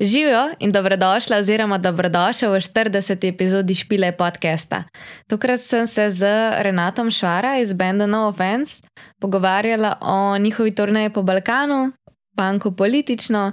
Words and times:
Živijo 0.00 0.50
in 0.58 0.72
dobrodošla, 0.72 1.36
oziroma 1.36 1.78
dobrodošel 1.78 2.52
v 2.52 2.60
40. 2.60 3.28
epizodi 3.28 3.74
Špile 3.74 4.12
podcasta. 4.12 4.84
Tokrat 5.26 5.60
sem 5.60 5.86
se 5.86 6.10
z 6.10 6.22
Renatom 6.62 7.10
Švara 7.10 7.58
iz 7.58 7.72
Benda 7.72 8.06
No 8.06 8.28
Offense 8.28 8.82
pogovarjala 9.20 9.98
o 10.00 10.38
njihovi 10.38 10.74
turneji 10.74 11.10
po 11.10 11.22
Balkanu, 11.22 11.92
banku 12.36 12.72
politično, 12.72 13.52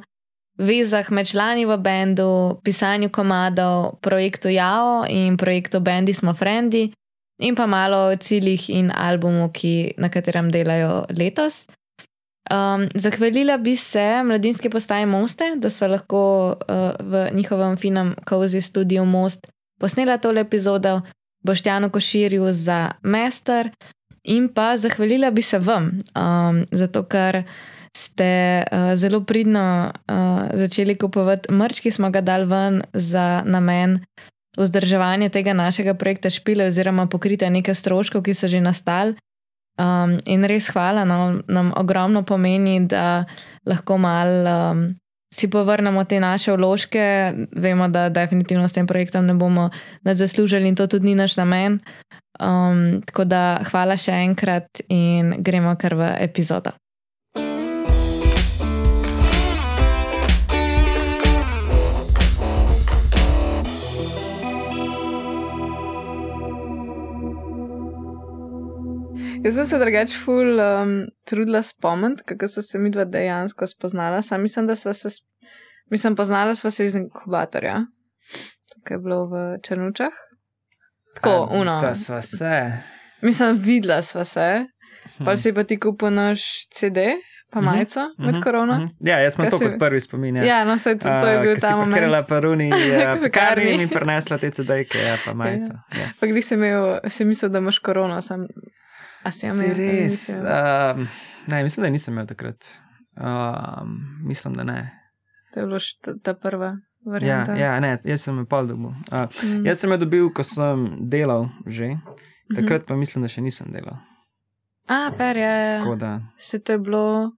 vezah 0.57 1.11
med 1.11 1.27
člani 1.27 1.65
v 1.65 1.77
bendu, 1.77 2.59
pisanju 2.63 3.09
komadov, 3.09 3.97
projektu 4.01 4.49
Jao 4.49 5.05
in 5.09 5.37
projektu 5.37 5.79
Bendi 5.79 6.13
smo 6.13 6.33
Frendi, 6.33 6.91
in 7.41 7.55
pa 7.55 7.65
malo 7.65 7.97
o 7.97 8.15
ciljih 8.15 8.69
in 8.69 8.91
albumu, 8.95 9.49
ki, 9.53 9.93
na 9.97 10.09
katerem 10.09 10.51
delajo 10.51 11.05
letos. 11.09 11.65
Um, 12.45 12.87
zahvalila 12.95 13.57
bi 13.57 13.75
se 13.75 14.23
mladinski 14.23 14.69
postaji 14.69 15.05
Moste, 15.05 15.55
da 15.55 15.69
smo 15.69 15.87
lahko 15.87 16.47
uh, 16.49 16.75
v 16.99 17.29
njihovem 17.33 17.77
finem 17.77 18.15
kozi 18.25 18.61
studiu 18.61 19.05
Most 19.05 19.47
posnela 19.79 20.17
tole 20.17 20.41
epizodo, 20.41 21.01
Boštjanu 21.43 21.89
Koširju 21.89 22.53
za 22.53 22.91
Mester 23.01 23.69
in 24.23 24.49
pa 24.53 24.77
zahvalila 24.77 25.31
bi 25.31 25.41
se 25.41 25.59
vam, 25.59 26.01
um, 26.15 26.65
zato 26.71 27.03
ker 27.03 27.43
ste 27.97 28.63
uh, 28.71 28.95
zelo 28.95 29.21
pridno 29.23 29.91
uh, 29.91 30.49
začeli 30.53 30.97
kupovati 30.97 31.51
mrč, 31.51 31.79
ki 31.79 31.91
smo 31.91 32.09
ga 32.09 32.21
dali 32.21 32.45
ven 32.45 32.81
za 32.93 33.43
namen 33.45 33.99
vzdrževanja 34.57 35.29
tega 35.29 35.53
našega 35.53 35.93
projekta 35.93 36.29
Špile 36.29 36.65
oziroma 36.65 37.07
pokritja 37.07 37.49
nekaj 37.49 37.75
stroškov, 37.75 38.23
ki 38.23 38.33
so 38.33 38.47
že 38.47 38.61
nastali. 38.61 39.15
Um, 39.75 40.15
in 40.25 40.45
res 40.47 40.69
hvala, 40.71 41.03
no, 41.03 41.41
nam 41.51 41.73
ogromno 41.75 42.23
pomeni, 42.23 42.79
da 42.87 43.25
lahko 43.67 43.97
malo 43.99 44.53
um, 44.71 44.85
si 45.35 45.49
povrnemo 45.51 46.03
te 46.07 46.19
naše 46.19 46.55
vložke. 46.55 47.33
Vemo, 47.51 47.87
da 47.87 48.09
definitivno 48.09 48.67
s 48.67 48.73
tem 48.73 48.87
projektom 48.87 49.25
ne 49.25 49.33
bomo 49.33 49.69
zaslužili 50.03 50.67
in 50.67 50.75
to 50.75 50.87
tudi 50.87 51.05
ni 51.05 51.15
naš 51.15 51.35
namen. 51.37 51.79
Um, 52.39 53.01
tako 53.05 53.25
da 53.27 53.59
hvala 53.71 53.97
še 53.97 54.15
enkrat 54.23 54.83
in 54.89 55.35
gremo 55.39 55.75
kar 55.75 55.95
v 55.95 56.15
epizodo. 56.23 56.71
Jaz 69.45 69.55
sem 69.55 69.65
se 69.65 69.79
drugače 69.79 70.15
ful 70.15 70.59
um, 70.59 70.93
trudila 71.23 71.63
spomniti, 71.63 72.23
kako 72.25 72.47
so 72.47 72.61
se 72.61 72.79
mi 72.79 72.89
dva 72.89 73.05
dejansko 73.05 73.67
spoznala. 73.67 74.21
Sam 74.21 74.41
mislim, 74.41 74.65
da 74.65 74.75
sva 74.75 74.93
se, 74.93 75.09
mislim, 75.87 76.15
poznala 76.15 76.55
sva 76.55 76.71
se 76.71 76.85
iz 76.85 76.95
inkubatorja, 76.95 77.85
ki 78.83 78.93
je 78.93 78.99
bilo 78.99 79.25
v 79.25 79.35
Črnučah. 79.59 80.13
Tako, 81.15 81.29
A, 81.31 81.47
uno. 81.51 81.79
Da 81.81 81.95
sva 81.95 82.21
se. 82.21 82.71
Mislim, 83.21 83.57
videla 83.57 84.01
sva 84.01 84.23
se, 84.25 84.65
pa 85.19 85.31
Hm. 85.31 85.37
si 85.37 85.53
pa 85.53 85.63
ti 85.63 85.79
kupil 85.79 86.09
naš 86.09 86.41
CD, 86.69 86.97
pa 87.51 87.61
Mhm, 87.61 87.65
majico 87.65 87.99
med 88.17 88.35
Mhm, 88.35 88.41
korona. 88.41 88.75
mhm. 88.75 88.87
Ja, 89.01 89.19
jaz 89.19 89.33
sem 89.33 89.45
to 89.45 89.57
si- 89.57 89.65
kot 89.65 89.79
prvi 89.79 89.99
spomin. 89.99 90.35
Ja, 90.35 90.43
ja 90.45 90.63
no, 90.63 90.77
se 90.77 90.95
to, 90.95 91.09
to 91.11 91.27
je 91.27 91.39
bil 91.39 91.55
ta 91.57 91.75
moment. 91.75 91.93
Ker 91.93 92.03
je 92.05 92.23
paruni, 92.23 92.71
V 92.71 93.21
pekarni 93.21 93.71
in 93.71 93.77
mi 93.77 93.87
prinesla 93.89 94.37
te 94.37 94.49
CD-ke, 94.49 94.97
ja, 94.99 95.17
pa 95.25 95.33
majico. 95.33 95.73
Yes. 95.91 96.19
Pa 96.19 96.27
glih 96.27 96.45
sem 96.45 96.59
imel, 96.59 96.99
sem 97.09 97.27
mislil, 97.27 97.51
da 97.51 97.57
imaš 97.59 97.79
korona, 97.79 98.21
sem. 98.21 98.47
Si 99.31 99.47
imel? 99.47 99.73
res. 99.73 100.29
Um, 100.29 101.07
ne, 101.47 101.63
mislim, 101.63 101.83
da 101.83 101.89
nisem 101.89 102.13
imel 102.13 102.27
takrat. 102.27 102.57
Um, 103.15 103.95
mislim, 104.21 104.53
da 104.53 104.63
ne. 104.63 104.91
To 105.53 105.59
je 105.59 105.65
bilo 105.65 105.79
še 105.79 105.93
ta, 106.01 106.13
ta 106.21 106.33
prva 106.35 106.65
Ja, 106.67 107.11
varianta. 107.11 107.55
ja, 107.55 107.79
ne, 107.79 107.99
jaz 108.03 108.21
sem 108.21 108.37
jo 108.37 108.45
pol 108.45 108.67
dobil. 108.67 108.91
Uh, 109.07 109.27
Mm. 109.43 109.65
jaz 109.65 109.79
sem 109.79 109.91
jo 109.91 109.97
dobil, 109.97 110.29
ko 110.29 110.43
sem 110.43 110.79
delal 111.01 111.47
že, 111.65 111.87
Mhm. 111.87 112.55
takrat 112.55 112.85
pa 112.85 112.95
mislim, 112.95 113.21
da 113.21 113.27
še 113.27 113.41
nisem 113.41 113.71
delal. 113.71 113.97
A, 114.87 115.11
fer 115.11 115.37
je. 115.37 115.79
Tako 115.79 115.95
da, 115.95 116.21
Se 116.37 116.59
to 116.59 116.71
je 116.71 116.79
bilo, 116.79 117.31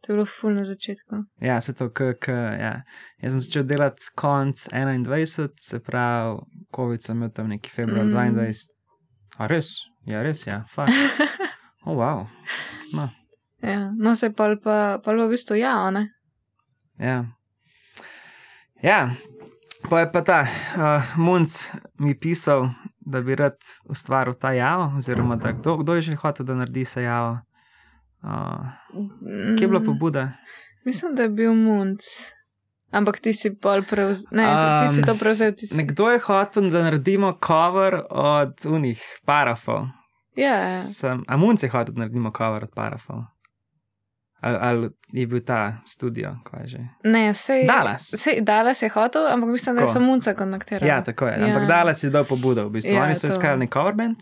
to 0.00 0.12
je 0.12 0.16
bilo 0.16 0.26
ful 0.26 0.50
na 0.50 0.64
začetku. 0.64 1.24
ja, 1.40 1.60
se 1.60 1.72
to, 1.72 1.88
k, 1.88 2.14
k, 2.14 2.28
ja. 2.56 2.82
Jaz 3.18 3.32
sem 3.32 3.40
začel 3.40 3.62
delati 3.64 4.02
konc 4.14 4.68
21, 4.68 5.50
se 5.56 5.80
pravi, 5.80 6.38
COVID 6.70 7.02
sem 7.02 7.16
imel 7.16 7.30
tam 7.30 7.48
neki 7.48 7.70
februar 7.70 8.04
Mm. 8.04 8.10
22. 8.12 8.70
A 9.40 9.46
res? 9.48 9.70
Ja, 10.04 10.20
res, 10.22 10.44
ja, 10.46 10.64
fakt. 10.68 10.92
Oh, 11.88 11.96
wow. 11.96 12.26
No, 12.92 13.06
Ja, 13.64 13.88
no, 13.96 14.12
se 14.16 14.28
pa, 14.36 14.50
pol 14.52 14.58
pa 15.00 15.12
v 15.16 15.30
bistvu 15.32 15.56
ja, 15.56 15.88
ne? 15.90 16.10
ja. 17.00 17.24
Ja, 18.84 19.10
pa 19.88 20.00
je 20.04 20.10
pa 20.12 20.20
ta 20.20 20.38
uh, 20.44 21.16
Munc 21.16 21.48
mi 21.96 22.12
pisal, 22.12 22.68
da 23.00 23.20
bi 23.24 23.32
rad 23.36 23.56
ustvaril 23.88 24.36
ta 24.36 24.52
javo, 24.52 24.92
oziroma 25.00 25.36
da 25.40 25.52
kdo, 25.56 25.76
kdo 25.80 25.96
je 25.96 26.00
že 26.12 26.20
hotel, 26.20 26.46
da 26.46 26.54
naredi 26.54 26.84
se 26.84 27.02
javo. 27.02 27.40
Uh, 28.20 28.68
kje 29.56 29.64
je 29.64 29.68
bila 29.68 29.80
Mm, 29.80 29.86
pobuda? 29.88 30.32
Mislim, 30.84 31.14
da 31.16 31.22
je 31.22 31.28
bil 31.32 31.54
Munc. 31.56 32.04
Ampak 32.90 33.20
ti 33.20 33.32
si 33.32 33.52
pol 33.54 33.82
prevzel, 33.82 34.26
ne, 34.30 34.44
um, 34.44 34.88
ti 34.88 34.94
si 34.94 35.02
to 35.02 35.14
prevzel, 35.14 35.52
si. 35.56 35.76
Nekdo 35.76 36.10
je 36.10 36.18
hotel, 36.18 36.70
da 36.70 36.82
naredimo 36.82 37.38
cover 37.38 38.02
od 38.10 38.66
unih 38.66 39.02
parafov. 39.24 39.86
Ja, 40.36 40.54
ja. 40.68 40.78
Sem, 40.78 41.22
a 41.28 41.36
Munc 41.36 41.62
je 41.62 41.68
hotel, 41.68 41.94
da 41.94 42.00
naredimo 42.00 42.32
cover 42.34 42.64
od 42.64 42.72
parafov. 42.74 43.22
Ali, 44.40 44.56
ali 44.60 44.88
je 45.12 45.26
bil 45.26 45.40
ta 45.40 45.76
studio, 45.86 46.36
kaj 46.44 46.66
že? 46.66 46.78
ne, 47.04 47.34
sej. 47.34 47.66
Dallas. 47.66 48.08
Sej, 48.16 48.40
Dallas 48.40 48.82
je 48.82 48.88
hotel, 48.88 49.26
ampak 49.26 49.48
mislim, 49.48 49.74
da 49.74 49.80
je 49.80 49.86
Tako. 49.86 49.92
samo 49.92 50.06
Munca 50.06 50.34
kontaktiral. 50.34 50.88
Ja, 50.88 51.04
tako 51.04 51.26
je. 51.26 51.38
Ja. 51.40 51.46
Ampak 51.46 51.66
Dallas 51.68 52.04
je 52.04 52.10
dal 52.10 52.24
pobudo, 52.24 52.64
v 52.66 52.70
bistvu. 52.70 52.94
Ja, 52.94 53.02
Oni 53.04 53.14
so 53.14 53.28
to. 53.28 53.34
iskali 53.34 53.58
nek 53.58 53.72
cover 53.72 53.94
band. 53.94 54.16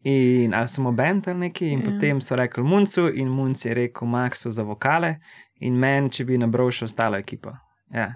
In 0.00 0.54
ali 0.54 0.68
samo 0.68 0.92
band 0.92 1.28
ali 1.28 1.38
neki, 1.38 1.68
in 1.68 1.78
Ja. 1.80 1.84
ja. 1.84 1.90
potem 1.90 2.20
so 2.20 2.36
rekli 2.36 2.62
Muncu, 2.62 3.08
in 3.14 3.28
Munc 3.28 3.64
je 3.64 3.74
rekel 3.74 4.08
Maxu 4.08 4.50
za 4.50 4.62
vokale, 4.62 5.16
in 5.60 5.74
meni, 5.74 6.10
če 6.10 6.24
bi 6.24 6.38
nabral 6.38 6.70
še 6.70 6.84
ostalo 6.84 7.16
ekipo. 7.16 7.50
Ja. 7.94 8.14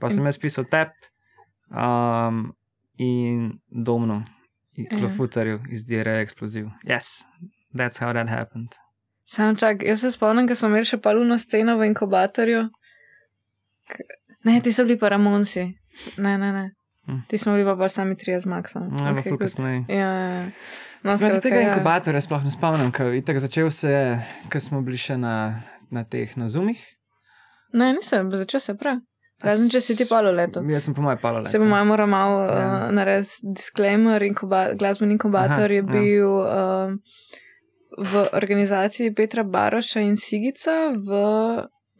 Pa 0.00 0.10
sem 0.10 0.24
jaz 0.24 0.38
pisal 0.38 0.64
tep 0.70 0.92
um, 1.70 2.52
in 2.98 3.58
domno, 3.68 4.22
in 4.76 4.86
Ja. 4.90 4.98
klofutarju 4.98 5.60
iz 5.70 5.84
Dire 5.84 6.14
Exploziv. 6.22 6.66
Yes, 6.84 7.24
that's 7.74 8.00
how 8.00 8.12
that 8.12 8.28
happened. 8.28 8.74
Sam 9.24 9.56
čak, 9.56 9.82
jaz 9.82 10.00
se 10.00 10.10
spomnim, 10.12 10.48
ko 10.48 10.54
smo 10.54 10.68
imeli 10.72 10.88
še 10.88 10.98
paluno 10.98 11.38
sceno 11.38 11.76
v 11.78 11.86
inkubatorju. 11.92 12.68
Ne, 14.44 14.60
ti 14.64 14.72
so 14.72 14.84
bili 14.84 14.98
pa 14.98 15.08
Ramonsi. 15.08 15.66
Ne, 16.16 16.38
ne, 16.38 16.52
ne. 16.52 16.70
Hm. 17.06 17.20
Ti 17.28 17.38
smo 17.38 17.52
bili 17.52 17.64
pa 17.64 17.74
bolj 17.76 17.88
sami 17.92 18.16
trije 18.16 18.40
z 18.40 18.46
Maxom. 18.46 18.88
Ne, 18.90 19.12
okay, 19.12 19.36
kasneje. 19.38 19.84
Ja, 19.88 19.96
ja, 19.96 20.28
ja. 20.40 20.46
No, 21.02 21.16
Sem 21.16 21.30
se 21.30 21.40
tega 21.40 21.60
ja. 21.60 21.68
inkubatorja 21.72 22.20
sploh 22.20 22.42
ne 22.44 22.50
spomnim, 22.52 22.90
ker 22.92 23.12
je 23.14 23.22
tako 23.24 23.40
začel 23.40 23.70
se, 23.72 23.92
ker 24.52 24.60
smo 24.60 24.82
bili 24.84 24.98
še 25.00 25.16
na, 25.16 25.60
na 25.90 26.04
teh 26.04 26.32
na 26.36 26.48
zumih. 26.48 26.80
Ne, 27.72 27.92
nisem, 27.92 28.30
začel 28.34 28.60
se 28.60 28.74
prav. 28.74 29.00
Razen, 29.40 29.70
če 29.72 29.80
si 29.80 29.96
ti 29.96 30.04
palo 30.04 30.28
leto. 30.32 30.60
Jaz 30.68 30.84
sem 30.84 30.94
po 30.94 31.00
mojem 31.00 31.18
palo 31.18 31.38
leto. 31.40 31.50
Se 31.50 31.58
bomo 31.58 31.78
moral 31.84 32.06
malo 32.06 32.42
Ja. 32.44 32.64
uh, 32.88 32.92
narediti 32.92 33.52
disclaimer. 33.56 34.22
Inkuba, 34.22 34.74
glasbeni 34.76 35.16
inkubator 35.16 35.64
Aha, 35.64 35.72
je 35.72 35.80
ja. 35.80 35.82
bil 35.82 36.28
uh, 36.28 36.92
v 37.96 38.24
organizaciji 38.36 39.14
Petra 39.14 39.44
Baroša 39.44 40.00
in 40.04 40.16
Sigica 40.20 40.92
v 40.92 41.08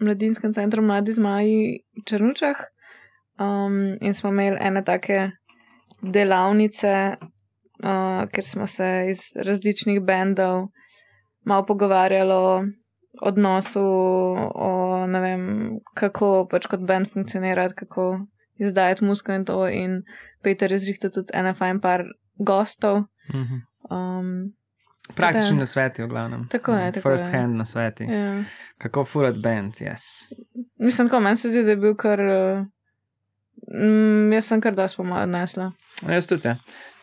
Mladinskem 0.01 0.53
centru 0.53 0.83
Mladi 0.83 1.13
Zmaji 1.13 1.81
v 1.97 2.05
Črnučah. 2.05 2.61
Um, 3.41 3.97
in 4.05 4.13
smo 4.15 4.29
imeli 4.29 4.61
ene 4.61 4.85
take 4.85 5.31
delavnice, 6.03 7.17
uh, 7.17 8.29
kjer 8.29 8.45
smo 8.45 8.67
se 8.67 9.07
iz 9.09 9.33
različnih 9.37 10.03
bendov 10.05 10.69
malo 11.45 11.65
pogovarjali 11.65 12.33
o 12.33 12.65
odnosu, 13.23 13.83
o 14.55 15.07
ne 15.07 15.21
vem, 15.21 15.43
kako 15.95 16.47
pač 16.51 16.67
kot 16.71 16.85
bend 16.87 17.11
funkcionirati, 17.11 17.75
kako 17.75 18.27
izdajati 18.61 19.05
musko 19.05 19.33
in 19.33 19.45
to. 19.45 19.69
In 19.69 20.03
Peter 20.43 20.73
je 20.73 20.79
zrihtel 20.79 21.11
tudi 21.11 21.35
ena 21.35 21.55
fajn 21.55 21.81
par 21.81 22.05
gostov. 22.39 23.05
Mhm. 23.35 23.61
Um, 23.91 24.53
Praktični 25.17 25.57
na 25.59 25.67
sveti, 25.67 26.03
v 26.03 26.07
glavnem. 26.07 26.45
Tako 26.49 26.73
je, 26.73 26.93
tako 26.93 27.09
First 27.09 27.25
je. 27.27 27.31
hand 27.33 27.57
na 27.57 27.65
sveti. 27.65 28.05
ja. 28.05 28.45
Kako 28.79 29.05
furat 29.05 29.39
band, 29.43 29.73
yes. 29.73 30.31
Mislim, 30.79 31.09
tako 31.09 31.21
meni 31.21 31.37
se 31.37 31.51
zdi, 31.51 31.65
da 31.65 31.71
je 31.71 31.77
bil 31.77 31.97
kar. 31.97 32.21
Uh, 32.21 32.67
mm, 33.71 34.33
jaz 34.33 34.45
sem 34.45 34.61
kar 34.61 34.75
dosti 34.75 34.97
pomalo 34.97 35.23
odnesla. 35.23 35.73
No, 36.03 36.13
jaz 36.13 36.27
tudi. 36.27 36.49
Ja. 36.49 36.57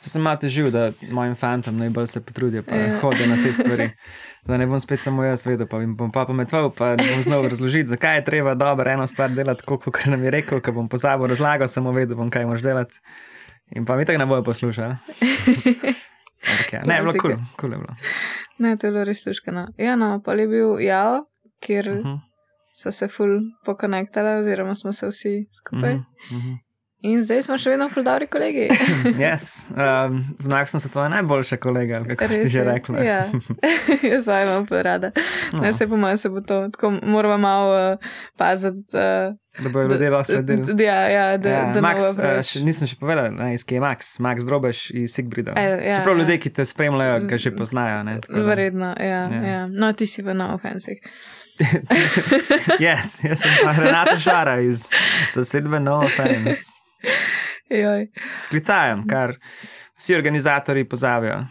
Jaz 0.03 0.11
sem 0.11 0.21
malo 0.21 0.37
težil, 0.37 0.71
da 0.71 0.91
mojim 1.11 1.35
fantom 1.35 1.77
najbolj 1.77 2.07
se 2.07 2.21
potrudijo, 2.21 2.63
pa 2.63 2.75
Ja. 2.75 2.99
hodijo 2.99 3.27
na 3.27 3.43
te 3.43 3.53
stvari. 3.53 3.89
Da 4.47 4.57
ne 4.57 4.65
bom 4.65 4.79
spet 4.79 5.01
samo 5.01 5.23
jaz 5.23 5.45
vedel, 5.45 5.67
pa 5.67 5.77
jim 5.77 5.95
bom 5.97 6.11
pa 6.11 6.25
pometoval, 6.25 6.69
pa 6.71 6.95
ne 6.95 7.03
bom 7.13 7.23
znal 7.23 7.43
razložiti, 7.43 7.87
zakaj 7.87 8.15
je 8.15 8.25
treba 8.25 8.53
dobro 8.55 8.91
eno 8.91 9.07
stvar 9.07 9.29
delati, 9.29 9.63
kot 9.65 10.05
nam 10.05 10.23
je 10.23 10.31
rekel, 10.31 10.61
ko 10.61 10.71
bom 10.71 10.87
pozabil 10.89 11.27
razlagal, 11.27 11.67
samo 11.67 11.91
vedel 11.91 12.15
bom, 12.15 12.29
kaj 12.29 12.45
moš 12.45 12.61
delati. 12.61 12.95
In 13.75 13.85
pa 13.85 13.95
mi 13.95 14.05
tako 14.05 14.17
ne 14.19 14.25
bojo 14.25 14.43
poslušali. 14.43 14.95
Ampak 16.47 16.73
Ja. 16.73 16.81
Ne, 16.85 16.95
je 16.95 17.01
bilo 17.01 17.13
kul, 17.13 17.19
cool, 17.21 17.43
cool 17.59 17.71
je 17.73 17.77
bilo. 17.77 17.95
ne, 18.57 18.77
to 18.77 18.87
je 18.87 18.91
bilo 18.91 19.03
res 19.03 19.23
tuškano. 19.23 19.67
Ja, 19.77 19.95
no, 19.95 20.21
pa 20.21 20.33
je 20.33 20.47
bil 20.47 20.79
Jao, 20.79 21.25
kjer 21.59 21.89
Uh 21.89 21.97
-huh. 21.97 22.19
So 22.77 22.91
se 22.91 23.07
ful 23.07 23.37
pokonektali, 23.65 24.39
oziroma 24.39 24.75
smo 24.75 24.93
se 24.93 25.07
vsi 25.07 25.35
skupaj. 25.53 25.95
Mhm, 25.95 26.05
mhm. 26.33 26.55
In 26.99 27.19
zdaj 27.21 27.43
smo 27.45 27.53
še 27.55 27.69
vedno 27.69 27.85
ful 27.89 28.01
dobri 28.01 28.25
kolegi. 28.25 28.63
Yes, 29.21 29.43
um, 29.69 30.15
z 30.33 30.47
Maxom 30.47 30.81
so 30.81 30.89
tvoje 30.89 31.09
najboljše 31.09 31.57
kolege, 31.57 31.93
ali 31.93 32.09
kako 32.09 32.25
si 32.25 32.39
Res 32.39 32.51
že 32.51 32.59
je. 32.59 32.63
rekla. 32.65 33.03
Ja, 33.05 33.19
jaz 34.11 34.25
pa 34.25 34.39
imam 34.41 34.65
ful 34.65 34.81
rada. 34.81 35.11
No, 35.53 35.61
Ne, 35.61 35.73
se 35.73 35.85
po 35.87 35.93
mojem 35.95 36.17
se 36.17 36.29
bo 36.29 36.41
to, 36.41 36.69
tako 36.69 36.91
moramo 37.03 37.37
malo 37.37 37.93
uh, 37.93 37.99
paziti. 38.35 38.81
Uh, 38.93 39.37
da 39.63 39.69
bojo 39.69 39.87
ljudje 39.87 40.09
lahko 40.09 40.23
sedeli. 40.25 40.83
Ja, 40.83 40.97
ja, 41.03 41.37
da, 41.37 41.49
Ja, 41.49 41.61
da 41.71 41.81
Max, 41.81 42.09
preveč. 42.17 42.45
še, 42.47 42.61
nisem 42.61 42.89
še 42.89 42.97
povedal, 42.97 43.29
ne, 43.31 43.53
iz 43.53 43.61
kje 43.61 43.77
je 43.77 43.81
Max, 43.81 44.17
Max 44.19 44.45
Drobeš 44.45 44.89
iz 44.95 45.13
Sigbrida. 45.13 45.53
E, 45.53 45.69
ja, 45.83 45.95
Čeprav 45.95 46.15
ja. 46.15 46.19
ljudje, 46.19 46.39
ki 46.39 46.49
te 46.51 46.65
spremljajo, 46.65 47.21
ga 47.23 47.37
že 47.37 47.53
poznajo. 47.53 48.01
Ne, 48.03 48.17
Verjetno, 48.27 48.95
ja, 48.97 49.21
Ja. 49.29 49.41
ja. 49.45 49.61
No, 49.69 49.93
ti 49.93 50.05
si 50.07 50.21
v 50.21 50.33
no 50.33 50.49
offensih. 50.51 50.97
yes, 52.79 53.23
jaz 53.23 53.39
sem 53.39 53.51
pa 53.63 53.71
Renata 53.73 54.17
Šara 54.17 54.59
iz 54.61 54.89
zasedbe 55.31 55.79
No 55.79 55.99
Offense. 55.99 56.61
Sklicajem, 58.41 59.07
kar 59.07 59.35
vsi 59.97 60.15
organizatori 60.15 60.83
pozabijo. 60.85 61.45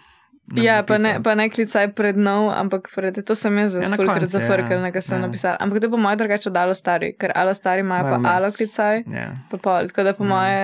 nam 0.46 0.64
Ja, 0.64 0.82
pa 0.82 0.94
ne, 0.94 1.02
napisati. 1.02 1.22
pa 1.22 1.34
ne 1.34 1.50
klicaj 1.50 1.88
pred 1.90 2.16
nov, 2.16 2.52
ampak 2.52 2.88
pred, 2.94 3.18
to 3.20 3.34
sem 3.34 3.58
jaz 3.58 3.74
Ja, 3.74 3.80
za 3.80 3.88
na 3.88 3.96
fulkrat 3.96 4.18
koncu, 4.18 4.26
zafrkal, 4.28 4.84
ja. 4.86 5.00
sem 5.02 5.18
Ja. 5.18 5.26
napisal. 5.26 5.56
Ampak 5.60 5.80
to 5.80 5.88
bo 5.88 5.96
moj 5.96 6.16
drugače 6.16 6.48
od 6.48 6.56
alo 6.56 6.74
stari, 6.74 7.12
ker 7.14 7.32
alo 7.34 7.54
stari 7.54 7.80
imajo 7.80 8.04
pa 8.04 8.10
jaz- 8.12 8.26
alo 8.28 8.52
klicaj. 8.52 9.02
Ja. 9.08 9.26
Pa 9.50 9.56
pol, 9.58 9.86
tako 9.86 10.02
da 10.02 10.12
po 10.12 10.24
Mm. 10.24 10.28
moje, 10.28 10.60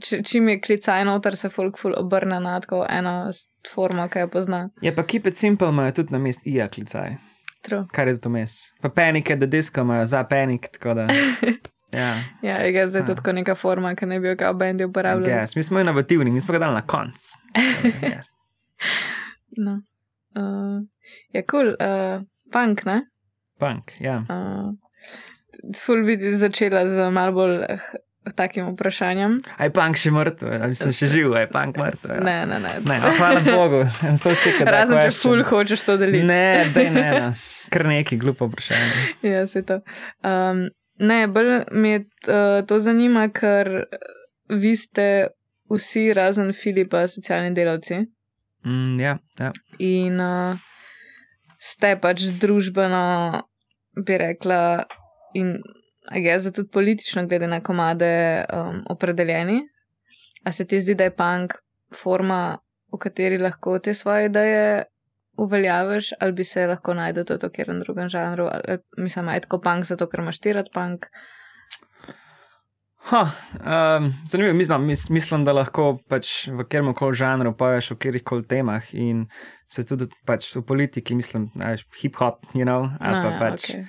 či, 0.00 0.24
čim 0.24 0.48
je 0.48 0.60
klicaj 0.60 1.04
noter, 1.04 1.36
se 1.36 1.48
folk 1.48 1.78
ful 1.78 1.94
obrne 1.96 2.40
na 2.40 2.60
tako 2.60 2.84
eno 2.90 3.30
formo, 3.66 4.08
ki 4.08 4.18
jo 4.18 4.28
pozna. 4.28 4.68
Je 4.80 4.92
pa 4.92 5.02
Keep 5.02 5.26
It 5.26 5.34
Simple 5.34 5.68
imajo 5.68 5.92
tudi 5.92 6.12
na 6.12 6.18
mest 6.18 6.40
IA 6.46 6.68
klicaj. 6.68 7.16
True. 7.62 7.84
Kar 7.92 8.08
je 8.08 8.20
to 8.20 8.28
mes. 8.28 8.72
Pa 8.80 8.88
Panic 8.88 9.30
at 9.30 9.38
the 9.38 9.46
Disco 9.46 9.80
imajo 9.80 10.04
za 10.04 10.24
Panic, 10.24 10.62
tako 10.72 10.94
da. 10.94 11.06
Ja, 11.92 12.14
Ja, 12.42 12.56
je 12.56 12.88
zdaj 12.88 13.02
Ja. 13.02 13.14
tako 13.14 13.32
neka 13.32 13.54
forma, 13.54 13.94
ki 13.94 14.06
ne 14.06 14.20
bi 14.20 14.28
jo 14.28 14.36
kao 14.36 14.54
bendi 14.54 14.84
uporabljali. 14.84 15.32
yes. 15.34 15.56
mi 15.56 15.62
smo 15.62 15.80
inovativni, 15.80 16.30
mi 16.30 16.40
smo 16.40 16.52
ga 16.52 16.58
dali 16.58 16.74
na 16.74 16.82
konc. 16.82 17.14
Yes. 18.02 18.26
No. 19.56 19.82
Uh, 20.34 20.82
je 21.28 21.42
kul, 21.42 21.60
cool, 21.60 21.68
uh, 21.68 22.22
punk, 22.52 22.84
ne? 22.84 23.00
Punk, 23.58 23.92
ja. 24.00 24.16
Uh, 24.18 24.74
ful 25.76 26.04
bi 26.04 26.16
začela 26.32 26.86
z 26.88 27.10
malo 27.10 27.32
bolj 27.32 27.60
takim 28.36 28.68
vprašanjem. 28.72 29.38
Aj 29.58 29.72
punk 29.74 29.98
še 29.98 30.12
mrtev, 30.14 30.52
ali 30.62 30.78
sem 30.78 30.94
še 30.94 31.08
živ, 31.10 31.34
aj 31.38 31.48
punk 31.52 31.80
mrtev. 31.80 32.14
Ja. 32.16 32.22
Ne, 32.22 32.36
ne, 32.46 32.60
ne. 32.62 32.74
Ne, 32.86 32.98
oh, 33.02 33.18
hvala 33.18 33.42
Bogu, 33.46 33.82
sem 34.00 34.20
so 34.20 34.34
vsi 34.34 34.54
kaj 34.58 34.70
Razen, 34.70 35.00
če 35.02 35.16
ful 35.18 35.42
hočeš 35.48 35.86
to 35.88 35.98
deliti. 36.00 36.28
Ne, 36.28 36.70
dej 36.74 36.90
ne, 36.94 37.08
ne. 37.10 37.34
Kar 37.72 37.86
neki 37.88 38.20
glupo 38.20 38.50
vprašanje. 38.50 39.04
Ja, 39.32 39.44
se 39.50 39.64
to. 39.66 39.80
Um, 40.26 40.66
ne, 41.02 41.20
bolj 41.32 41.62
me 41.72 41.94
uh, 41.98 42.62
to 42.68 42.78
zanima, 42.82 43.28
ker 43.34 43.86
vi 44.52 44.74
ste 44.76 45.06
vsi, 45.72 46.10
razen 46.14 46.52
Filipa, 46.52 47.06
socialni 47.08 47.54
delavci 47.56 48.04
Mm, 48.64 49.00
ja, 49.00 49.18
ja. 49.38 49.50
in 49.78 50.20
uh, 50.22 50.54
ste 51.58 51.96
pač 51.98 52.28
družbeno, 52.38 53.42
bi 54.06 54.18
rekla, 54.22 54.58
in 55.34 55.56
je 56.14 56.40
za 56.40 56.52
tudi 56.52 56.70
politično, 56.70 57.26
glede 57.26 57.46
na 57.46 57.60
komade, 57.60 58.44
um, 58.52 58.82
opredeljeni. 58.90 59.60
A 60.44 60.52
se 60.52 60.64
ti 60.64 60.80
zdi, 60.80 60.94
da 60.94 61.04
je 61.04 61.16
punk 61.16 61.54
forma, 61.94 62.58
v 62.92 62.98
kateri 62.98 63.38
lahko 63.38 63.78
te 63.78 63.94
svoje 63.94 64.26
ideje 64.26 64.82
uveljaviš, 65.36 66.12
ali 66.20 66.32
bi 66.32 66.44
se 66.44 66.66
lahko 66.66 66.94
najdel 66.94 67.24
tudi 67.24 67.46
v 67.46 67.50
katerem 67.50 67.80
drugem 67.80 68.08
žanru? 68.08 68.48
Ali, 68.52 68.78
mislim, 68.98 69.26
da 69.26 69.32
je 69.32 69.46
tako 69.46 69.60
punk, 69.60 69.84
zato 69.84 70.06
ker 70.06 70.20
imaš 70.20 70.40
tirat 70.40 70.68
punk. 70.74 71.06
Ha, 73.02 73.22
um, 73.22 74.12
zanimivo, 74.26 74.54
mislim, 74.54 74.86
mis, 74.86 75.08
mislim, 75.10 75.44
da 75.44 75.52
lahko 75.52 75.96
pač 76.08 76.46
v 76.48 76.62
katerem 76.62 76.92
koli 76.94 77.18
žanru 77.18 77.54
poješ 77.58 77.90
o 77.92 77.96
katerih 77.96 78.22
koli 78.22 78.46
temah 78.46 78.94
in 78.94 79.24
se 79.66 79.82
tudi 79.86 80.06
pač 80.26 80.46
v 80.54 80.62
politiki, 80.62 81.16
mislim, 81.18 81.48
hip-hop, 81.98 82.44
you 82.54 82.68
know, 82.68 82.92
ali 83.00 83.16
No, 83.16 83.22
pa 83.24 83.32
ja, 83.32 83.38
pač 83.40 83.70
okej. 83.70 83.84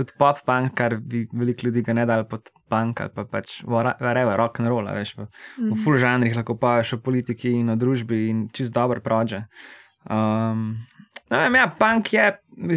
Tudi 0.00 0.16
pop-punk, 0.18 0.72
kar 0.78 0.96
bi 0.96 1.26
veliko 1.32 1.68
ljudi 1.68 1.82
ga 1.86 1.94
ne 2.00 2.06
dal 2.08 2.24
pod 2.28 2.48
punk 2.72 3.00
ali 3.04 3.12
pa 3.14 3.24
pač 3.28 3.60
whatever, 3.68 4.34
rock 4.40 4.60
and 4.60 4.68
roll, 4.72 4.88
veš, 4.96 5.14
v, 5.18 5.26
v 5.26 5.68
Mhm. 5.68 5.78
full 5.84 6.00
žanrih 6.00 6.36
lahko 6.36 6.56
poješ 6.58 6.96
o 6.96 7.02
politiki 7.04 7.52
in 7.60 7.70
o 7.70 7.76
družbi 7.76 8.28
in 8.30 8.48
čist 8.48 8.74
dobro 8.74 9.00
prođe. 9.04 9.44
Um, 10.08 10.78
ne 11.30 11.38
vem, 11.44 11.54
ja, 11.60 11.66
punk 11.68 12.12
je, 12.14 12.24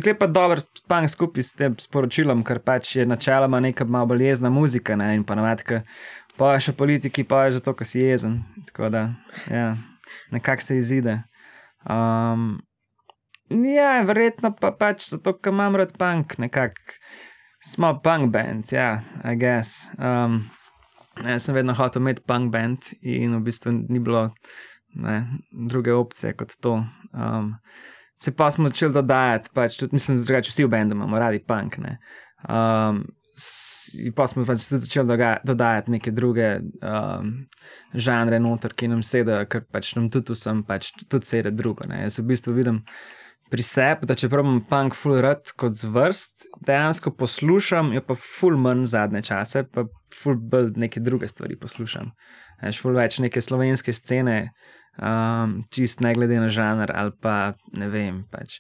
gre 0.04 0.14
pa 0.20 0.28
dober 0.28 0.62
punk 0.92 1.10
skupaj 1.10 1.44
s 1.44 1.56
tem 1.56 1.76
sporočilom, 1.80 2.44
ker 2.44 2.60
pač 2.60 2.96
je 3.00 3.06
načeloma 3.08 3.62
neka 3.64 3.86
malo 3.88 4.12
bolj 4.12 4.26
jezna 4.28 4.52
muzika, 4.52 4.96
ne, 5.00 5.14
in 5.16 5.24
pa 5.24 5.36
navad, 5.40 5.64
ker 5.64 5.82
poješ 6.38 6.70
o 6.70 6.76
politiki, 6.78 7.24
poješ 7.24 7.62
zato, 7.62 7.74
ker 7.74 7.88
si 7.88 8.04
jezen. 8.04 8.42
Tako 8.70 8.90
da, 8.90 9.04
ja, 9.50 9.76
nekako 10.36 10.62
se 10.62 10.78
izide. 10.78 11.22
Um, 11.90 12.60
ja, 13.76 14.02
verjetno 14.08 14.54
pa 14.60 14.74
pač 14.76 15.08
zato, 15.12 15.36
ker 15.38 15.54
imam 15.54 15.78
rad 15.80 15.94
punk, 16.00 16.38
nekako 16.42 16.98
smo 17.64 17.94
punk 18.04 18.32
band, 18.34 18.72
ja, 18.72 19.02
I 19.24 19.36
guess. 19.40 19.88
Um, 19.98 20.44
jaz 21.26 21.46
sem 21.46 21.56
vedno 21.56 21.76
hotel 21.78 22.02
imeti 22.02 22.24
punk 22.28 22.52
band 22.52 22.94
in 23.02 23.38
v 23.38 23.44
bistvu 23.46 23.72
ni 23.88 24.00
bilo 24.04 24.30
ne, 24.96 25.18
druge 25.52 25.94
opcije 25.94 26.34
kot 26.38 26.56
to. 26.62 26.80
Um, 27.14 27.56
se 28.22 28.36
pa 28.36 28.52
smo 28.52 28.70
začeli 28.70 28.94
dodajati, 28.94 29.50
pač 29.54 29.78
tudi 29.78 29.96
mislim, 29.96 30.22
da 30.24 30.40
vsi 30.40 30.66
v 30.66 30.72
bendu 30.72 30.96
imamo 30.96 31.20
radi 31.20 31.44
punk. 31.48 31.78
Ne. 31.78 31.98
Um, 32.50 33.04
pa 34.16 34.28
smo 34.28 34.46
pač 34.46 34.68
tudi 34.68 34.84
začeli 34.84 35.18
dodajati 35.44 35.92
neke 35.92 36.12
druge 36.12 36.60
um, 36.60 37.34
žanre 37.94 38.40
noter, 38.40 38.74
ki 38.76 38.92
nam 38.92 39.04
sedajo, 39.04 39.48
ker 39.50 39.66
pač 39.72 39.96
nam 39.98 40.10
tudi 40.14 40.36
vsem 40.36 40.64
pač 40.68 40.92
tudi 41.08 41.28
sede 41.28 41.52
drugo. 41.52 41.88
Ne. 41.90 42.04
Jaz 42.06 42.20
v 42.20 42.30
bistvu 42.32 42.56
vidim 42.60 42.84
pri 43.54 43.62
sebi, 43.62 44.08
da 44.10 44.16
čeprav 44.18 44.42
imam 44.42 44.64
punk 44.66 44.96
full 44.98 45.20
rad 45.22 45.52
kot 45.62 45.76
zvrst, 45.78 46.48
dejansko 46.66 47.12
poslušam, 47.14 47.92
jo 47.94 48.02
pa 48.02 48.16
full 48.18 48.58
manj 48.58 48.88
zadnje 48.90 49.22
čase, 49.30 49.62
pa 49.70 49.84
full 50.24 50.40
bolj 50.42 50.72
neke 50.82 51.00
druge 51.00 51.30
stvari 51.30 51.60
poslušam. 51.62 52.10
Veš, 52.64 52.80
full 52.82 52.98
več 52.98 53.20
neke 53.22 53.44
slovenske 53.46 53.94
scene, 53.94 54.40
um, 54.98 55.60
čist 55.70 56.02
ne 56.02 56.16
glede 56.18 56.42
na 56.42 56.50
žanr 56.50 56.96
ali 56.98 57.14
pa 57.22 57.54
ne 57.78 57.92
vem. 57.94 58.24
Pač. 58.34 58.58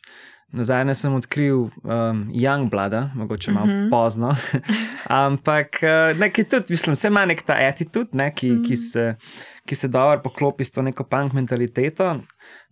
Na 0.53 0.61
zadnje 0.69 0.93
sem 0.99 1.17
odkril 1.17 1.63
um, 1.81 2.21
Youngblada, 2.29 3.07
mogoče 3.17 3.51
malo 3.51 3.71
Mhm. 3.73 3.89
pozno, 3.89 4.35
ampak 5.25 5.81
uh, 5.81 6.13
neki 6.19 6.45
tudi, 6.45 6.69
mislim, 6.69 6.95
se 6.95 7.07
ima 7.09 7.25
nek 7.25 7.41
ta 7.41 7.57
attitude, 7.65 8.13
ne, 8.13 8.29
ki, 8.29 8.59
ki 8.67 8.77
se. 8.77 9.15
Ki 9.65 9.75
se 9.79 9.87
dobro 9.87 10.19
poklopi 10.21 10.65
s 10.67 10.73
to 10.75 10.81
neko 10.83 11.05
punk 11.07 11.33
mentaliteto 11.33 12.17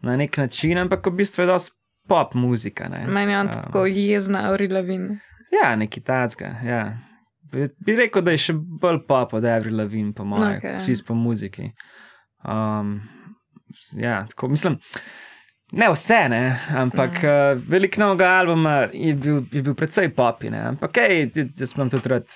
na 0.04 0.18
nek 0.20 0.38
način, 0.38 0.78
ampak 0.78 1.06
v 1.08 1.22
bistvu 1.22 1.46
je 1.46 1.48
dosti 1.48 1.81
pop 2.12 2.36
muzika. 2.36 2.90
Ne. 2.92 3.06
Meni 3.08 3.32
je 3.32 3.40
on 3.40 3.48
Um, 3.48 3.54
tako 3.54 3.86
jezna, 3.86 4.44
Aurilavin. 4.50 5.08
Ja, 5.56 5.76
neki 5.76 6.02
tacga. 6.02 6.56
Ja. 6.66 6.98
Bi, 7.52 7.68
bi 7.86 7.96
rekel, 7.96 8.24
da 8.24 8.36
je 8.36 8.44
še 8.46 8.56
bolj 8.56 9.02
pop 9.08 9.34
od 9.36 9.46
Avril 9.48 9.78
Lavigne, 9.80 10.14
po 10.16 10.26
mojem, 10.28 10.60
okay. 10.60 10.80
čist 10.86 11.06
po 11.08 11.16
muziki. 11.16 11.72
Um, 12.48 12.98
ja, 14.00 14.26
tako 14.30 14.52
mislim. 14.52 14.80
Ne 15.72 15.88
vse, 15.94 16.26
ne, 16.32 16.42
ampak 16.76 17.22
uh, 17.24 17.60
veliko 17.72 18.02
novega 18.02 18.34
albuma 18.42 18.74
je 18.92 19.14
bil, 19.16 19.38
je 19.52 19.62
bil 19.64 19.76
predvsej 19.80 20.10
popi, 20.16 20.50
ne, 20.52 20.66
ampak 20.74 21.00
hej, 21.00 21.30
jaz 21.48 21.78
imam 21.78 21.92
tudi 21.94 22.12
rad 22.12 22.28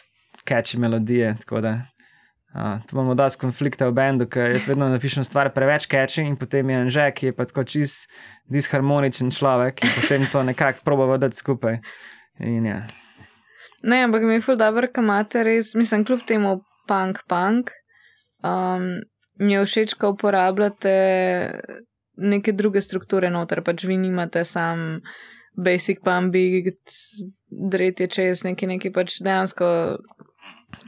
catchy 0.47 0.79
melodije, 0.79 1.33
tako 1.41 1.59
da 1.65 1.73
uh, 2.55 2.81
tu 2.87 2.95
imamo 2.95 3.15
dosti 3.15 3.41
konflikta 3.41 3.89
v 3.89 3.95
bendu, 3.95 4.27
ker 4.31 4.51
jaz 4.55 4.67
vedno 4.67 4.87
napišem 4.89 5.23
stvar 5.27 5.51
preveč 5.53 5.87
catchy 5.91 6.25
in 6.25 6.37
potem 6.39 6.69
je 6.69 6.81
Anže, 6.81 7.07
ki 7.11 7.31
je 7.31 7.35
pa 7.35 7.45
tako 7.45 7.63
čist 7.63 8.07
disharmoničen 8.51 9.31
človek 9.31 9.83
in 9.83 9.95
potem 9.99 10.27
to 10.31 10.43
nekako 10.43 10.85
proba 10.87 11.09
voditi 11.13 11.37
skupaj. 11.37 11.81
In 12.39 12.65
ja. 12.65 12.79
Ne, 13.83 14.03
ampak 14.03 14.23
mi 14.23 14.39
je 14.39 14.41
ful 14.41 14.57
dobro, 14.57 14.87
kam 14.91 15.05
imate 15.05 15.43
res, 15.45 15.75
mislim, 15.75 16.05
kljub 16.05 16.23
temu 16.25 16.57
punk, 16.87 17.21
punk. 17.29 17.69
Um, 18.43 19.03
mi 19.39 19.53
je 19.53 19.65
všeč, 19.65 19.93
ko 19.99 20.15
uporabljate 20.15 20.95
neke 22.17 22.51
druge 22.55 22.81
strukture 22.81 23.29
noter, 23.29 23.61
pač 23.63 23.83
vi 23.83 23.97
nimate 23.99 24.45
sam 24.47 25.01
basic 25.55 26.01
pump, 26.03 26.31
big, 26.33 26.73
dretje 27.49 28.07
čez 28.07 28.43
neki, 28.43 28.67
neki 28.67 28.91
pač 28.95 29.19
dejansko 29.23 29.67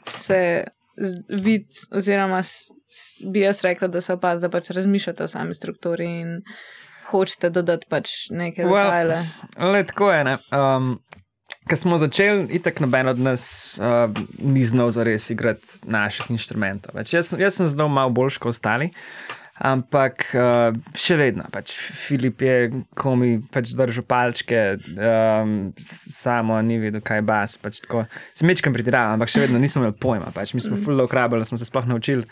se 0.08 0.42
vid, 1.30 1.68
oziroma 1.92 2.44
s, 2.44 2.72
s, 2.86 3.22
bi 3.32 3.46
jaz 3.46 3.62
rekla, 3.66 3.88
da 3.88 4.02
se 4.02 4.14
opaz, 4.14 4.42
da 4.42 4.50
pač 4.50 4.72
razmišljate 4.76 5.24
o 5.24 5.32
sami 5.32 5.54
strukturi 5.54 6.10
in 6.22 6.42
hočete 7.12 7.50
dodati 7.50 7.88
pač 7.90 8.30
neke 8.30 8.66
Well, 8.66 8.90
detajle. 8.90 9.24
Le 9.74 9.84
tako 9.88 10.12
je. 10.12 10.24
ne. 10.24 10.38
Um, 10.52 10.98
Ko 11.68 11.76
smo 11.76 11.98
začeli, 12.00 12.46
itak 12.56 12.80
noben 12.80 13.10
od 13.12 13.20
nas 13.20 13.44
uh, 13.80 14.08
ni 14.40 14.64
znal 14.64 14.92
zares 14.96 15.26
igrati 15.30 15.82
naših 15.84 16.30
inštrumentov. 16.32 16.96
Več, 16.96 17.12
jaz, 17.12 17.34
jaz 17.36 17.58
sem 17.60 17.68
znal 17.68 17.92
malo 17.92 18.14
boljš 18.16 18.38
kot 18.40 18.56
ostali, 18.56 18.88
Ampak 19.58 20.28
uh, 20.38 20.76
še 20.94 21.16
vedno, 21.18 21.48
pač 21.50 21.74
Filip 21.74 22.44
je 22.46 22.58
komi 22.98 23.40
pač 23.54 23.72
držal 23.78 24.06
palčke, 24.06 24.62
um, 24.94 25.56
samo 25.82 26.60
ni 26.62 26.78
videl, 26.82 27.02
kaj 27.02 27.24
je 27.24 27.26
bas. 27.26 27.58
Pač 27.62 27.82
Smečkam 28.38 28.76
pridiravam, 28.76 29.18
ampak 29.18 29.34
še 29.34 29.48
vedno 29.48 29.62
nismo 29.62 29.82
imeli 29.82 29.98
pojma. 29.98 30.30
Pač 30.36 30.54
mi 30.54 30.62
smo 30.62 30.78
fullo 30.78 31.08
ukrabili, 31.10 31.48
smo 31.50 31.58
se 31.58 31.66
sploh 31.66 31.90
naučili. 31.90 32.28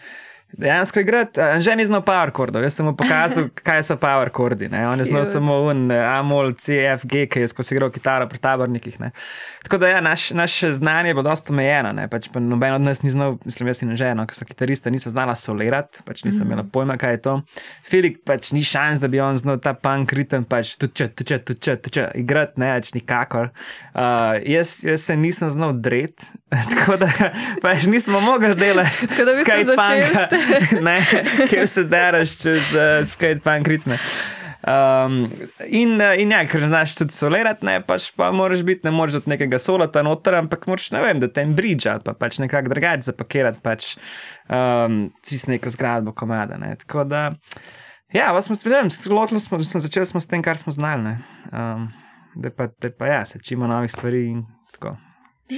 Dejansko 0.57 0.99
igrati, 0.99 1.41
že 1.59 1.75
ni 1.75 1.85
znal 1.85 2.01
power 2.01 2.31
chordov. 2.31 2.63
Jaz 2.63 2.77
sem 2.79 2.85
mu 2.87 2.93
pokazal, 2.95 3.49
kaj 3.67 3.83
so 3.83 3.97
power 3.99 4.29
chordi. 4.31 4.69
On 4.71 4.99
je 4.99 5.05
znal 5.05 5.25
samo 5.27 5.57
un, 5.67 5.91
amol, 5.91 6.53
CF, 6.55 7.03
G, 7.03 7.25
ki 7.27 7.43
je 7.43 7.49
skozi 7.51 7.75
igro 7.75 7.89
kitaro 7.91 8.27
pri 8.31 8.39
tabornikih. 8.39 8.99
Ne. 9.03 9.11
Tako 9.63 9.77
da 9.77 9.89
ja, 9.89 10.01
naš, 10.01 10.29
naše 10.31 10.71
znanje 10.73 11.09
je 11.09 11.13
bilo 11.13 11.25
dosta 11.27 11.53
omejeno. 11.53 11.91
Pač 12.11 12.29
noben 12.39 12.73
od 12.73 12.81
nas 12.81 13.03
ni 13.03 13.11
znal, 13.11 13.35
mislim, 13.45 13.67
jaz 13.67 13.81
in 13.83 13.95
žena, 13.99 14.27
ki 14.27 14.37
so 14.37 14.47
kitariste, 14.47 14.91
niso 14.91 15.11
znala 15.11 15.35
solirati, 15.35 16.05
pač 16.07 16.23
nisem 16.23 16.45
mm. 16.45 16.51
imela 16.51 16.63
pojma, 16.71 16.95
kaj 16.97 17.17
je 17.17 17.21
to. 17.27 17.35
Filip 17.83 18.21
pač 18.23 18.53
ni 18.55 18.63
šans, 18.63 19.03
da 19.03 19.11
bi 19.11 19.19
on 19.19 19.35
znal 19.35 19.59
ta 19.59 19.73
punk 19.75 20.13
ritem, 20.15 20.47
pač 20.47 20.77
tuče, 20.79 21.09
tuče, 21.17 21.39
tuče, 21.49 21.75
tuče, 21.75 22.07
igrati, 22.21 22.61
ne, 22.63 22.71
pač 22.77 22.93
nikakor. 22.95 23.51
Uh, 23.91 24.39
jaz, 24.45 24.77
jaz 24.87 25.03
se 25.03 25.17
nisem 25.19 25.51
znal 25.51 25.75
dret, 25.75 26.31
tako 26.71 26.99
da 27.01 27.11
pač 27.65 27.89
nismo 27.91 28.23
mogli 28.23 28.55
delati. 28.63 29.07
Tako 29.07 29.27
da 29.27 29.35
bi 29.35 29.43
se 29.43 29.63
začeli. 29.73 30.44
ne, 30.87 30.97
ker 31.49 31.67
se 31.67 31.83
deraš 31.89 32.39
čez 32.41 32.73
uh, 32.75 33.03
skatepunk 33.07 33.67
ritme. 33.67 33.99
Um, 34.65 35.27
in, 35.67 35.99
uh, 36.01 36.15
in 36.17 36.31
ja, 36.33 36.39
ker 36.49 36.63
znaš 36.65 36.95
tudi 36.97 37.13
solirati, 37.13 37.65
ne, 37.67 37.75
pač 37.85 38.07
pa 38.17 38.31
moraš 38.33 38.63
biti, 38.65 38.87
ne 38.87 38.93
moreš 38.95 39.19
od 39.19 39.27
nekega 39.29 39.59
solata 39.61 40.01
noter, 40.05 40.39
ampak 40.39 40.65
moraš, 40.65 40.89
ne 40.95 41.03
vem, 41.03 41.21
da 41.21 41.29
te 41.29 41.43
bridge 41.45 41.89
ali 41.91 42.01
pa 42.05 42.15
pač 42.17 42.39
nekako 42.41 42.73
drugače 42.73 43.11
zapakirati, 43.11 43.61
pač 43.61 43.91
um, 44.49 45.03
čisto 45.21 45.53
neko 45.53 45.69
zgradbo 45.69 46.15
komada. 46.17 46.57
Ne. 46.57 46.73
Tako 46.81 47.05
da, 47.05 47.27
ja, 48.13 48.31
vas 48.33 48.49
smo 48.49 48.57
sprejeli, 48.57 48.89
lotili 49.13 49.43
smo, 49.43 49.61
začeli 49.61 50.09
smo 50.09 50.23
s 50.23 50.33
tem, 50.33 50.41
kar 50.41 50.57
smo 50.57 50.73
znali. 50.73 51.19
Um, 51.53 51.91
da 52.35 52.49
pa, 52.49 52.67
da 52.81 52.89
pa 52.89 53.07
ja, 53.07 53.25
se 53.25 53.39
čimo 53.39 53.67
novih 53.67 53.91
stvari 53.91 54.25
in 54.33 54.45
tako 54.73 54.97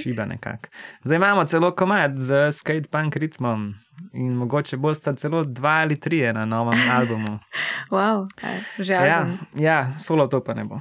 šiba 0.02 0.24
nekako. 0.24 0.68
Zdaj 1.02 1.16
imamo 1.16 1.44
celo 1.44 1.70
komad 1.74 2.12
z 2.16 2.52
skatepunk 2.52 3.16
ritmom 3.16 3.74
in 4.12 4.32
mogoče 4.32 4.76
boste 4.76 5.16
celo 5.16 5.44
dva 5.44 5.70
ali 5.70 6.00
tri 6.00 6.32
na 6.32 6.44
novem 6.44 6.78
albumu. 6.96 7.38
Wow, 7.90 8.26
že 8.78 8.92
je. 8.92 9.06
Ja, 9.06 9.26
ja, 9.56 9.92
solo 9.98 10.26
to 10.26 10.44
pa 10.44 10.54
ne 10.54 10.64
bo. 10.64 10.80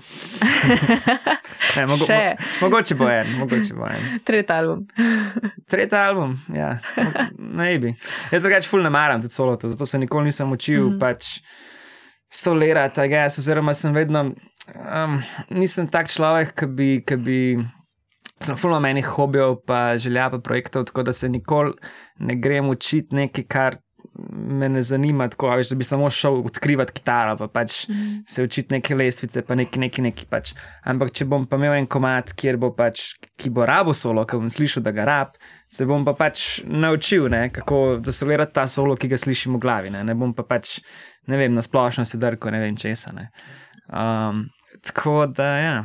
ne, 1.75 1.85
mogo, 1.85 2.05
mo, 2.09 2.35
mogoče 2.61 2.95
bo 2.95 3.09
en, 3.09 3.27
mogoče 3.37 3.73
bo 3.73 3.85
en. 3.85 4.19
Tretji 4.23 4.55
album. 4.55 4.87
Tretji 5.71 5.97
album, 5.97 6.37
ja, 6.53 6.77
ne 7.37 7.79
bi. 7.79 7.95
Jaz 8.31 8.43
drugače 8.43 8.69
ful 8.69 8.83
ne 8.83 8.89
maram 8.89 9.21
tudi 9.21 9.33
solo 9.33 9.55
to, 9.55 9.69
zato 9.69 9.85
se 9.85 9.97
nikoli 9.99 10.25
nisem 10.25 10.51
učil 10.51 10.83
mm 10.83 10.93
-hmm. 10.93 10.99
pač 10.99 11.39
solirati, 12.29 13.01
oziroma 13.37 13.73
sem 13.73 13.93
vedno, 13.93 14.23
um, 14.23 15.21
nisem 15.49 15.87
tak 15.87 16.09
človek, 16.09 16.53
ki 16.59 16.65
bi. 16.65 17.03
Ki 17.07 17.15
bi 17.15 17.57
sem 18.43 18.55
fulno 18.55 18.79
menih 18.79 19.05
hobijev, 19.05 19.55
pa 19.65 19.97
želja 19.97 20.29
pa 20.29 20.39
projektov, 20.39 20.85
tako 20.89 21.03
da 21.03 21.13
se 21.13 21.29
nikoli 21.29 21.73
ne 22.19 22.35
grem 22.35 22.69
učiti 22.69 23.15
nekaj, 23.15 23.43
kar 23.47 23.77
me 24.31 24.69
ne 24.69 24.81
zanima, 24.81 25.27
tako 25.29 25.49
veš, 25.55 25.69
da 25.69 25.75
bi 25.75 25.83
samo 25.83 26.09
šel 26.09 26.39
odkrivati 26.45 26.93
kitaro, 26.93 27.37
pa 27.37 27.47
pač 27.47 27.87
mm. 27.89 28.23
se 28.27 28.43
učiti 28.43 28.73
neke 28.73 28.95
lestvice, 28.95 29.41
pa 29.41 29.55
neki, 29.55 29.79
neki, 29.79 30.01
neki 30.01 30.25
pač. 30.29 30.53
Ampak 30.83 31.11
če 31.13 31.25
bom 31.29 31.45
pa 31.45 31.59
imel 31.59 31.77
en 31.77 31.87
komat, 31.87 32.33
kjer 32.37 32.57
bo 32.57 32.71
pač, 32.75 33.11
ki 33.37 33.51
bo 33.53 33.65
rabo 33.65 33.93
solo, 33.93 34.25
ki 34.25 34.39
bom 34.41 34.49
slišal, 34.49 34.83
da 34.85 34.93
ga 34.95 35.05
rab. 35.07 35.37
Se 35.69 35.85
bom 35.85 36.05
pa 36.07 36.15
pač 36.17 36.63
naučil, 36.65 37.27
ne, 37.29 37.47
kako 37.53 37.99
zasolirati 38.05 38.55
ta 38.55 38.65
solo, 38.71 38.95
ki 38.97 39.11
ga 39.11 39.21
slišim 39.21 39.57
v 39.57 39.61
glavi. 39.61 39.93
Ne, 39.93 40.03
ne 40.07 40.17
bom 40.17 40.33
pa 40.33 40.47
pač, 40.47 40.79
ne 41.27 41.37
vem, 41.37 41.53
na 41.53 41.61
splošno 41.61 42.05
se 42.07 42.17
drko, 42.21 42.51
ne 42.53 42.63
vem 42.63 42.77
česa. 42.79 43.13
Ne. 43.13 43.29
Um, 43.87 44.47
tako 44.81 45.25
da, 45.29 45.53
ja. 45.61 45.79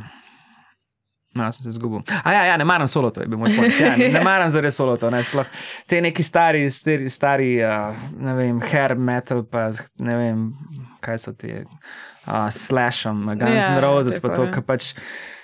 No, 1.33 1.51
sem 1.51 1.63
se 1.63 1.71
zgubil. 1.71 2.03
A 2.23 2.33
ja, 2.33 2.45
ja, 2.45 2.57
ne 2.57 2.65
maram 2.65 2.87
solo, 2.87 3.09
to 3.09 3.23
je 3.23 3.27
bil 3.27 3.39
moj 3.41 3.55
point. 3.57 3.79
Ja, 3.81 3.95
ne, 3.97 4.09
ne 4.13 4.21
maram 4.21 4.49
za 4.53 4.61
res 4.61 4.77
solo, 4.77 4.93
to 5.01 5.09
ne 5.09 5.23
sploh. 5.25 5.49
Te 5.89 6.01
neki 6.01 6.23
stari, 6.23 6.67
stari, 6.71 7.09
stari 7.09 7.51
uh, 7.65 8.01
ne 8.21 8.35
vem, 8.37 8.59
hair 8.69 8.93
metal, 8.95 9.41
pa 9.49 9.71
ne 9.97 10.17
vem, 10.19 10.43
kaj 11.01 11.21
so 11.25 11.33
ti, 11.33 11.55
uh, 11.57 12.49
slashom, 12.53 13.25
Guns 13.33 13.57
ja, 13.57 13.71
N' 13.73 13.81
Roses, 13.81 14.19
pa 14.21 14.35
to, 14.35 14.45
kar 14.53 14.65
pač. 14.67 14.93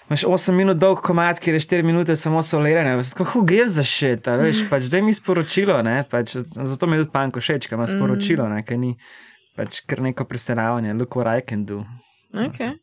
Imáš 0.09 0.25
8 0.25 0.55
minut 0.57 0.77
dolg 0.81 1.01
komat, 1.05 1.37
ki 1.41 1.51
je 1.53 1.61
4 1.61 1.85
minute 1.85 2.15
samo 2.17 2.41
soliranje. 2.45 2.95
Kako 3.17 3.43
gre 3.45 3.67
za 3.69 3.85
še 3.85 4.15
ta, 4.25 4.37
veš, 4.41 4.63
pač 4.69 4.87
zdaj 4.89 5.03
mi 5.05 5.13
sporočilo, 5.13 5.75
ne, 5.85 6.01
pač, 6.09 6.33
zato 6.49 6.89
mi 6.89 6.97
je 6.97 7.05
tudi 7.05 7.13
panko 7.13 7.41
všeč, 7.41 7.69
kaj 7.69 7.77
ima 7.77 7.89
sporočilo, 7.89 8.47
ne, 8.49 8.63
kaj 8.65 8.81
ni 8.81 8.95
pač 9.57 9.81
kar 9.89 10.01
neko 10.05 10.25
preseravanje, 10.25 10.93
look 10.97 11.17
what 11.17 11.29
I 11.29 11.41
can 11.45 11.65
do. 11.65 11.83
Okay. 12.33 12.77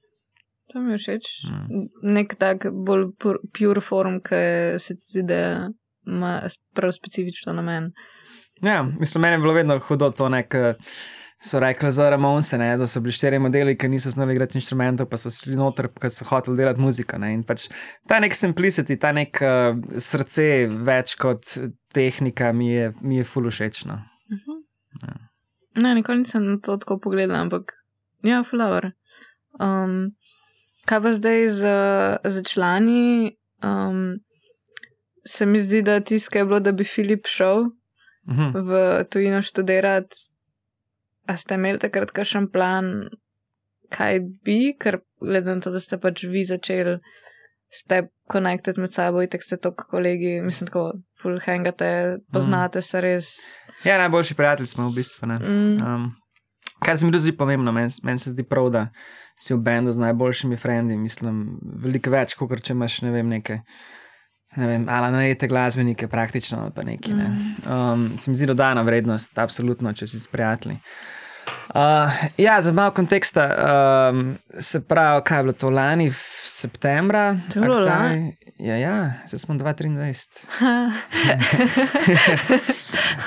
To 0.73 0.81
mi 0.83 0.93
je 0.93 0.99
všeč. 0.99 1.27
Mm. 1.51 1.89
Nek 2.17 2.35
tak 2.41 2.67
bolj 2.73 3.11
pure 3.55 3.81
form, 3.81 4.21
ki 4.25 4.41
se 4.83 4.97
ti 4.99 5.05
zdi, 5.13 5.27
da 5.29 5.69
ima 6.07 6.41
prav 6.75 6.93
specifično 6.93 7.53
namen. 7.53 7.93
Ja, 8.63 8.83
mislim, 8.83 9.23
meni 9.23 9.35
je 9.35 9.39
bilo 9.39 9.55
vedno 9.55 9.79
hudo 9.79 10.11
to, 10.11 10.29
nek, 10.29 10.55
so 11.39 11.61
rekli 11.61 11.93
za 11.93 12.11
Ramonse, 12.11 12.59
ne, 12.59 12.77
da 12.77 12.87
so 12.87 13.01
bili 13.01 13.13
štiri 13.13 13.39
modeli, 13.39 13.77
ki 13.79 13.89
niso 13.89 14.11
znali 14.11 14.33
igrati 14.33 14.59
inštrumentov, 14.59 15.09
pa 15.11 15.19
so 15.21 15.31
šli 15.31 15.57
noter, 15.57 15.89
ker 16.01 16.11
so 16.11 16.25
hoteli 16.25 16.57
delati 16.57 16.81
muziko. 16.81 17.19
Ne, 17.21 17.35
pač 17.47 17.69
ta 18.09 18.21
nek 18.23 18.35
simplicity, 18.35 18.97
ta 19.01 19.13
nek 19.17 19.41
uh, 19.45 19.77
srce 20.03 20.67
več 20.89 21.15
kot 21.21 21.59
tehnika 21.95 22.53
mi 22.57 22.73
je, 22.73 22.93
mi 23.03 23.21
je 23.21 23.25
fulu 23.25 23.53
všečno. 23.53 23.95
Uh 24.31 24.37
mhm. 24.37 24.43
-huh. 24.47 25.09
ja. 25.09 25.17
Ne, 25.83 25.95
nikoli 25.95 26.19
nisem 26.19 26.61
to 26.61 26.77
tako 26.77 26.99
pogledal, 26.99 27.37
ampak 27.37 27.73
ja, 28.23 28.43
flower. 28.43 28.93
Um, 29.61 30.09
Kaj 30.87 31.02
pa 31.02 31.12
zdaj 31.12 31.49
z, 31.49 31.75
z 32.25 32.43
člani? 32.47 33.37
Um, 33.62 34.19
se 35.26 35.47
mi 35.47 35.61
zdi, 35.61 35.83
da 35.83 36.00
tiskaj 36.00 36.40
je 36.40 36.47
bilo, 36.47 36.61
da 36.61 36.73
bi 36.73 36.85
Filip 36.85 37.26
šel 37.26 37.59
uh 37.59 38.35
mhm. 38.35 38.43
-huh. 38.43 38.69
v 38.69 39.05
tujino 39.11 39.43
študirati. 39.43 40.16
A 41.26 41.37
ste 41.37 41.55
imeli 41.55 41.78
takrat 41.78 42.11
kakšen 42.11 42.50
plan, 42.50 43.09
kaj 43.90 44.21
bi, 44.45 44.76
ker 44.78 44.99
glede 45.21 45.55
na 45.55 45.61
to, 45.61 45.71
da 45.71 45.81
ste 45.81 45.99
pač 45.99 46.23
vi 46.23 46.45
začeli, 46.45 46.99
ste 47.69 48.09
konektirati 48.26 48.81
med 48.81 48.93
sabo 48.93 49.23
in 49.23 49.28
tako 49.28 49.45
ste 49.45 49.57
to 49.57 49.75
kolegi, 49.75 50.40
mislim, 50.40 50.66
tako 50.66 50.93
full 51.23 51.40
hangate, 51.40 52.19
poznate 52.33 52.78
uh 52.78 52.83
-huh. 52.83 52.88
se 52.88 53.00
res. 53.00 53.26
Ja, 53.85 53.99
najboljši 53.99 54.35
prijatelji 54.35 54.66
smo 54.66 54.88
v 54.88 54.95
bistvu. 54.95 55.26
Mm. 55.26 55.83
Um, 55.83 56.12
kar 56.85 56.99
se 56.99 57.06
mi 57.06 57.21
zdi 57.21 57.37
pomembno, 57.37 57.73
meni 57.73 57.92
men 58.02 58.18
se 58.18 58.30
zdi 58.30 58.45
prav, 58.45 58.71
da 58.71 58.87
si 59.38 59.54
v 59.54 59.61
bendu 59.61 59.92
z 59.92 60.00
najboljšimi 60.00 60.56
frendi, 60.56 60.97
mislim, 60.97 61.59
veliko 61.83 62.11
več, 62.11 62.35
kot 62.35 62.62
če 62.62 62.73
imaš 62.76 63.02
ne 63.04 63.12
vem, 63.14 63.28
nekaj. 63.37 63.62
Ne 64.56 64.66
vem, 64.71 64.87
ali 64.88 65.12
najete 65.12 65.49
glasbenike, 65.50 66.09
praktično 66.09 66.71
pa 66.73 66.80
neki. 66.87 67.12
Ne. 67.12 67.28
Mm. 67.28 67.73
Um, 67.73 68.04
se 68.16 68.30
mi 68.30 68.38
zdi 68.38 68.47
dodana 68.49 68.80
vrednost, 68.87 69.37
absolutno, 69.38 69.92
če 69.92 70.06
si 70.09 70.21
s 70.21 70.30
prijatelji. 70.33 70.78
Uh, 70.78 71.25
ja, 72.37 72.61
za 72.61 72.73
malo 72.73 72.91
konteksta, 72.91 73.45
um, 74.11 74.37
se 74.50 74.81
pravi, 74.81 75.23
kaj 75.25 75.38
je 75.38 75.43
bilo 75.43 75.53
to 75.53 75.71
lani, 75.71 76.11
v 76.11 76.23
septembra? 76.43 77.37
To 77.53 77.59
je 77.59 77.62
bilo 77.62 77.79
lani. 77.81 78.37
Ja, 78.59 78.76
ja, 78.76 79.12
zdaj 79.26 79.38
smo 79.38 79.55
2023. 79.55 80.47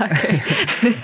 okay. 0.05 0.39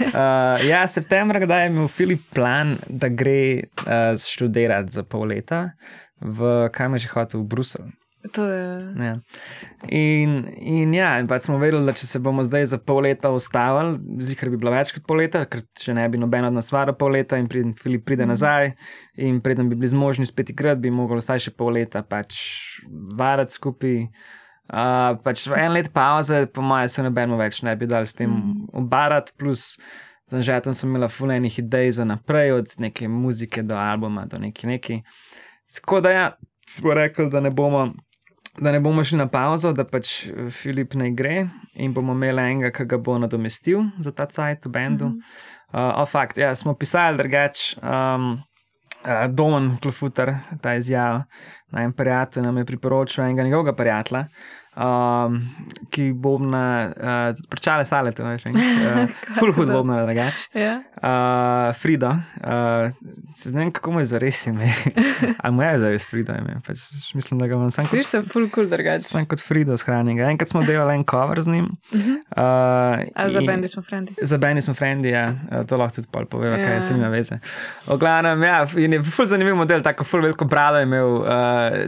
uh, 0.10 0.66
ja, 0.66 0.88
septembra, 0.88 1.40
kdaj 1.40 1.64
je 1.64 1.70
imel 1.70 1.88
Filip 1.88 2.22
plan, 2.34 2.78
da 2.90 3.08
gre 3.10 3.70
uh, 3.86 4.18
študirati 4.18 4.92
za 4.92 5.04
pol 5.04 5.30
leta 5.30 5.70
v 6.22 6.70
kam 6.72 6.96
je 6.96 7.06
že 7.06 7.10
hotel, 7.12 7.44
v 7.44 7.48
Bruselj. 7.48 7.90
Ja. 8.34 9.16
In, 9.88 10.48
in 10.58 10.94
ja, 10.94 11.20
in 11.20 11.28
pa 11.28 11.38
smo 11.40 11.58
vedeli, 11.62 11.86
da 11.86 11.94
če 11.96 12.08
se 12.10 12.20
bomo 12.24 12.44
zdaj 12.46 12.66
za 12.72 12.80
pol 12.82 13.04
leta 13.06 13.30
ustavili, 13.36 14.00
zihar 14.26 14.50
bi 14.54 14.60
bilo 14.62 14.74
več 14.74 14.94
kot 14.96 15.06
pol 15.08 15.22
leta, 15.22 15.44
ker 15.50 15.62
če 15.78 15.94
ne 15.98 16.06
bi 16.10 16.22
noben 16.22 16.48
od 16.48 16.56
nas 16.56 16.72
varil 16.74 16.98
pol 16.98 17.14
leta 17.18 17.40
in 17.42 17.50
priden 17.52 17.76
Filip 17.80 18.06
pride 18.08 18.26
mm. 18.26 18.34
nazaj 18.34 18.72
in 19.28 19.42
preden 19.46 19.70
bi 19.70 19.78
bili 19.78 19.92
zmožni 19.94 20.26
spet 20.30 20.54
igrati, 20.54 20.84
bi 20.88 20.94
mogli 20.94 21.22
vsaj 21.22 21.48
še 21.48 21.54
pol 21.58 21.76
leta 21.78 22.04
pač 22.06 22.40
varati 23.20 23.58
skupaj. 23.58 24.02
Uh, 24.66 25.14
pač 25.22 25.44
en 25.54 25.76
let 25.76 25.92
pauze, 25.94 26.48
po 26.50 26.64
mojem, 26.66 26.90
se 26.90 27.04
nobeno 27.06 27.38
več 27.38 27.60
ne 27.62 27.76
bi 27.78 27.86
dal 27.86 28.08
s 28.10 28.18
tem 28.18 28.32
mm. 28.32 28.72
obarati, 28.82 29.36
plus 29.38 29.76
za 30.32 30.42
žetom 30.42 30.74
sem 30.74 30.90
imela 30.90 31.08
fulejnih 31.08 31.60
idej 31.60 31.92
za 32.00 32.06
naprej, 32.06 32.52
od 32.52 32.74
neke 32.82 33.08
muzike 33.08 33.62
do 33.64 33.78
albuma, 33.78 34.26
do 34.26 34.40
neki 34.42 34.68
neki. 34.68 35.02
Tako 35.76 36.02
da 36.02 36.12
ja, 36.12 36.26
smo 36.68 36.94
rekli, 36.94 37.30
da 37.30 37.40
ne 37.40 37.52
bomo. 37.52 37.92
Da 38.58 38.72
ne 38.72 38.80
bomo 38.80 39.04
šli 39.04 39.18
na 39.18 39.28
pauzo, 39.28 39.74
da 39.76 39.84
pač 39.84 40.30
Filip 40.52 40.94
ne 40.96 41.10
gre 41.12 41.46
in 41.76 41.94
bomo 41.94 42.14
imeli 42.16 42.42
enega, 42.42 42.72
ki 42.72 42.86
ga 42.88 42.98
bo 42.98 43.18
nadomestil 43.20 43.84
za 44.00 44.12
ta 44.16 44.26
cajt 44.32 44.66
v 44.66 44.72
bendu. 44.72 45.06
Mm 45.06 45.20
-hmm. 45.74 46.02
uh, 46.02 46.08
fakt, 46.10 46.38
ja, 46.38 46.56
smo 46.56 46.74
pisali 46.74 47.18
drugače. 47.18 47.80
Um, 47.84 48.32
uh, 49.04 49.28
Domen 49.30 49.78
Klofuter, 49.82 50.36
ta 50.62 50.76
izjava, 50.76 51.24
naj 51.72 51.92
prijatelj 51.92 52.44
nam 52.44 52.58
je 52.58 52.66
priporočil 52.66 53.24
enega 53.24 53.44
njegovega 53.44 53.74
prijatelja, 53.76 54.28
um, 54.78 55.42
ki 55.90 56.14
bo 56.14 56.38
na 56.38 56.66
uh, 56.90 57.48
prčale 57.50 57.86
sale, 57.86 58.12
to 58.12 58.24
veš, 58.24 58.46
uh, 58.46 58.54
full 59.40 59.52
hood 59.52 59.68
bo 59.68 59.84
na 59.84 60.04
drugače. 60.04 60.50
Yeah. 60.54 60.84
uh, 60.98 61.76
Frida. 61.76 62.10
Uh, 62.38 62.92
se 63.36 63.52
ne 63.52 63.60
vem, 63.60 63.72
kako 63.72 63.92
mu 63.92 64.00
je 64.00 64.06
zares 64.06 64.48
ime. 64.48 64.68
Ali 65.44 65.54
mu 65.54 65.62
je 65.62 65.80
zares 65.80 66.06
Frida 66.06 66.36
ime? 66.36 66.62
Pač 66.68 66.78
mislim, 67.14 67.40
da 67.40 67.48
ga 67.48 67.56
imam 67.56 67.72
sam 67.72 67.84
Slišiš 67.84 68.08
se 68.08 68.22
full 68.24 68.50
cool 68.50 68.68
drugače. 68.68 69.04
sam 69.04 69.26
kot 69.26 69.40
Frida 69.40 69.78
shranjenega. 69.78 70.30
Enkrat 70.30 70.50
smo 70.50 70.64
delali 70.64 70.96
en 70.96 71.04
cover 71.04 71.42
z 71.42 71.48
njim. 71.48 71.70
Mhm. 71.94 72.12
Uh, 72.12 72.42
A 73.16 73.30
za 73.30 73.42
bendi 73.42 73.68
smo 73.68 73.84
frendi. 73.84 74.14
Za 74.22 74.38
Benny 74.38 74.62
smo 74.62 74.74
frendi, 74.74 75.10
ja. 75.10 75.26
Eh, 75.52 75.66
to 75.66 75.78
lahko 75.78 75.96
tudi 75.96 76.08
pol 76.12 76.26
poveva, 76.26 76.56
kaj 76.56 76.74
Ja. 76.74 76.82
se 76.82 76.94
ima 76.94 77.08
veze. 77.08 77.38
V 77.88 77.98
glavnem, 77.98 78.44
ja, 78.44 78.66
in 78.78 78.94
je 78.94 79.04
ful 79.04 79.26
zanimiv 79.26 79.56
model, 79.56 79.82
tako 79.82 80.04
ful 80.04 80.22
veliko 80.22 80.46
brado 80.46 80.78
je 80.78 80.84
imel, 80.84 81.16
uh, 81.16 81.28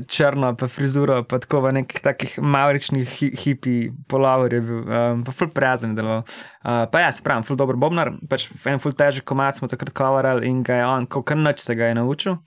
črno, 0.08 0.56
pa 0.56 0.68
frizuro, 0.68 1.24
pa 1.24 1.40
tako 1.40 1.62
v 1.62 1.72
nekih 1.74 2.02
takih 2.02 2.38
mauričnih 2.78 3.10
hi 3.10 3.32
hipi 3.36 3.92
polover 4.08 4.54
je 4.54 4.62
bil, 4.62 4.84
um, 4.86 5.24
pa 5.24 5.32
ful 5.32 5.50
prijazen 5.50 5.96
deloval. 5.96 6.24
Uh, 6.64 6.86
pa 6.92 7.00
ja, 7.00 7.12
se 7.12 7.24
pravi, 7.24 7.44
ful 7.48 7.58
dober 7.58 7.76
bobnar, 7.76 8.12
pač 8.30 8.48
en 8.68 8.80
ful 8.80 8.92
težek 8.92 9.26
komat 9.26 9.58
smo 9.58 9.68
takrat 9.68 9.94
coverali 9.96 10.48
in 10.48 10.62
ga 10.64 10.76
je 10.76 10.86
on, 10.86 11.06
kot 11.08 11.32
noč 11.36 11.60
se 11.64 11.76
ga 11.76 11.90
je 11.90 11.96
naučil. 11.96 12.38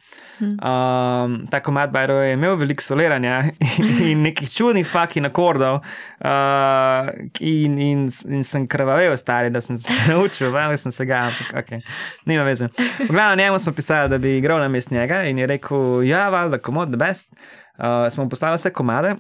Um, 0.40 1.46
ta 1.50 1.60
komat 1.60 1.90
Bajro 1.92 2.20
je 2.22 2.34
imel 2.34 2.56
veliko 2.56 2.82
soliranja 2.82 3.42
in 4.10 4.22
nekih 4.22 4.50
čudnih 4.50 4.86
fucking 4.86 5.26
akordov. 5.26 5.80
Uh, 6.20 7.10
in, 7.40 7.78
in, 7.78 8.08
in 8.28 8.44
sem 8.44 8.68
krvavel, 8.68 9.16
stari, 9.16 9.50
da 9.50 9.60
sem 9.60 9.78
se 9.80 9.92
naučil, 10.12 10.52
vem, 10.54 10.76
sem 10.76 10.92
se 10.92 11.06
ga, 11.08 11.26
ampak 11.30 11.64
okay. 11.64 11.82
nima 12.26 12.44
veze. 12.46 12.70
V 13.00 13.10
glavnem, 13.10 13.38
njemu 13.44 13.58
smo 13.58 13.72
pisali, 13.72 14.12
da 14.12 14.18
bi 14.18 14.36
igral 14.38 14.60
na 14.60 14.68
mest 14.68 14.90
njega 14.90 15.24
in 15.28 15.38
je 15.38 15.48
rekel, 15.48 16.04
ja, 16.04 16.28
valjda, 16.28 16.60
komod, 16.60 16.92
the 16.92 17.00
best. 17.00 17.34
Uh, 17.80 18.06
smo 18.12 18.28
poslali 18.28 18.60
vse 18.60 18.72
komade. 18.76 19.16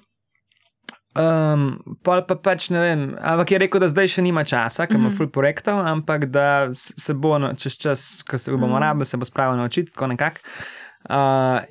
Um, 1.10 1.80
pol 2.02 2.22
pa 2.22 2.36
pač 2.36 2.68
ne 2.70 2.78
vem, 2.78 3.00
ampak 3.18 3.50
je 3.50 3.58
rekel, 3.58 3.80
da 3.80 3.88
zdaj 3.88 4.06
še 4.08 4.22
nima 4.22 4.44
časa, 4.44 4.86
ker 4.86 4.94
ima 4.94 5.08
Mhm. 5.08 5.16
full 5.16 5.26
projektov, 5.28 5.82
ampak 5.82 6.26
da 6.26 6.68
se 6.72 7.14
bo 7.14 7.38
no, 7.38 7.50
čez 7.52 7.74
čas, 7.74 8.22
ko 8.22 8.38
se 8.38 8.50
ga 8.50 8.56
bomo 8.56 8.76
Mhm. 8.76 8.82
rabili, 8.82 9.06
se 9.06 9.16
bo 9.16 9.24
spravil 9.24 9.58
naučiti, 9.58 9.92
tako 9.92 10.06
nekako. 10.06 10.38
Uh, 11.00 11.16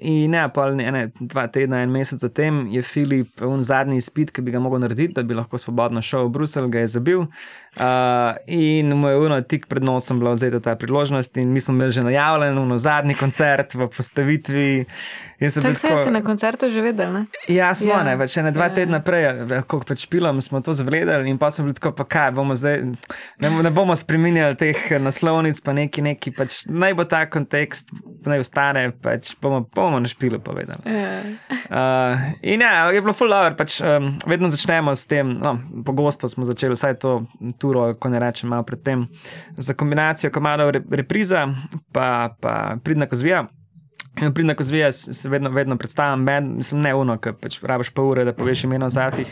in 0.02 0.32
ne, 0.32 0.50
pol 0.50 0.74
ne, 0.74 0.92
ne, 0.92 1.12
dva 1.22 1.48
tedna, 1.48 1.84
en 1.84 1.90
mesec 1.90 2.20
zatem 2.20 2.68
je 2.68 2.82
Filip 2.82 3.42
un 3.42 3.62
zadnji 3.62 3.98
izpit, 3.98 4.32
ki 4.32 4.42
bi 4.42 4.52
ga 4.52 4.60
mogel 4.60 4.80
narediti, 4.80 5.14
da 5.14 5.24
bi 5.24 5.34
lahko 5.34 5.58
svobodno 5.58 6.02
šel 6.02 6.26
v 6.26 6.30
Bruselj, 6.32 6.68
ga 6.68 6.80
je 6.80 6.88
zabil. 6.88 7.28
Uh, 7.78 7.84
in 8.48 8.90
mu 8.90 9.08
je 9.08 9.18
uno 9.18 9.42
tik 9.42 9.68
pred 9.68 9.84
nosom 9.84 10.20
bila 10.20 10.32
odzeta 10.32 10.60
ta 10.60 10.76
priložnost, 10.76 11.38
in 11.38 11.54
mi 11.54 11.62
smo 11.62 11.74
imeli 11.74 11.92
že 11.92 12.02
najavljen 12.04 12.58
uno 12.58 12.78
zadnji 12.78 13.16
koncert 13.16 13.74
v 13.74 13.88
postavitvi. 13.88 14.86
Se 15.40 15.62
tako- 15.62 16.04
si 16.04 16.12
na 16.12 16.22
koncertu 16.22 16.70
že 16.70 16.82
vedel, 16.82 17.14
ne? 17.14 17.26
Ja, 17.48 17.74
smo, 17.76 17.94
Ja. 17.94 18.04
ne, 18.04 18.18
pač 18.18 18.38
ene 18.38 18.52
dva 18.52 18.64
Ja. 18.66 18.74
tedna 18.74 19.00
prej, 19.00 19.24
kot 19.64 19.86
pač 19.88 20.08
pilom, 20.08 20.42
smo 20.42 20.62
to 20.62 20.74
zvedeli 20.74 21.30
in 21.30 21.38
pa 21.38 21.52
smo 21.52 21.64
bili 21.64 21.74
tako, 21.74 21.92
pa 21.92 22.04
kaj, 22.04 22.32
bomo 22.32 22.56
zdaj, 22.56 22.84
ne, 23.40 23.50
ne 23.64 23.72
bomo 23.72 23.96
spremenjali 23.96 24.56
teh 24.56 24.76
naslovnic, 25.00 25.62
pa 25.64 25.74
neki, 25.74 26.02
neki, 26.02 26.32
pač 26.32 26.66
naj 26.68 26.94
bo 26.94 27.06
ta 27.06 27.26
kontekst, 27.26 27.90
naj 28.26 28.40
ostane, 28.40 28.92
pač 28.92 29.36
bomo, 29.42 29.62
bomo 29.76 30.00
na 30.00 30.08
špilu 30.08 30.40
povedali. 30.40 30.82
Ja. 30.86 31.22
Uh, 31.70 32.20
in 32.42 32.62
ja, 32.62 32.90
je 32.92 33.02
bilo 33.02 33.14
full 33.14 33.32
over, 33.34 33.56
pač 33.56 33.80
um, 33.82 34.18
vedno 34.28 34.50
začnemo 34.50 34.92
s 34.96 35.08
tem, 35.08 35.34
no, 35.40 35.56
pogosto 35.86 36.28
smo 36.28 36.46
začeli 36.46 36.74
vsaj 36.76 37.00
to 37.00 37.24
turo, 37.60 37.94
ko 38.00 38.10
ne 38.10 38.20
rečem 38.20 38.50
malo 38.50 38.64
predtem, 38.64 39.08
za 39.58 39.74
kombinacijo 39.74 40.32
komadov 40.32 40.74
re, 40.76 40.82
repriza, 40.92 41.48
pa, 41.94 42.36
pa 42.42 42.78
pridna 42.84 43.10
kozvija. 43.10 43.48
In 44.20 44.34
Pridna 44.34 44.56
kozvija 44.56 44.92
se 44.92 45.30
vedno, 45.30 45.50
vedno 45.50 45.78
predstavljam, 45.78 46.26
bend, 46.26 46.56
mislim, 46.58 46.82
ne 46.82 46.96
uno, 46.96 47.16
ki 47.22 47.32
pač 47.40 47.60
rabiš 47.64 47.94
pa 47.96 48.04
ure, 48.04 48.26
da 48.28 48.34
poveš 48.34 48.66
imena 48.68 48.90
vsakih, 48.90 49.30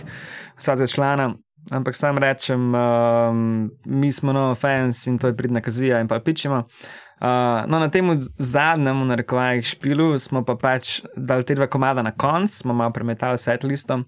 vsakega 0.58 0.88
člana. 0.88 1.26
Ampak 1.72 1.96
sam 1.96 2.18
rečem, 2.18 2.70
um, 2.76 3.42
mi 3.86 4.12
smo 4.12 4.34
no 4.34 4.54
fans 4.56 5.02
in 5.08 5.18
to 5.20 5.28
je 5.28 5.36
pridna 5.36 5.62
kozvija 5.62 6.00
in 6.00 6.08
pa 6.08 6.22
pičimo. 6.24 6.58
Uh, 6.58 7.07
no, 7.20 7.80
na 7.80 7.90
tem 7.90 8.10
zadnjem, 8.38 9.02
v 9.02 9.06
narekovajih, 9.12 9.66
špilu 9.66 10.10
smo 10.22 10.44
pa 10.46 10.58
pač 10.60 11.00
dali 11.16 11.46
te 11.48 11.56
dva 11.58 11.68
komada 11.68 12.04
na 12.06 12.12
konc, 12.12 12.52
smo 12.52 12.76
malo 12.78 12.94
premetali 12.94 13.38
set 13.42 13.64
listom. 13.64 14.06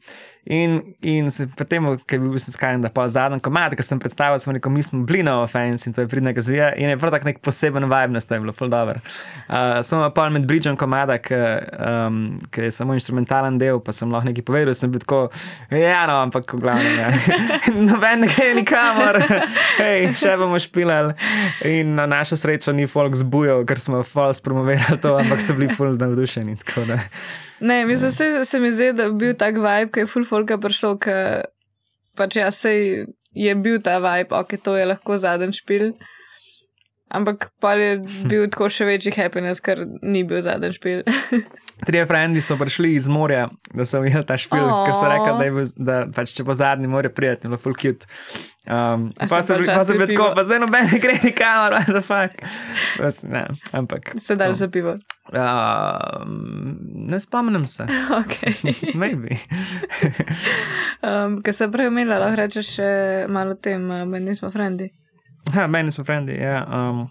In, 0.50 0.96
in 1.01 1.30
se 1.30 1.46
potem, 1.54 1.86
ker 2.10 2.18
je 2.18 2.24
bil 2.24 2.42
sem 2.42 2.54
skajen, 2.56 2.82
da 2.82 2.89
pa 2.89 3.04
zadnji 3.12 3.38
komad, 3.46 3.75
ki 3.78 3.84
sem 3.86 4.00
predstavil, 4.01 4.39
smo 4.42 4.56
rekel, 4.56 4.72
mi 4.74 4.82
smo 4.82 5.04
bili 5.06 5.22
no 5.22 5.36
fans 5.48 5.86
in 5.86 5.94
to 5.94 6.01
je 6.01 6.10
pridna 6.10 6.34
kozvija. 6.34 6.72
In 6.74 6.89
je 6.89 6.98
prav 6.98 7.13
tak 7.13 7.28
nek 7.28 7.42
poseben 7.46 7.86
vibe, 7.86 8.22
to 8.25 8.34
je 8.34 8.42
bilo 8.42 8.55
full 8.57 8.72
dobro. 8.72 8.98
Uh, 9.46 9.81
smo 9.86 10.07
pa 10.16 10.25
med 10.33 10.48
bridžem 10.50 10.77
komada, 10.79 11.20
ki 11.22 11.38
um, 11.38 12.22
je 12.55 12.72
samo 12.74 12.98
instrumentalen 12.98 13.60
del, 13.62 13.77
pa 13.83 13.94
sem 13.94 14.10
lahko 14.10 14.31
nekaj 14.31 14.48
povedal, 14.48 14.74
sem 14.74 14.90
bil 14.90 15.03
tako, 15.03 15.20
ja, 15.70 16.01
no, 16.10 16.18
ampak 16.24 16.50
v 16.55 16.62
glavnem, 16.64 16.98
ja. 16.98 17.12
noben 17.92 18.25
ne 18.25 18.31
gre 18.33 18.50
nikamor, 18.57 19.22
hej, 19.83 20.10
še 20.18 20.33
bomo 20.42 20.57
špilali. 20.57 21.14
In 21.70 21.94
na 22.00 22.10
našo 22.10 22.40
srečo 22.40 22.74
ni 22.74 22.90
folk 23.00 23.16
zbujal, 23.16 23.64
ker 23.68 23.79
smo 23.79 24.03
false 24.03 24.44
promovirali 24.44 25.00
to, 25.03 25.16
ampak 25.22 25.44
so 25.44 25.55
bili 25.55 25.72
full 25.74 25.96
navdušeni. 26.00 26.57
da. 26.88 27.00
Ne, 27.59 27.85
mislim, 27.85 28.12
se, 28.12 28.46
se 28.46 28.59
mi 28.59 28.72
zdi, 28.72 28.92
da 28.94 29.07
je 29.07 29.16
bil 29.20 29.33
tak 29.40 29.55
vibe, 29.59 29.92
ki 29.94 30.03
je 30.03 30.12
full 30.12 30.27
folka 30.27 30.59
prišel, 30.59 31.00
ki 31.00 31.18
pač 32.20 32.40
ja, 32.40 32.51
sej 32.51 33.05
je 33.35 33.55
bil 33.55 33.81
ta 33.83 34.00
vibe, 34.03 34.35
ok, 34.35 34.57
to 34.64 34.75
je 34.77 34.88
lahko 34.90 35.20
zadnji 35.20 35.62
špil. 35.62 35.92
Ampak 37.09 37.48
pa 37.57 37.74
je 37.74 37.96
bil 38.29 38.44
tako 38.53 38.68
še 38.70 38.85
večji 38.85 39.16
happiness, 39.16 39.64
ker 39.66 39.81
ni 40.05 40.22
bil 40.29 40.44
zadnji 40.46 40.75
špil. 40.75 41.00
Trije 41.88 42.03
frendi 42.05 42.44
so 42.46 42.57
prišli 42.59 42.94
iz 43.00 43.07
morja, 43.09 43.48
da 43.74 43.85
so 43.88 44.03
ujeli 44.03 44.22
ta 44.29 44.38
špil, 44.38 44.62
Aw. 44.62 44.83
ker 44.85 44.94
so 44.94 45.09
rekli, 45.09 45.31
da, 45.33 45.48
je 45.48 45.55
bil, 45.55 45.72
da 45.90 45.98
pač, 46.14 46.35
če 46.38 46.46
bo 46.46 46.53
zadnji 46.53 46.92
more 46.92 47.09
prijeti, 47.09 47.48
je 47.48 47.53
bilo 47.53 47.62
full 47.62 47.79
cute. 47.81 48.05
Um, 48.70 49.12
pa 49.18 49.25
bili 49.25 49.64
včasih 49.64 49.96
tako, 49.98 50.32
pa 50.36 50.44
zdaj 50.44 50.60
noben 50.60 50.88
gre 51.01 51.14
nikamor, 51.24 51.72
what 51.75 51.86
the 51.86 52.01
fuck. 52.01 52.50
Bas, 53.00 53.24
ne, 53.24 53.48
ampak. 53.72 54.14
Se 54.18 54.36
dal 54.36 54.53
za 54.53 54.68
pivo. 54.68 54.98
Um, 55.34 56.77
ne 56.94 57.20
spomnim 57.20 57.68
se. 57.68 57.86
Okay. 58.22 58.53
Maybe. 58.94 59.38
Um, 61.01 61.42
Ker 61.42 61.53
se 61.53 61.72
prej 61.72 61.88
omenila, 61.88 62.20
lahko 62.20 62.36
rečeš 62.36 62.74
še 62.75 62.90
malo 63.29 63.58
o 63.58 63.58
tem, 63.58 63.90
uh, 63.90 64.05
mi 64.05 64.20
nismo 64.20 64.51
frendi. 64.53 64.92
Ha, 65.53 65.68
meni 65.68 65.92
smo 65.92 66.03
frendi, 66.05 66.38
ja. 66.38 66.62
Um, 66.70 67.08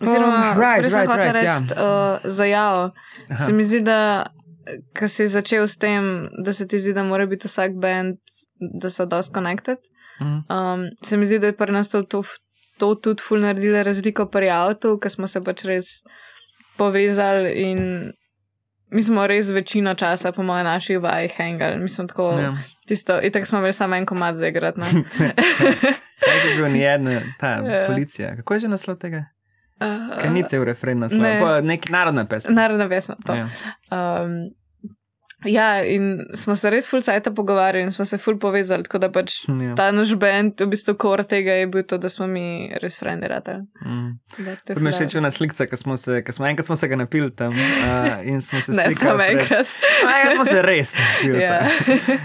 Oziroma, 0.00 0.52
Um, 0.52 0.60
right, 0.60 0.80
prej 0.82 0.90
sem 0.90 1.00
right, 1.00 1.10
hotela 1.10 1.32
right, 1.32 1.46
ja. 1.46 1.58
reči 1.58 1.74
uh, 1.78 2.30
za. 2.34 2.44
Aha. 3.30 3.44
Se 3.46 3.52
mi 3.52 3.64
zdi, 3.64 3.80
da 3.80 4.26
ko 4.92 5.08
si 5.08 5.28
začel 5.28 5.64
s 5.64 5.76
tem, 5.76 6.06
da 6.38 6.52
se 6.52 6.66
ti 6.66 6.78
zdi, 6.78 6.92
da 6.92 7.02
mora 7.02 7.26
biti 7.26 7.46
vsak 7.46 7.74
band, 7.74 8.16
da 8.74 8.90
so 8.90 9.06
dosti 9.06 9.34
connected. 9.34 9.78
mm, 10.20 10.42
Um, 10.48 10.84
se 11.02 11.16
mi 11.16 11.26
zdi, 11.26 11.38
da 11.38 11.46
je 11.46 11.52
pri 11.54 11.72
nas 11.72 11.88
to, 11.88 12.02
to, 12.04 12.22
to 12.78 12.94
tudi 12.96 13.22
ful 13.22 13.38
naredilo 13.38 13.82
razliko 13.82 14.26
pri 14.26 14.50
avtu, 14.50 14.98
ker 14.98 15.10
smo 15.10 15.26
se 15.26 15.40
pač 15.40 15.64
res 15.64 15.86
povezali 16.76 17.52
in 17.62 18.12
mi 18.88 19.02
smo 19.02 19.26
res 19.26 19.48
večino 19.48 19.94
časa, 19.94 20.32
po 20.32 20.42
mojem, 20.42 20.64
naših 20.64 20.98
vaj 20.98 21.28
hangali. 21.28 21.76
Mi 21.76 21.88
smo 21.88 22.06
tako, 22.06 22.30
ja. 22.32 22.52
tisto, 22.86 23.20
in 23.20 23.32
tako 23.32 23.46
smo 23.46 23.58
imeli 23.58 23.72
samo 23.72 23.96
en 23.96 24.06
komad 24.06 24.36
za 24.36 24.48
igrati. 24.48 24.80
ne. 24.80 24.86
Kaj 26.22 26.36
je 26.40 26.56
bil 26.56 26.68
nijedna, 26.68 27.20
ta 27.40 27.50
Ja. 27.50 27.84
policija? 27.86 28.36
Kako 28.36 28.54
je 28.54 28.60
že 28.60 28.68
naslov 28.68 28.98
tega? 28.98 29.24
Uh, 29.78 30.16
Kaj 30.16 30.30
ni 30.30 30.42
cel 30.42 30.64
refren 30.64 30.98
naslov? 30.98 31.20
ne. 31.20 31.34
Ne. 31.36 31.62
Nek 31.64 31.90
narodna 31.90 32.24
pesem. 32.24 32.54
Narodna 32.54 32.88
pesma. 32.88 33.16
to. 33.20 33.34
Ja. 33.34 33.48
Um, 33.90 34.30
ja, 35.44 35.82
in 35.84 36.04
smo 36.34 36.56
se 36.56 36.70
res 36.70 36.88
full 36.88 37.02
cajta 37.02 37.30
pogovarjali 37.30 37.82
in 37.82 37.92
smo 37.92 38.04
se 38.04 38.18
full 38.18 38.38
povezali, 38.38 38.82
tako 38.82 38.98
da 38.98 39.10
pač 39.10 39.34
Ja. 39.46 39.74
ta 39.74 39.90
naš 39.92 40.14
band, 40.14 40.56
v 40.58 40.66
bistvu 40.66 40.94
kor 40.96 41.22
tega 41.22 41.52
je 41.52 41.66
bil 41.66 41.82
to, 41.82 41.98
da 41.98 42.08
smo 42.08 42.26
mi 42.26 42.46
res 42.80 42.96
frendi 42.96 43.28
ratali. 43.28 43.62
Mm. 43.84 44.16
To 44.32 44.42
je 44.42 44.56
To 44.66 44.80
mi 44.80 44.88
je 44.88 44.92
ful 44.92 45.06
všeč 45.06 45.20
na 45.20 45.30
slikce, 45.30 45.66
ki 45.66 45.76
smo 45.76 45.96
se, 45.96 46.22
ki 46.22 46.32
smo 46.32 46.46
enkrat 46.46 46.66
smo 46.66 46.76
se 46.76 46.88
ga 46.88 46.96
napili 46.96 47.30
tam 47.30 47.52
uh, 47.52 47.60
in 48.24 48.40
smo 48.40 48.60
se 48.60 48.72
Ne, 48.72 48.82
slikali. 48.84 48.96
samo 48.96 49.18
pred- 49.18 49.30
enkrat. 49.34 49.66
Enkrat 50.16 50.34
smo 50.34 50.44
se 50.46 50.62
res 50.64 50.96
napili. 50.96 51.42
Ja. 51.44 51.60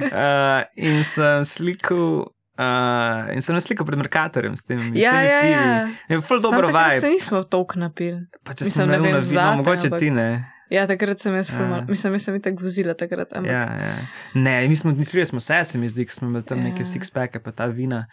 uh, 0.08 0.64
in 0.78 1.04
sem 1.04 1.46
slikal. 1.46 2.32
Uh, 2.62 3.34
in 3.34 3.41
sem 3.41 3.56
naslikal 3.56 3.86
pred 3.86 3.97
Merkatorjem 3.97 4.54
s 4.54 4.63
tem. 4.63 4.80
s 4.86 5.00
Ja, 5.00 5.12
temi 5.12 5.26
ja, 5.26 5.39
pivi. 5.41 5.52
ja. 5.52 5.89
Je 6.10 6.21
Samo 6.21 6.39
dobro 6.41 6.67
takrat 6.67 7.00
se 7.00 7.10
nismo 7.10 7.43
toliko 7.43 7.80
napili. 7.80 8.19
Pa 8.43 8.54
če 8.54 8.65
mislim, 8.65 8.86
smo 8.86 8.86
ne 8.88 9.00
vem, 9.04 9.24
zate, 9.24 9.58
mogoče 9.58 9.88
ampak- 9.88 10.00
ti 10.00 10.10
ne. 10.12 10.30
Ja, 10.69 10.88
takrat 10.88 11.19
sem 11.19 11.34
jaz 11.34 11.50
ful, 11.50 11.60
Ja. 11.60 11.67
mal- 11.67 11.86
mislim, 11.86 12.13
jaz 12.13 12.24
sem 12.24 12.36
itak 12.36 12.54
vozila 12.56 12.93
takrat. 12.93 13.34
Ampak, 13.34 13.52
Ja, 13.52 13.65
ja. 13.82 13.95
Ne, 14.36 14.67
mi 14.67 14.76
smo, 14.76 14.91
nisli 14.91 15.26
smo 15.26 15.39
se, 15.39 15.63
se 15.63 15.78
mi 15.78 15.89
zdi, 15.89 16.06
smo 16.08 16.28
imeli 16.28 16.45
tam 16.45 16.58
Ja. 16.58 16.63
neke 16.63 16.84
six-packe, 16.84 17.39
pa 17.39 17.52
ta 17.52 17.65
vina. 17.65 18.06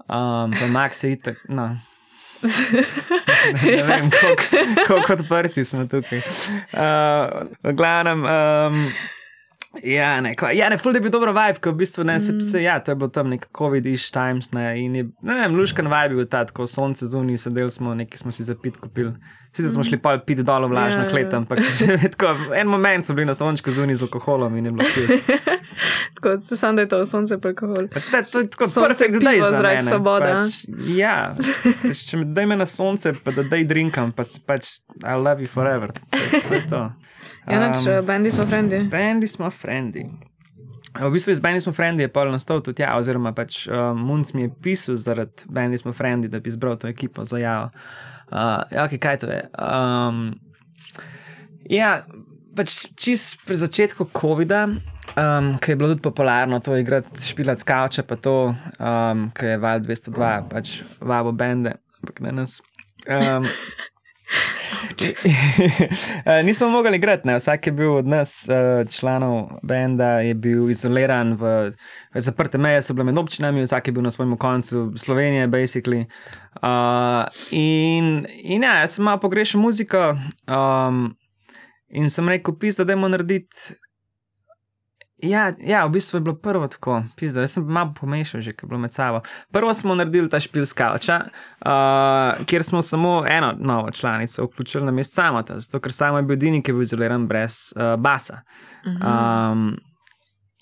Um, 0.00 0.52
pa 0.52 0.66
Max 0.68 1.00
je 1.00 1.12
itak, 1.12 1.36
no. 1.48 1.78
ne 3.64 3.82
vem, 3.82 4.10
koliko- 4.12 4.44
koliko 4.86 5.12
odprti 5.14 5.64
smo 5.64 5.86
tukaj. 5.86 6.18
Uh, 6.18 7.30
v 7.62 7.72
glavnem, 7.72 8.20
um, 8.20 8.92
Ja, 9.96 10.20
ne, 10.20 10.34
kva, 10.36 10.52
ja, 10.54 10.68
ne, 10.70 10.78
ful 10.78 10.94
je 10.94 11.00
bil 11.00 11.10
dobro 11.10 11.32
vibe, 11.32 11.58
ko 11.60 11.72
v 11.72 11.80
bistvu 11.82 12.04
ne, 12.04 12.16
Mm. 12.18 12.40
se, 12.40 12.62
ja, 12.62 12.78
to 12.80 12.92
je 12.92 12.96
bilo 12.96 13.08
tam 13.08 13.28
nek 13.28 13.48
COVID-ish 13.52 14.12
times, 14.12 14.52
ne, 14.52 14.78
in 14.80 14.94
je, 14.96 15.04
ne 15.22 15.34
vem, 15.40 15.56
luškan 15.56 15.86
vibe 15.90 16.14
je 16.14 16.18
bil 16.22 16.26
ta, 16.26 16.44
tako 16.44 16.66
sonce 16.66 17.06
zunaj, 17.06 17.38
sedeli 17.38 17.70
smo, 17.70 17.94
nekaj 17.94 18.18
smo 18.18 18.32
si 18.32 18.44
za 18.44 18.54
pit 18.54 18.76
kupili. 18.76 19.12
Sicer 19.54 19.70
smo 19.70 19.84
šli 19.84 19.98
pol 19.98 20.18
pit 20.18 20.40
dol 20.40 20.64
v 20.64 20.72
vlažno 20.72 20.98
Ja, 20.98 21.04
ja. 21.04 21.10
klet, 21.10 21.30
ampak 21.30 21.60
tako, 22.12 22.32
en 22.52 22.66
moment 22.66 23.06
so 23.06 23.14
bili 23.14 23.24
na 23.24 23.34
sončku 23.34 23.70
zunaj 23.70 23.94
z 23.94 24.02
alkoholom 24.02 24.56
in 24.58 24.66
je 24.66 24.72
bilo 24.72 24.84
kul. 24.84 25.06
Tako, 26.14 26.40
se 26.40 26.56
sam 26.56 26.76
da 26.76 26.82
je 26.82 26.88
to 26.88 27.06
sonce 27.06 27.38
pa 27.38 27.48
alkohol. 27.48 27.86
Pa 27.88 28.00
te- 28.00 28.22
To 28.24 28.38
je 28.38 28.50
tako 28.50 28.68
Sonce, 28.68 29.04
day 29.10 29.40
za 29.40 29.50
zrak, 29.52 29.82
svoboda. 29.82 30.40
Pač, 30.40 30.64
ja, 30.88 31.34
pač, 31.82 32.02
če 32.04 32.16
me 32.16 32.24
daj 32.26 32.46
me 32.46 32.56
na 32.56 32.66
sonce, 32.66 33.12
pa 33.14 33.30
da 33.30 33.42
daj 33.44 33.64
drinkam, 33.64 34.12
pa 34.12 34.24
si 34.24 34.40
pač 34.40 34.66
I 35.02 35.14
love 35.14 35.38
you 35.38 35.46
forever. 35.46 35.92
To, 35.92 36.40
to 36.48 36.54
je 36.54 36.66
to. 36.66 36.82
Ja, 37.44 37.58
nač, 37.60 37.84
Um, 37.84 38.06
bendi 38.06 38.30
smo 38.30 38.46
frendi. 38.46 38.78
Bendi 38.88 39.28
smo 39.28 39.50
frendi. 39.50 40.06
V 40.96 41.10
bistvu 41.10 41.32
iz 41.32 41.40
Bendi 41.40 41.60
smo 41.60 41.72
frendi 41.72 42.02
je 42.02 42.08
pol 42.08 42.30
nastal 42.32 42.62
tudi 42.62 42.80
ja, 42.80 42.94
oziroma 42.96 43.32
pač 43.32 43.66
um, 43.66 43.98
Munc 44.00 44.32
mi 44.32 44.42
je 44.42 44.50
pisal 44.56 44.96
zaradi 44.96 45.44
Bendi 45.46 45.76
smo 45.76 45.92
frendi, 45.92 46.28
da 46.28 46.40
bi 46.40 46.50
zbral 46.50 46.78
to 46.78 46.88
ekipo 46.88 47.24
za 47.24 47.36
javo. 47.38 47.68
Uh, 47.68 48.13
ja, 48.30 48.84
okay, 48.84 49.00
kaj 49.00 49.22
to 49.24 49.30
je? 49.30 49.42
Um, 49.58 50.34
ja, 51.70 52.04
pač 52.56 52.84
čist 52.98 53.40
pri 53.44 53.58
začetku 53.60 54.08
COVID-a, 54.14 54.66
um, 54.68 55.54
ki 55.58 55.74
je 55.74 55.78
bilo 55.78 55.92
tudi 55.92 56.04
popularno 56.04 56.60
to 56.64 56.76
igrati, 56.78 57.22
špilat 57.22 57.62
skavče, 57.62 58.06
pa 58.08 58.16
to, 58.16 58.36
um, 58.78 59.28
ki 59.34 59.54
je 59.54 59.62
Val 59.62 59.82
202, 59.84 60.34
pač 60.50 60.76
vabo 61.00 61.34
bende, 61.36 61.76
ampak 62.00 62.22
ne 62.26 62.36
nas. 62.42 62.60
Um, 63.08 63.48
Nismo 66.44 66.68
mogli 66.68 66.96
igrati, 66.96 67.28
vsak 67.28 67.66
je 67.66 67.72
bil 67.72 67.96
od 67.96 68.06
nas, 68.06 68.48
eh, 68.48 68.84
članov 68.90 69.48
benda, 69.62 70.20
je 70.20 70.34
bil 70.34 70.70
izoliran 70.70 71.34
v 71.34 71.72
v 72.14 72.20
zaprte 72.20 72.58
meje, 72.58 72.82
so 72.82 72.94
bile 72.94 73.04
med 73.04 73.18
občinami, 73.18 73.62
vsak 73.62 73.88
je 73.88 73.92
bil 73.92 74.02
na 74.02 74.10
svojem 74.10 74.36
koncu 74.36 74.92
Slovenije, 74.96 75.48
basically. 75.48 76.06
Uh, 76.62 77.26
in, 77.50 78.26
in 78.42 78.62
ja, 78.62 78.86
sem 78.86 79.04
malo 79.04 79.20
pogrešal 79.20 79.60
muziko 79.60 80.16
um, 80.46 81.16
in 81.88 82.10
sem 82.10 82.28
rekel, 82.28 82.54
pisa, 82.58 82.84
da 82.84 82.92
dajmo 82.92 83.08
narediti. 83.08 83.74
Ja, 85.24 85.52
ja, 85.60 85.86
v 85.86 85.90
bistvu 85.90 86.16
je 86.16 86.20
bilo 86.20 86.36
prvo 86.36 86.68
tako, 86.68 87.02
pizda, 87.16 87.40
jaz 87.40 87.56
sem 87.56 87.64
malo 87.64 87.94
pomešal 87.96 88.42
že, 88.44 88.52
ker 88.52 88.66
je 88.66 88.68
bilo 88.68 88.80
med 88.80 88.92
sabo. 88.92 89.22
Prvo 89.52 89.72
smo 89.74 89.94
naredili 89.94 90.28
ta 90.28 90.40
špil 90.40 90.66
skavča, 90.66 91.16
uh, 91.24 92.44
kjer 92.46 92.62
smo 92.62 92.82
samo 92.82 93.24
eno 93.28 93.54
novo 93.58 93.90
članico 93.90 94.44
vključili 94.44 94.84
na 94.84 94.92
mest 94.92 95.14
samota, 95.14 95.58
zato 95.58 95.80
ker 95.80 95.92
samo 95.92 96.18
je 96.18 96.22
bil 96.22 96.36
edini, 96.36 96.62
ki 96.62 96.70
je 96.70 96.74
bil 96.74 96.82
izoliran 96.82 97.26
brez 97.26 97.72
uh, 97.76 97.96
basa. 98.00 98.42
Um, 98.84 99.76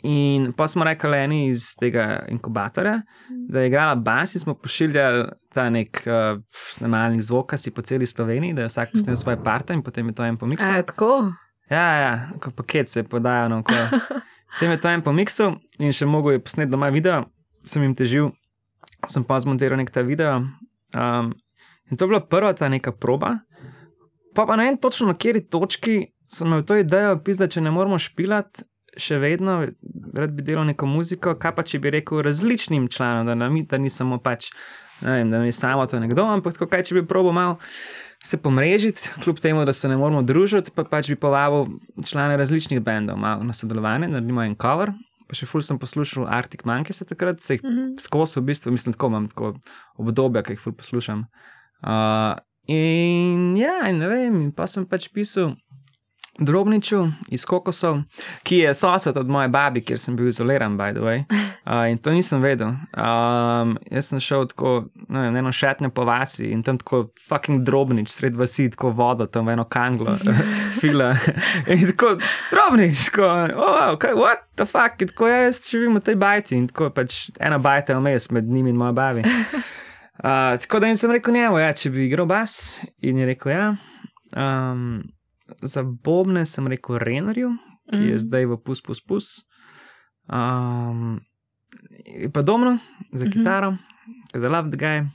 in 0.03 0.53
pa 0.53 0.68
smo 0.68 0.85
rekli 0.85 1.18
eni 1.18 1.46
iz 1.48 1.75
tega 1.81 2.25
inkubatorja, 2.29 3.01
da 3.48 3.61
je 3.61 3.66
igrala 3.66 3.94
bas 3.94 4.35
in 4.35 4.40
smo 4.40 4.55
pošiljali 4.55 5.29
ta 5.55 5.70
nek 5.70 6.05
uh, 6.07 6.42
snemalnik 6.51 7.22
zvoka 7.22 7.57
si 7.57 7.70
po 7.70 7.83
celi 7.83 8.07
Sloveniji, 8.07 8.55
da 8.55 8.62
je 8.62 8.68
vsak 8.68 8.92
posnel 8.92 9.16
svoje 9.16 9.42
parte 9.42 9.75
in 9.75 9.83
potem 9.83 10.09
je 10.09 10.14
to 10.14 10.25
en 10.25 10.38
pomix. 10.38 10.62
A 10.62 10.77
je 10.77 10.87
tako? 10.87 11.33
Ja, 11.70 11.92
ja, 11.96 12.29
kot 12.40 12.55
paket 12.57 12.88
se 12.88 13.03
podajo 13.03 13.48
na 13.48 13.59
oko. 13.59 13.72
Tem 14.61 14.71
je 14.71 14.81
to 14.81 14.91
en 14.93 15.05
pomiksu 15.05 15.53
in 15.81 15.95
še 15.97 16.07
mogo 16.07 16.33
je 16.33 16.43
posnet 16.43 16.71
doma 16.71 16.91
video, 16.93 17.25
sem 17.65 17.83
jim 17.83 17.95
težil, 17.97 18.33
sem 19.09 19.25
pa 19.25 19.41
zmontiral 19.41 19.81
nek 19.81 19.93
ta 19.95 20.05
video. 20.05 20.43
Um, 20.93 21.33
in 21.91 21.97
to 21.97 22.05
je 22.05 22.12
bila 22.12 22.21
prva 22.21 22.53
ta 22.57 22.69
neka 22.69 22.93
proba. 22.93 23.38
Pa 24.37 24.47
pa 24.49 24.57
ne 24.57 24.69
vem 24.69 24.81
točno 24.81 25.09
na 25.09 25.17
kateri 25.17 25.45
točki 25.45 26.12
sem 26.33 26.47
imel 26.47 26.62
to 26.67 26.77
idejo, 26.81 27.17
pisa, 27.25 27.49
če 27.49 27.62
ne 27.65 27.73
moramo 27.75 27.99
špilati. 28.01 28.67
Še 29.01 29.17
vedno, 29.23 29.55
rad 30.12 30.35
bi 30.37 30.45
delal 30.45 30.67
neko 30.69 30.85
muziko, 30.85 31.33
kaj 31.41 31.55
pa 31.57 31.62
če 31.65 31.79
bi 31.81 31.95
rekel 31.95 32.21
različnim 32.27 32.91
članom, 32.93 33.31
da, 33.31 33.37
nam, 33.41 33.55
da 33.69 33.79
ni 33.81 33.88
samo 33.88 34.19
pač, 34.21 34.51
ne 35.01 35.15
vem, 35.15 35.31
da 35.33 35.41
ni 35.41 35.53
samo 35.57 35.87
to 35.88 36.01
nekdo, 36.01 36.27
ampak 36.29 36.59
tako, 36.59 36.69
kaj 36.69 36.85
če 36.91 36.99
bi 36.99 37.05
probo 37.09 37.33
malo 37.33 37.57
se 38.25 38.37
pomrežiti, 38.37 39.11
kljub 39.23 39.39
temu, 39.43 39.65
da 39.65 39.73
se 39.73 39.89
ne 39.89 39.97
moramo 39.97 40.23
družiti, 40.23 40.71
pa 40.75 40.85
pač 40.85 41.09
bi 41.11 41.17
povabil 41.17 41.67
člane 42.07 42.37
različnih 42.37 42.81
bendov 42.81 43.19
na 43.19 43.53
sodelovanje, 43.53 44.09
naredimo 44.09 44.43
en 44.45 44.55
cover. 44.57 44.93
Pa 45.29 45.35
še 45.39 45.47
ful 45.47 45.63
sem 45.65 45.79
poslušal 45.79 46.27
Arctic 46.29 46.63
Monkeys 46.69 47.03
takrat, 47.09 47.41
se 47.41 47.55
jih 47.55 47.63
Mhm. 47.65 47.95
skozi 47.99 48.41
v 48.41 48.45
bistvu, 48.53 48.73
mislim, 48.73 48.93
tako 48.93 49.07
imam 49.07 49.29
tako 49.29 49.55
obdobja, 49.97 50.43
ki 50.43 50.53
jih 50.53 50.61
ful 50.61 50.73
poslušam. 50.73 51.25
Uh, 51.83 52.37
in 52.69 53.57
ja, 53.57 53.89
in 53.89 53.99
ne 53.99 54.09
vem, 54.09 54.41
in 54.43 54.53
pa 54.53 54.67
sem 54.67 54.85
pač 54.87 55.09
pisal. 55.13 55.57
Drobniču 56.38 57.09
iz 57.29 57.45
Kokosov, 57.45 57.99
ki 58.42 58.59
je 58.59 58.75
sosed 58.75 59.16
od 59.16 59.29
moje 59.29 59.49
babi, 59.49 59.83
kjer 59.85 59.99
sem 59.99 60.16
bil 60.16 60.29
izoliran, 60.29 60.79
by 60.79 60.92
the 60.92 61.01
way. 61.01 61.25
Uh, 61.62 61.90
in 61.90 61.99
to 61.99 62.11
nisem 62.11 62.40
vedel. 62.42 62.73
Um, 62.99 63.77
jaz 63.90 64.09
sem 64.11 64.21
šel 64.21 64.49
tako, 64.51 64.88
ne 65.09 65.21
vem, 65.21 65.37
eno 65.37 65.53
šetnjo 65.55 65.92
po 65.95 66.03
vasi 66.05 66.49
in 66.51 66.64
tam 66.66 66.79
tako 66.79 67.05
fucking 67.29 67.62
drobnič, 67.62 68.11
sred 68.11 68.35
vasi, 68.37 68.66
tako 68.71 68.90
vodo, 68.90 69.29
tam 69.31 69.47
v 69.47 69.55
eno 69.55 69.64
kanglo, 69.71 70.16
fila. 70.81 71.12
In 71.71 71.87
tako 71.92 72.16
drobnič, 72.51 73.05
tako, 73.05 73.29
oh, 73.55 73.92
okay, 73.95 74.11
what 74.18 74.42
the 74.59 74.66
fuck, 74.66 74.99
in 74.99 75.14
tako 75.14 75.31
ja, 75.31 75.45
jaz 75.47 75.62
živim 75.71 76.01
v 76.01 76.03
tej 76.03 76.18
bajti 76.18 76.59
in 76.59 76.66
tako 76.66 76.90
pač 76.90 77.31
ena 77.38 77.62
bajta 77.62 77.95
je 77.95 78.01
vmes 78.01 78.31
med 78.35 78.51
njimi 78.51 78.75
in 78.75 78.83
mojo 78.83 78.99
babi. 78.99 79.23
Uh, 80.23 80.61
tako 80.61 80.79
da 80.79 80.87
jim 80.87 80.97
sem 80.97 81.11
rekel, 81.11 81.35
njemu, 81.35 81.59
ja, 81.59 81.73
če 81.75 81.90
bi 81.90 82.05
igral 82.07 82.27
bas, 82.31 82.81
in 83.03 83.18
je 83.18 83.27
rekel, 83.27 83.51
ja. 83.51 83.64
Um, 84.38 85.01
za 85.62 85.83
Bobne 85.83 86.47
sem 86.47 86.67
rekel 86.67 86.99
Renarju, 86.99 87.51
ki 87.91 87.97
je 87.99 88.11
Mhm. 88.11 88.19
zdaj 88.19 88.45
v 88.47 88.57
pus, 88.57 88.81
pus, 88.81 89.01
pus. 89.01 89.27
Um, 90.29 91.21
pa 92.33 92.43
domno 92.43 92.79
za 93.12 93.25
Mhm. 93.25 93.33
kitaro, 93.33 93.77
ki 94.33 94.38
je 94.38 94.49
love 94.49 94.71
the 94.71 94.77
guy. 94.79 95.09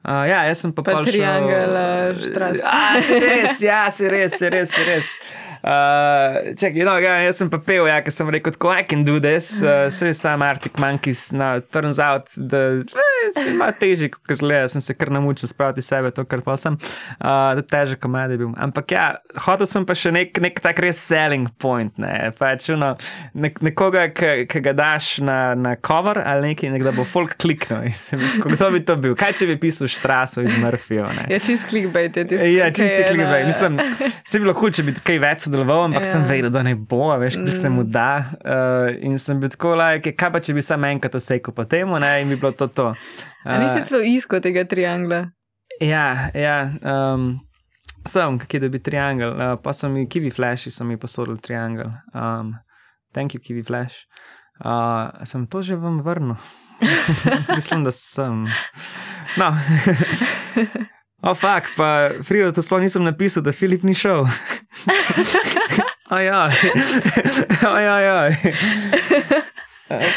Uh, 0.00 0.24
ja, 0.24 0.38
jaz 0.48 0.62
sem 0.64 0.72
pa 0.72 0.80
Pa 0.82 0.94
pol 0.96 1.04
šel- 1.04 1.12
Triangle, 1.12 1.84
uh, 2.16 2.24
Strass. 2.24 2.62
A, 2.64 3.02
si 3.04 3.18
res, 3.20 3.60
ja, 3.60 3.82
si 3.92 4.08
res, 4.08 4.32
si 4.40 4.48
res, 4.48 4.72
si 4.72 4.84
res. 4.88 5.14
Uh, 5.60 6.54
čakaj, 6.56 6.84
no, 6.88 6.94
ja, 7.04 7.18
jaz 7.20 7.36
sem 7.42 7.50
pa 7.52 7.58
pel, 7.60 7.84
ja, 7.84 7.98
ker 8.00 8.14
sem 8.16 8.24
rekel, 8.32 8.54
tako, 8.56 8.70
I 8.72 8.80
can 8.88 9.04
do 9.04 9.18
this. 9.20 9.58
Uh, 9.60 9.90
Vse 9.92 10.14
sam 10.16 10.40
Arctic 10.46 10.78
Monkeys, 10.80 11.26
no, 11.36 11.50
turns 11.68 11.98
out, 12.00 12.32
da 12.40 12.62
eh, 12.80 13.26
se 13.36 13.50
ima 13.52 13.68
težje, 13.76 14.08
kot 14.14 14.32
zgleda. 14.40 14.70
Sem 14.72 14.80
se 14.80 14.96
kar 14.96 15.12
namučil 15.12 15.50
spraviti 15.52 15.84
sebe, 15.84 16.08
to, 16.16 16.24
kar 16.24 16.40
pa 16.46 16.56
sem. 16.56 16.78
Uh, 17.20 17.60
težek 17.68 18.00
komad 18.00 18.32
je 18.32 18.38
bil. 18.40 18.54
Ampak 18.56 18.96
ja, 18.96 19.04
hotel 19.44 19.68
sem 19.68 19.84
pa 19.84 19.92
še 20.00 20.14
nek, 20.16 20.40
nek 20.40 20.62
tak 20.64 20.80
res 20.80 20.96
selling 20.96 21.44
point. 21.60 21.92
Ne, 22.00 22.30
pač, 22.40 22.70
no, 22.72 22.94
nek, 23.36 23.60
nekoga, 23.60 24.06
ki 24.16 24.64
ga 24.64 24.72
daš 24.80 25.18
na, 25.20 25.52
na 25.60 25.76
cover 25.76 26.22
ali 26.24 26.54
nekaj, 26.54 26.72
nek, 26.72 26.88
da 26.88 26.96
bo 26.96 27.04
folk 27.04 27.36
kliknil. 27.36 27.84
In 27.84 27.92
sem 28.00 28.16
rekel, 28.24 28.56
Kdo 28.56 28.72
bi 28.72 28.80
to 28.88 28.96
bil? 28.96 29.12
Kaj 29.20 29.36
če 29.42 29.50
bi 29.52 29.60
pisal 29.60 29.89
Štraso 29.90 30.42
iz 30.46 30.54
Murphyja? 30.62 31.08
Ja, 31.30 31.38
čist 31.42 31.68
clickbait 31.68 32.16
je 32.16 32.24
tisti. 32.30 32.52
Ja, 32.54 32.70
čisti 32.70 33.02
je 33.02 33.08
klikbej. 33.08 33.40
na- 33.42 33.46
Mislim, 33.46 33.78
se 34.24 34.38
bi 34.38 34.44
bilo 34.44 34.54
huče, 34.54 34.76
če 34.76 34.82
bi 34.86 34.94
kaj 35.04 35.18
več 35.22 35.44
sodeloval, 35.46 35.84
ampak 35.88 36.06
ja. 36.06 36.12
sem 36.12 36.24
vedel, 36.28 36.50
da 36.54 36.62
ne 36.62 36.74
bo, 36.74 37.10
a 37.12 37.18
veš, 37.20 37.40
kaj 37.42 37.56
se 37.56 37.68
mu 37.72 37.84
da. 37.84 38.08
Uh, 38.40 38.94
in 39.02 39.18
sem 39.18 39.40
bil 39.40 39.50
tako, 39.52 39.74
like, 39.78 40.12
kaj 40.14 40.32
pa 40.32 40.40
če 40.40 40.54
bi 40.56 40.62
sam 40.62 40.84
enkrat 40.88 41.14
osekal 41.18 41.54
po 41.54 41.64
tem, 41.64 41.90
in 42.22 42.28
bi 42.28 42.36
bilo 42.36 42.52
to 42.52 42.68
to. 42.68 42.88
A 43.44 43.58
nisi 43.58 43.84
celo 43.88 44.02
iskal 44.04 44.40
tega 44.40 44.64
triangla? 44.64 45.30
Ja, 45.80 46.28
ja. 46.34 46.70
Um, 46.82 47.40
sem, 48.08 48.38
kje 48.38 48.60
da 48.60 48.68
bi 48.68 48.78
triangel. 48.78 49.32
Uh, 49.32 49.54
pa 49.62 49.72
so 49.72 49.88
mi 49.88 50.06
kiwi 50.08 50.30
flashi, 50.30 50.70
so 50.70 50.84
mi 50.84 50.96
posodili 50.96 51.38
triangel. 51.40 51.90
Um, 52.14 52.54
thank 53.14 53.34
you, 53.34 53.40
kiwi 53.40 53.64
flash. 53.66 54.04
Uh, 54.60 55.08
sem 55.24 55.46
to 55.46 55.62
že 55.62 55.76
vam 55.76 56.02
vrnil. 56.04 56.36
Mislim, 57.56 57.84
da 57.84 57.90
sem. 57.92 58.44
No. 59.36 59.54
O, 61.22 61.30
oh, 61.30 61.34
fuk, 61.34 61.70
pa 61.76 62.10
Frido, 62.22 62.52
to 62.52 62.62
sploh 62.62 62.80
nisem 62.82 63.04
napisal, 63.04 63.42
da 63.42 63.52
Filip 63.52 63.82
ni 63.82 63.94
šel. 63.94 64.26
Ojoj, 66.10 66.50
ojoj. 67.66 68.36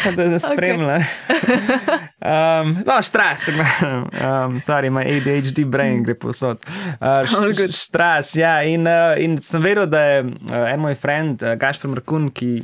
Pa 0.03 0.11
da 0.11 0.25
ne 0.29 0.39
spremlja. 0.39 0.95
Um, 2.21 2.77
no, 2.85 3.01
štras, 3.01 3.49
um, 3.49 4.61
sorry, 4.61 4.89
my 4.89 5.03
ADHD 5.05 5.65
brain 5.65 6.03
gre 6.03 6.15
posod. 6.15 6.65
Uh, 7.01 7.69
štras, 7.69 8.35
ja, 8.35 8.61
in, 8.63 8.87
uh, 8.87 9.13
in 9.17 9.37
sem 9.41 9.61
vedel, 9.61 9.85
da 9.89 10.01
je 10.01 10.23
uh, 10.23 10.57
en 10.69 10.81
moj 10.81 10.97
friend, 10.97 11.41
uh, 11.41 11.53
Gašpor 11.61 11.93
Markun, 11.93 12.29
ki 12.33 12.63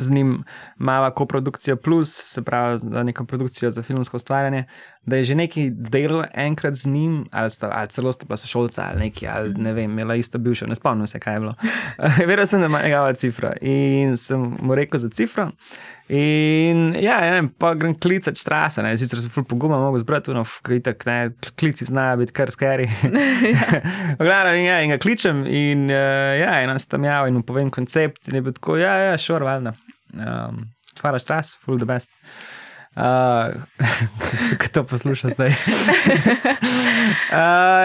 z 0.00 0.10
njim 0.10 0.44
ima 0.80 1.10
koprodukcijo 1.10 1.76
plus, 1.76 2.22
se 2.24 2.42
pravi 2.42 2.78
za 2.78 3.02
neko 3.02 3.24
produkcijo 3.24 3.70
za 3.70 3.82
filmsko 3.82 4.16
ustvarjanje, 4.16 4.64
da 5.02 5.16
je 5.16 5.24
že 5.24 5.34
neki 5.34 5.70
delal 5.70 6.24
enkrat 6.34 6.74
z 6.74 6.86
njim, 6.86 7.28
ali, 7.30 7.50
sta, 7.50 7.70
ali 7.72 7.88
celo 7.88 8.12
sta 8.12 8.24
bila 8.26 8.36
sošolca 8.36 8.86
ali 8.90 8.98
neki, 9.00 9.28
ali 9.28 9.54
ne 9.54 9.72
vem, 9.72 9.90
imela 9.90 10.14
ista 10.14 10.38
bivša, 10.38 10.66
ne 10.66 10.74
spomnim 10.74 11.06
se, 11.06 11.18
kaj 11.18 11.34
je 11.34 11.40
bilo. 11.40 11.52
Vedel 12.28 12.46
sem, 12.46 12.60
da 12.60 12.66
ima 12.66 12.82
njegova 12.82 13.14
cifra 13.14 13.52
in 13.60 14.16
sem 14.16 14.56
mu 14.62 14.74
rekel 14.74 15.00
za 15.00 15.08
cifro. 15.08 15.50
In 16.08 16.92
ja, 16.94 17.16
ja 17.26 17.32
vem, 17.34 17.48
pa 17.58 17.72
grem 17.74 17.96
klicati 17.98 18.38
strase, 18.38 18.82
ne, 18.84 18.92
sicer 18.98 19.18
sem 19.18 19.32
ful 19.32 19.42
poguma, 19.48 19.80
mogo 19.82 19.98
zbrati, 19.98 20.30
no, 20.36 20.44
kitak, 20.66 21.02
ne, 21.08 21.16
klici 21.58 21.88
znajo 21.88 22.20
biti 22.20 22.36
kar 22.36 22.52
skeri. 22.54 22.86
Glavno, 24.20 24.52
in, 24.54 24.68
ja, 24.68 24.76
in 24.84 24.94
ga 24.94 25.00
kličem 25.02 25.42
in 25.50 25.88
uh, 25.90 26.36
ja, 26.38 26.60
in 26.62 26.70
nas 26.70 26.86
tam 26.86 27.08
jav 27.08 27.26
in 27.26 27.40
mu 27.40 27.42
povem 27.46 27.72
koncept 27.74 28.28
in 28.30 28.38
je 28.38 28.44
bil 28.46 28.54
tako, 28.54 28.78
ja, 28.78 28.94
ja, 29.02 29.16
šor, 29.18 29.42
sure, 29.42 29.50
valjda. 29.50 29.74
Um, 30.14 30.62
hvala 31.00 31.18
stras, 31.18 31.56
full 31.58 31.82
the 31.82 31.88
best. 31.88 32.14
Uh, 32.96 33.52
Kaj 34.58 34.68
to 34.72 34.84
posluša 34.88 35.28
zdaj? 35.28 35.48
uh, 35.48 35.54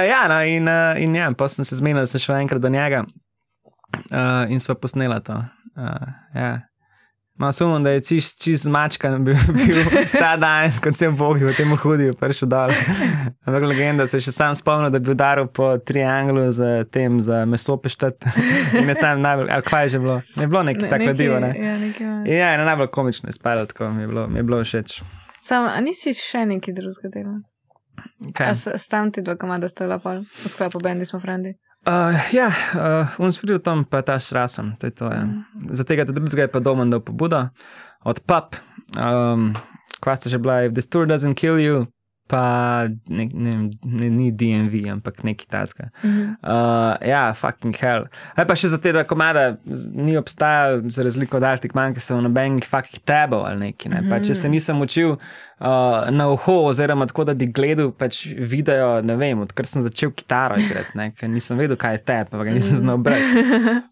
ja, 0.14 0.22
no, 0.30 0.38
in, 0.48 0.68
uh, 0.72 0.96
in 1.04 1.16
ja, 1.16 1.28
pa 1.36 1.50
sem 1.52 1.68
se 1.68 1.76
zmenil, 1.76 2.06
da 2.06 2.08
sem 2.08 2.24
šel 2.24 2.38
enkrat 2.40 2.64
do 2.64 2.72
njega 2.72 3.04
uh, 3.04 4.48
in 4.48 4.64
sva 4.64 4.78
posnela 4.80 5.20
to. 5.20 5.36
Uh, 5.76 6.08
ja. 6.36 6.54
No, 7.42 7.52
sumim, 7.52 7.84
da 7.84 7.90
je 7.90 8.02
čist, 8.02 8.44
čist 8.44 8.64
zmačkan 8.64 9.24
bil, 9.26 9.36
bil 9.58 9.86
ta 10.14 10.36
dan, 10.38 10.70
ko 10.84 10.92
sem 10.94 11.16
bogil 11.18 11.50
v 11.50 11.56
tem 11.58 11.72
hudiju, 11.74 12.14
prišel 12.20 12.52
dol. 12.52 12.74
Ampak 13.50 13.66
legenda 13.66 14.06
se 14.06 14.20
še 14.22 14.30
sam 14.36 14.54
spomnil, 14.54 14.92
da 14.94 15.02
bi 15.02 15.10
udaril 15.16 15.48
po 15.50 15.72
trianglu 15.82 16.44
za 16.54 16.84
tem, 16.94 17.18
za 17.18 17.40
meso 17.50 17.80
peštet. 17.82 18.28
In 18.78 18.86
ne 18.86 18.94
sam 18.94 19.24
najbolj, 19.26 19.50
ali 19.56 19.66
kaj 19.66 19.88
je 19.88 19.94
že 19.96 20.04
bilo? 20.04 20.20
Ne 20.38 20.48
bilo 20.52 20.62
nekaj 20.70 20.86
ne, 20.86 20.92
tako 20.94 21.16
divo, 21.18 21.40
ne? 21.42 21.50
Ja, 21.58 21.74
nekaj. 21.82 22.12
Ja, 22.30 22.52
eno 22.60 22.70
najbolj 22.70 22.92
komično 22.94 23.34
je 23.34 23.40
spalo, 23.40 23.66
tako 23.66 23.90
mi 23.96 24.06
je 24.06 24.12
bilo, 24.14 24.28
mi 24.30 24.38
je 24.38 24.46
bilo 24.46 24.62
všeč. 24.62 25.00
Sam, 25.42 25.66
a 25.66 25.82
nisi 25.82 26.14
še 26.14 26.46
nekaj 26.46 26.78
drugega 26.78 27.10
dela? 27.16 27.40
Kaj? 28.38 28.54
Stam 28.78 29.10
ti 29.10 29.26
dva 29.26 29.34
komada 29.42 29.66
sta 29.70 29.90
bila 29.90 29.98
pol, 29.98 30.22
v 30.46 30.54
sklepu 30.54 30.78
bendi 30.78 31.10
smo 31.10 31.18
frendi. 31.26 31.58
Uh, 31.82 32.14
ja, 32.30 32.52
uh, 32.78 33.10
unsvril 33.18 33.58
tam 33.60 33.82
pa 33.90 34.04
ta 34.06 34.20
šrasem, 34.22 34.76
to 34.78 34.86
je 34.86 34.94
to. 34.94 35.10
Ja. 35.10 35.26
Mm. 35.26 35.46
Za 35.74 35.84
tega 35.84 36.06
drugega 36.06 36.46
je 36.46 36.52
pa 36.54 36.62
doma 36.62 36.86
dal 36.86 37.02
pobudo 37.02 37.50
od 38.06 38.22
pap. 38.26 38.56
Um, 38.98 39.56
Kva 40.02 40.16
sta 40.18 40.30
že 40.30 40.38
bila, 40.38 40.66
if 40.66 40.74
this 40.74 40.90
tour 40.90 41.06
doesn't 41.06 41.38
kill 41.38 41.58
you, 41.62 41.86
pa 42.32 42.88
ne, 43.10 43.28
ne, 43.34 43.70
ne, 43.84 44.08
ni 44.10 44.32
DMV, 44.32 44.88
ampak 44.92 45.24
neki 45.24 45.48
taska. 45.48 45.90
Mm 46.04 46.10
-hmm. 46.10 46.28
uh, 46.44 47.08
ja, 47.08 47.34
fucking 47.34 47.76
hell. 47.78 48.06
Aj 48.36 48.48
pa 48.48 48.56
še 48.56 48.68
za 48.68 48.78
te 48.78 48.92
dva 48.92 49.04
komada 49.04 49.58
ni 49.94 50.18
obstajal, 50.18 50.82
za 50.86 51.04
razliko 51.04 51.38
od 51.38 51.44
Arctic 51.44 51.74
Monkey, 51.74 52.00
so 52.00 52.18
v 52.18 52.22
nobenih 52.22 52.64
fucking 52.64 53.04
tebo 53.04 53.44
ali 53.44 53.60
neki. 53.60 53.90
Ne? 53.90 54.02
Mm 54.02 54.06
-hmm. 54.06 54.10
pa, 54.10 54.24
če 54.24 54.34
se 54.34 54.50
nisem 54.50 54.82
učil 54.82 55.18
uh, 55.62 56.10
na 56.10 56.28
uho, 56.30 56.64
oziroma 56.66 57.06
tako, 57.06 57.24
da 57.24 57.34
bi 57.34 57.46
gledal 57.46 57.92
pač 57.94 58.24
video, 58.38 59.00
ne 59.06 59.16
vem, 59.20 59.46
odkar 59.46 59.68
sem 59.70 59.86
začel 59.86 60.14
kitaro 60.18 60.58
igrati, 60.60 60.98
ker 61.18 61.30
nisem 61.30 61.60
vedel, 61.62 61.78
kaj 61.80 62.00
je 62.00 62.04
tep, 62.04 62.34
ampak 62.34 62.52
nisem 62.56 62.82
znal 62.82 63.02
brati. 63.06 63.46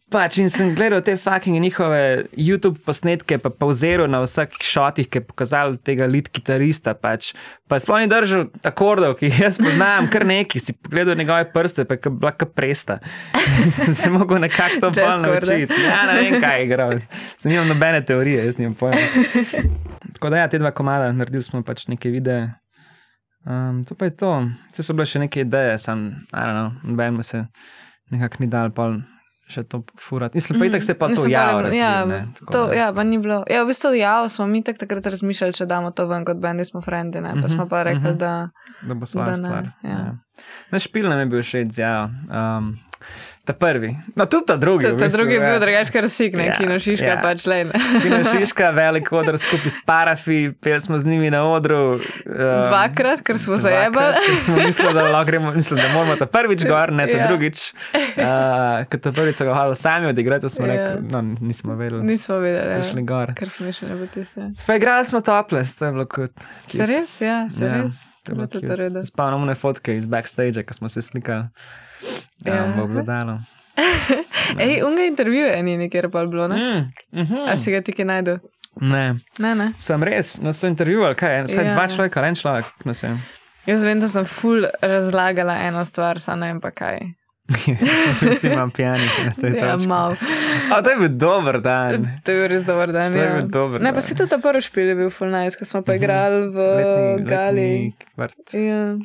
Pač 0.09 0.39
in 0.41 0.49
sem 0.49 0.71
gledal 0.73 1.03
te 1.05 1.13
fucking 1.21 1.61
njihove 1.61 2.25
YouTube 2.33 2.79
posnetke, 2.81 3.37
pa 3.37 3.51
pauziral 3.53 4.09
na 4.09 4.23
vsakih 4.23 4.65
šotih, 4.65 5.05
ki 5.05 5.21
je 5.21 5.25
pokazal 5.27 5.75
tega 5.85 6.07
lead 6.09 6.31
kitarista. 6.33 6.95
Pač. 6.97 7.35
Pa 7.69 7.77
sploh 7.77 8.01
ni 8.01 8.09
držal 8.09 8.47
akordov, 8.65 9.19
ki 9.19 9.29
jaz 9.29 9.59
poznam, 9.61 10.09
kar 10.09 10.25
neki 10.25 10.57
si 10.57 10.73
pogledal 10.73 11.19
njegove 11.19 11.51
prste, 11.53 11.85
pa 11.85 11.99
je 11.99 12.09
bila 12.09 12.33
kar 12.33 12.49
presta. 12.49 12.97
sem 13.83 13.93
se 13.93 14.09
mogel 14.09 14.41
nekako 14.41 14.81
to 14.87 14.91
bolj 14.97 15.21
naučiti. 15.27 15.81
Ja, 15.85 16.01
ne 16.09 16.17
vem, 16.23 16.41
kaj 16.41 16.57
je 16.57 16.65
igral. 16.65 16.97
Sem 17.37 17.53
imel 17.53 17.69
nobene 17.69 18.01
teorije, 18.01 18.49
jaz 18.49 18.57
nimam 18.57 18.73
pojma. 18.81 19.05
Tako 20.13 20.29
da 20.33 20.43
ja, 20.43 20.49
te 20.49 20.59
dva 20.59 20.71
komada, 20.75 21.11
naredili 21.15 21.43
smo 21.43 21.63
pač 21.63 21.87
neke 21.91 22.11
videe. 22.13 22.47
Um, 23.45 23.83
to 23.87 23.95
pa 23.95 24.09
je 24.09 24.15
to. 24.19 24.33
Te 24.75 24.83
so 24.83 24.93
bile 24.93 25.07
še 25.07 25.23
neke 25.23 25.45
ideje, 25.45 25.77
sam, 25.79 26.09
I 26.33 26.41
don't 26.43 26.57
know, 26.57 26.91
noben 26.91 27.23
se 27.23 27.45
nekako 28.11 28.43
ni 28.43 28.49
dal 28.51 28.73
pol 28.75 28.99
še 29.49 29.63
to 29.65 29.81
furati. 29.97 30.37
Mislim, 30.37 30.59
pa 30.61 30.67
itak 30.69 30.83
se 30.85 30.93
pa 30.93 31.09
to 31.09 31.25
javlja. 31.29 31.71
Ja, 31.73 31.93
to, 32.51 32.67
ja, 32.73 32.91
pa 32.93 33.03
ni 33.03 33.17
bilo. 33.21 33.41
Ja, 33.49 33.63
v 33.65 33.71
bistvu 33.71 33.95
javno 33.97 34.29
smo 34.29 34.45
mi 34.47 34.61
tak 34.65 34.77
takrat 34.81 35.09
razmišljali, 35.09 35.57
če 35.57 35.65
damo 35.69 35.89
to 35.95 36.05
ven 36.09 36.25
kot 36.27 36.41
bendi, 36.41 36.65
smo 36.69 36.83
frendi, 36.85 37.21
ne, 37.25 37.33
pa 37.41 37.49
smo 37.49 37.65
pa 37.69 37.81
rekli, 37.87 38.13
da. 38.19 38.33
Da 38.85 38.97
bo 38.97 39.09
svoja 39.09 39.35
stvar. 39.39 39.71
Ja. 39.83 39.89
Ja. 39.89 40.43
Na 40.69 40.81
špil 40.81 41.09
nam 41.09 41.23
je 41.23 41.31
bil 41.33 41.41
še 41.45 41.63
izjav. 41.65 42.13
Um, 42.29 42.75
Ta 43.49 43.53
prvi, 43.53 43.95
no 44.15 44.25
tudi 44.25 44.45
ta 44.45 44.55
drugi. 44.55 44.85
Ta, 44.85 44.91
ta 44.91 44.95
bistvu, 44.95 45.17
drugi 45.17 45.33
je 45.33 45.39
bil 45.39 45.53
ja. 45.53 45.59
drugačen, 45.59 45.93
kar 45.93 46.09
si 46.09 46.27
ne, 46.29 46.45
ja, 46.45 46.53
kino 46.53 46.75
Šiška, 46.79 47.05
ja. 47.05 47.15
pač 47.21 47.47
le. 47.49 47.63
kino 48.03 48.19
Šiška, 48.23 48.67
velik 48.77 49.07
odr 49.11 49.39
skupaj 49.41 49.71
s 49.73 49.79
parafi, 49.85 50.51
peli 50.61 50.81
smo 50.81 50.99
z 51.01 51.09
njimi 51.09 51.31
na 51.33 51.39
odru. 51.49 51.79
Um, 51.97 52.03
dvakrat, 52.67 53.23
ker 53.25 53.39
smo 53.41 53.57
zajebali. 53.57 54.21
smo 54.37 54.55
mislili, 54.55 54.93
da, 54.93 55.23
gremo, 55.23 55.51
mislim, 55.51 55.81
da 55.81 55.87
moramo 55.93 56.15
ta 56.15 56.27
prvič 56.29 56.67
gor, 56.69 56.93
ne 56.93 57.07
ta 57.07 57.17
ja. 57.17 57.27
drugič. 57.27 57.63
Uh, 58.19 58.85
ker 58.91 58.99
ta 58.99 59.11
prvič 59.15 59.39
so 59.39 59.45
ga 59.47 59.53
hvala 59.55 59.75
sami 59.75 60.09
odigrati, 60.11 60.49
smo 60.49 60.67
ja. 60.67 60.73
rekli, 60.73 61.07
no 61.09 61.21
nismo 61.41 61.75
vedeli. 61.75 62.03
Nismo 62.03 62.37
vedeli, 62.43 62.75
da 62.75 62.83
šli 62.83 63.03
gor. 63.07 63.33
Ker 63.37 63.49
smo 63.49 63.71
še 63.73 63.89
ne 63.89 63.95
bo 63.97 64.05
tiste. 64.11 64.51
Pa 64.67 64.75
igrali 64.77 65.05
smo 65.05 65.21
topless, 65.25 65.77
to 65.79 65.87
je 65.87 65.95
bilo 65.95 66.05
kot. 66.05 66.47
Se 66.67 66.85
res, 66.85 67.17
ja, 67.21 67.45
se 67.49 67.65
ja, 67.65 67.81
res. 67.81 69.09
Spomnimo 69.09 69.47
ne 69.49 69.55
fotke 69.55 69.95
iz 69.97 70.05
backstage, 70.05 70.67
ko 70.67 70.77
smo 70.83 70.91
se 70.91 71.01
slikali. 71.01 71.47
Ja, 72.45 72.55
ja. 72.55 72.73
bo 72.77 72.87
gledalo. 72.87 73.39
Ej, 74.63 74.83
unga 74.83 75.03
intervju 75.05 75.45
je 75.45 75.63
ni 75.63 75.77
nekjer 75.77 76.09
pa 76.11 76.25
bilo, 76.25 76.47
ne? 76.47 76.55
Mm, 76.55 77.19
mm 77.19 77.25
-hmm. 77.25 77.51
A 77.53 77.57
si 77.57 77.71
ga 77.71 77.81
ti 77.81 77.93
kaj 77.93 78.05
najdu? 78.05 78.39
Ne. 78.81 79.15
Ne, 79.39 79.55
ne. 79.55 79.71
Sem 79.79 80.03
res, 80.03 80.41
no 80.41 80.53
so 80.53 80.67
intervjuvali, 80.67 81.15
kaj, 81.15 81.47
saj 81.47 81.65
ja. 81.65 81.73
dva 81.73 81.87
človeka, 81.87 82.25
en 82.27 82.35
človek, 82.35 82.65
ne 82.85 82.93
sem. 82.93 83.21
Jaz 83.65 83.83
vem, 83.83 83.99
da 83.99 84.07
sem 84.07 84.25
ful 84.25 84.65
razlagala 84.81 85.57
eno 85.67 85.85
stvar, 85.85 86.19
sa 86.19 86.35
ne 86.35 86.47
vem 86.53 86.61
pa 86.61 86.71
kaj. 86.71 86.99
Vsi 88.35 88.47
imam 88.47 88.71
pijani, 88.71 89.03
na 89.25 89.33
tej 89.41 89.57
ja, 89.57 89.71
točki. 89.71 89.87
mal. 89.87 90.15
A, 90.71 90.81
to 90.81 90.89
je 90.89 90.97
bil 90.97 91.09
dober 91.17 91.61
dan. 91.61 92.05
To 92.23 92.31
je 92.31 92.37
bil 92.37 92.47
res 92.47 92.65
dober 92.65 92.91
dan, 92.91 93.11
To 93.11 93.17
je 93.17 93.25
ja. 93.25 93.33
bil 93.33 93.47
dober 93.49 93.81
Ne, 93.81 93.89
pa 93.89 93.99
dan. 93.99 94.07
si 94.07 94.15
tudi 94.15 94.29
ta 94.29 94.37
prvi 94.37 94.61
špil 94.61 94.87
je 94.87 94.95
bil 94.95 95.09
ful 95.09 95.31
nice, 95.33 95.57
ko 95.57 95.65
smo 95.65 95.81
pa 95.81 95.97
igrali 95.97 96.49
v 96.53 96.59
Gali. 97.25 97.93
Vrt. 98.17 98.53
Ja. 98.53 98.97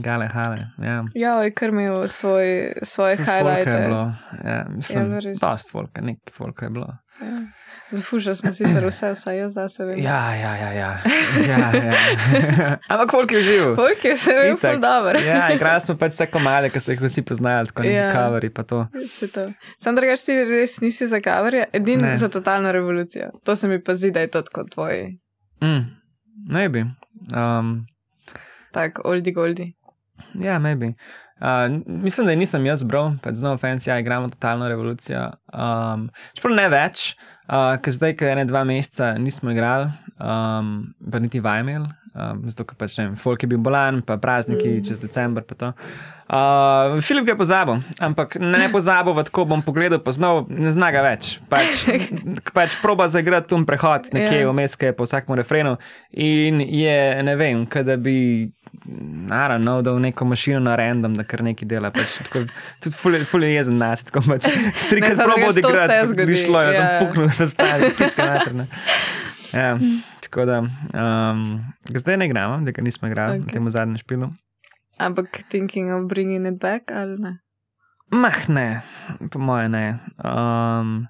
Gale, 0.00 0.28
hale. 0.28 0.66
Ja. 0.78 1.04
Ja, 1.14 1.42
je 1.42 1.50
kar 1.50 1.68
imel 1.68 2.08
svoj, 2.08 2.72
svoje 2.82 3.16
highlighte. 3.16 3.70
je 3.70 3.86
bilo. 3.86 4.14
Ja, 4.44 4.66
mislim, 4.68 5.04
bilo 5.04 5.20
res. 5.20 5.40
dost 5.40 5.72
folka, 5.72 6.00
nek 6.00 6.18
folka 6.32 6.64
je 6.66 6.70
bilo. 6.70 6.86
Ja. 7.20 7.40
Zafušali 7.90 8.36
smo 8.36 8.52
sicer 8.52 8.86
vse, 8.86 9.10
vsaj 9.12 9.38
jaz 9.38 9.52
zase 9.52 9.84
vem. 9.84 9.98
Ja, 9.98 10.34
ja, 10.34 10.56
ja. 10.56 10.70
ja. 10.72 10.90
ja, 11.48 11.58
ja. 11.74 11.92
Ampak 12.88 13.10
folk 13.10 13.32
je 13.32 13.42
živ. 13.42 13.74
Folk 13.76 14.04
je 14.04 14.16
se 14.16 14.32
bil 14.32 14.56
ful 14.56 14.80
dober. 14.80 15.18
Ja, 15.20 15.52
igrali 15.52 15.80
smo 15.80 15.96
pač 15.96 16.12
vse 16.12 16.26
komade, 16.26 16.70
ki 16.70 16.80
so 16.80 16.92
jih 16.92 17.02
vsi 17.02 17.22
poznali, 17.22 17.68
tako 17.68 17.82
neki 17.82 17.94
Ja. 17.94 18.12
kaveri 18.12 18.50
pa 18.50 18.62
to. 18.62 18.86
Se 19.10 19.28
to. 19.28 19.44
Sam 19.78 19.96
drugač 19.96 20.24
ti 20.24 20.38
res 20.44 20.80
nisi 20.80 21.06
za 21.06 21.20
kavarje, 21.20 21.66
edin 21.72 22.00
Ne. 22.00 22.16
za 22.16 22.28
totalno 22.28 22.72
revolucijo. 22.72 23.28
To 23.44 23.56
se 23.56 23.68
mi 23.68 23.76
pa 23.78 23.94
zdi, 23.94 24.10
da 24.10 24.20
je 24.20 24.26
to 24.28 24.42
kot 24.52 24.70
tvoj, 24.70 25.18
Mm, 25.62 25.84
maybe. 26.48 26.80
Um, 27.36 27.86
tak 28.72 28.98
oldi 29.04 29.32
goldi. 29.32 29.74
Ja, 30.40 30.58
maybe. 30.58 30.94
Uh, 31.42 31.82
mislim, 31.86 32.26
da 32.26 32.34
nisem 32.38 32.66
jaz 32.66 32.84
bral, 32.86 33.16
pač 33.22 33.40
zelo 33.40 33.56
fancy, 33.58 33.88
ja, 33.90 33.98
igramo 33.98 34.30
totalno 34.30 34.68
revolucijo. 34.70 35.24
Um, 35.50 36.06
Čeprav 36.38 36.54
ne 36.54 36.68
več, 36.70 37.16
uh, 37.48 37.74
ker 37.82 37.96
zdaj, 37.96 38.14
ker 38.20 38.30
ene 38.36 38.44
dva 38.46 38.62
meseca 38.68 39.12
nismo 39.18 39.50
igrali, 39.50 39.90
um, 40.22 40.76
pa 41.10 41.22
niti 41.22 41.42
vajmel, 41.42 41.88
um, 42.14 42.42
zato 42.48 42.64
ker 42.68 42.76
pač 42.78 42.96
ne 42.98 43.08
vem, 43.08 43.16
folk 43.16 43.42
je 43.42 43.48
bil 43.50 43.58
bolan, 43.62 44.02
pa 44.06 44.16
prazniki 44.20 44.78
mm. 44.78 44.84
čez 44.88 45.00
decembr. 45.02 45.44
to. 45.44 45.72
Uh, 46.32 47.00
Filip 47.04 47.26
ga 47.26 47.34
je 47.34 47.38
pozabil, 47.38 47.80
ampak 48.00 48.38
ne 48.40 48.68
pozabil, 48.72 49.12
tako 49.28 49.44
bom 49.44 49.60
pogledal, 49.62 50.00
poznal, 50.00 50.46
ne 50.48 50.70
zna 50.72 50.88
ga 50.94 51.02
več. 51.04 51.36
Pač, 51.52 51.84
pač 52.56 52.78
proba 52.80 53.08
zaigrati 53.12 53.52
tu 53.52 53.60
prehod, 53.68 54.08
nekje 54.16 54.40
Ja. 54.40 54.48
vmes, 54.48 54.76
ki 54.76 54.92
je 54.92 54.96
po 54.96 55.04
vsakem 55.04 55.36
refrenu. 55.36 55.76
In 56.12 56.60
je, 56.64 57.22
ne 57.22 57.36
vem, 57.36 57.66
kaj 57.66 57.84
da 57.84 57.96
bi, 58.00 58.48
naravno, 59.28 59.82
dal 59.84 60.00
neko 60.00 60.24
mašino 60.24 60.60
na 60.60 60.76
random, 60.76 61.14
da 61.14 61.24
kar 61.24 61.42
nekaj 61.44 61.68
dela. 61.68 61.90
Pač, 61.92 62.16
tako, 62.24 62.46
tudi 62.80 62.96
ful, 62.96 63.14
je- 63.20 63.24
ful 63.28 63.44
je 63.44 63.52
jezen 63.54 63.76
nas, 63.76 64.04
tako 64.08 64.24
pač. 64.28 64.48
Trikrat 64.90 65.20
probo 65.20 65.52
odigrati, 65.52 66.26
bi 66.26 66.36
šlo, 66.36 66.64
jaz 66.64 66.76
sem 66.76 66.86
ja. 66.86 66.98
puknil, 67.02 67.28
se 67.28 68.22
mater. 68.22 68.54
ne. 68.54 68.66
Ja, 69.52 69.76
tako 70.32 70.44
da, 70.44 70.58
um, 70.58 71.64
zdaj 71.94 72.16
ne 72.16 72.26
igramo, 72.26 72.64
da 72.64 72.70
ga 72.70 72.82
nismo 72.82 73.08
igrali 73.08 73.32
okay. 73.32 73.40
Ok. 73.40 73.46
na 73.46 73.52
tem 73.52 73.70
zadnjem 73.70 73.98
špilu. 73.98 74.28
Ampak 74.98 75.42
thinking 75.48 75.92
of 75.92 76.08
bringing 76.08 76.46
it 76.46 76.60
back 76.60 76.90
ali 76.90 77.18
ne? 77.18 77.38
Mah, 78.10 78.48
ne, 78.48 78.80
po 79.30 79.38
moje 79.38 79.68
ne. 79.68 79.98
Um, 80.24 81.06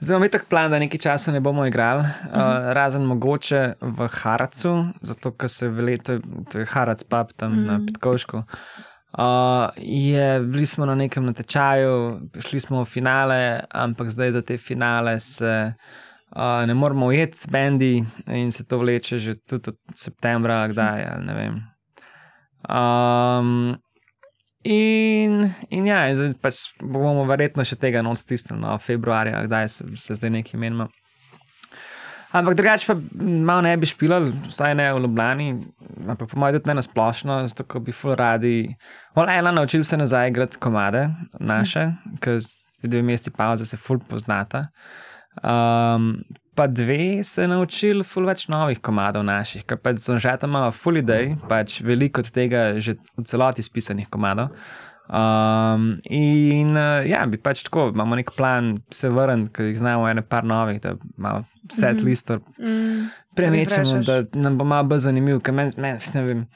zdaj 0.00 0.16
imamo 0.16 0.28
tako 0.28 0.46
plan, 0.48 0.70
da 0.70 0.78
nekaj 0.78 0.98
časa 0.98 1.32
ne 1.32 1.40
bomo 1.40 1.66
igrali, 1.66 2.00
uh, 2.00 2.70
razen 2.72 3.02
mogoče 3.02 3.72
v 3.80 4.08
Haracu, 4.08 4.84
zato 5.02 5.34
ker 5.34 5.50
se 5.50 5.68
v 5.68 5.80
letu, 5.80 6.20
to 6.50 6.58
je 6.58 6.66
Harac 6.66 7.02
pub 7.02 7.32
tam 7.36 7.52
mm. 7.52 7.66
na 7.66 7.78
Mhm. 7.78 7.86
Petkovšku. 7.86 8.42
Uh, 9.18 9.68
je, 9.76 10.40
bili 10.40 10.66
smo 10.66 10.86
na 10.86 10.94
nekem 10.94 11.26
natečaju, 11.26 12.20
šli 12.38 12.60
smo 12.60 12.82
v 12.82 12.84
finale, 12.84 13.60
ampak 13.70 14.10
zdaj 14.10 14.32
za 14.32 14.42
te 14.42 14.56
finale 14.56 15.20
se 15.20 15.72
uh, 16.36 16.66
ne 16.66 16.74
moramo 16.74 17.06
ujeti 17.06 17.38
s 17.38 17.50
bendi 17.50 18.04
in 18.26 18.52
se 18.52 18.64
to 18.64 18.78
vleče 18.78 19.18
že 19.18 19.34
tudi 19.34 19.70
od 19.70 19.76
septembra, 19.94 20.68
kdaj, 20.68 21.06
ali 21.12 21.26
ne 21.26 21.34
vem. 21.34 21.60
Um, 22.68 23.76
in, 24.62 25.50
in 25.70 25.86
ja, 25.86 26.08
in 26.08 26.16
zdaj 26.16 26.34
pač 26.42 26.62
bomo 26.82 27.24
verjetno 27.28 27.64
še 27.64 27.78
tega 27.80 28.02
noč 28.04 28.24
stisnili, 28.26 28.60
no, 28.62 28.76
februarja, 28.78 29.44
kdaj 29.46 29.68
se, 29.68 29.86
se 29.96 30.18
zdaj 30.20 30.36
nekaj 30.40 30.60
menimo. 30.60 30.90
Ampak 32.30 32.54
drugače 32.54 32.86
pa 32.86 32.94
malo 33.18 33.64
ne 33.66 33.72
bi 33.76 33.88
špilal, 33.90 34.28
vsaj 34.46 34.74
ne 34.78 34.86
v 34.94 35.00
Ljubljani, 35.02 35.48
ampak 36.12 36.30
po 36.30 36.38
mojem 36.38 36.60
tudi 36.60 36.70
ne 36.70 36.76
na 36.78 36.82
splošno, 36.82 37.40
zato 37.50 37.64
ko 37.66 37.80
bi 37.82 37.92
ful 37.92 38.14
radi. 38.14 38.70
Ola 39.18 39.34
ena 39.34 39.50
naučil 39.50 39.82
se 39.84 39.98
nazaj 39.98 40.28
igrati 40.30 40.60
komade 40.62 41.08
naše, 41.40 41.88
ker 42.22 42.38
ti 42.80 42.88
dve 42.88 43.02
mesti 43.02 43.34
pauze 43.34 43.66
se 43.66 43.76
ful 43.76 43.98
poznata. 43.98 44.68
Um, 45.42 46.24
pa 46.54 46.66
dve 46.66 47.22
se 47.24 47.46
naučil 47.48 48.02
ful 48.04 48.26
več 48.28 48.48
novih 48.48 48.80
komadov 48.84 49.24
naših, 49.24 49.62
ker 49.64 49.78
pač 49.80 49.96
zonžata 50.02 50.46
imamo 50.46 50.68
ful 50.70 50.98
idej, 51.00 51.36
pač 51.48 51.78
veliko 51.80 52.20
od 52.20 52.28
tega 52.30 52.74
že 52.78 52.94
v 53.16 53.24
celoti 53.24 53.62
spisanih 53.64 54.08
komadov. 54.12 54.50
Um, 55.10 55.96
in 56.06 56.76
uh, 56.76 57.00
ja, 57.02 57.24
bi 57.26 57.34
pač 57.36 57.64
tako, 57.66 57.88
imamo 57.90 58.14
nek 58.14 58.30
plan, 58.36 58.76
se 58.94 59.08
vrniti, 59.10 59.50
ker 59.52 59.64
jih 59.66 59.78
znamo 59.80 60.04
ene 60.06 60.22
par 60.22 60.44
novih, 60.44 60.78
da 60.80 60.92
imamo 61.18 61.40
set 61.68 61.96
Mhm. 61.96 62.04
list, 62.06 62.30
Mm. 62.30 63.08
premečemo, 63.34 63.96
refreshaš. 63.96 64.06
da 64.06 64.40
nam 64.40 64.58
bo 64.58 64.64
malo 64.64 64.84
bolj 64.84 64.98
zanimiv, 64.98 65.40
ker 65.40 65.54
meni 65.54 65.70
men, 65.78 65.98
ne 66.14 66.22
vem. 66.22 66.46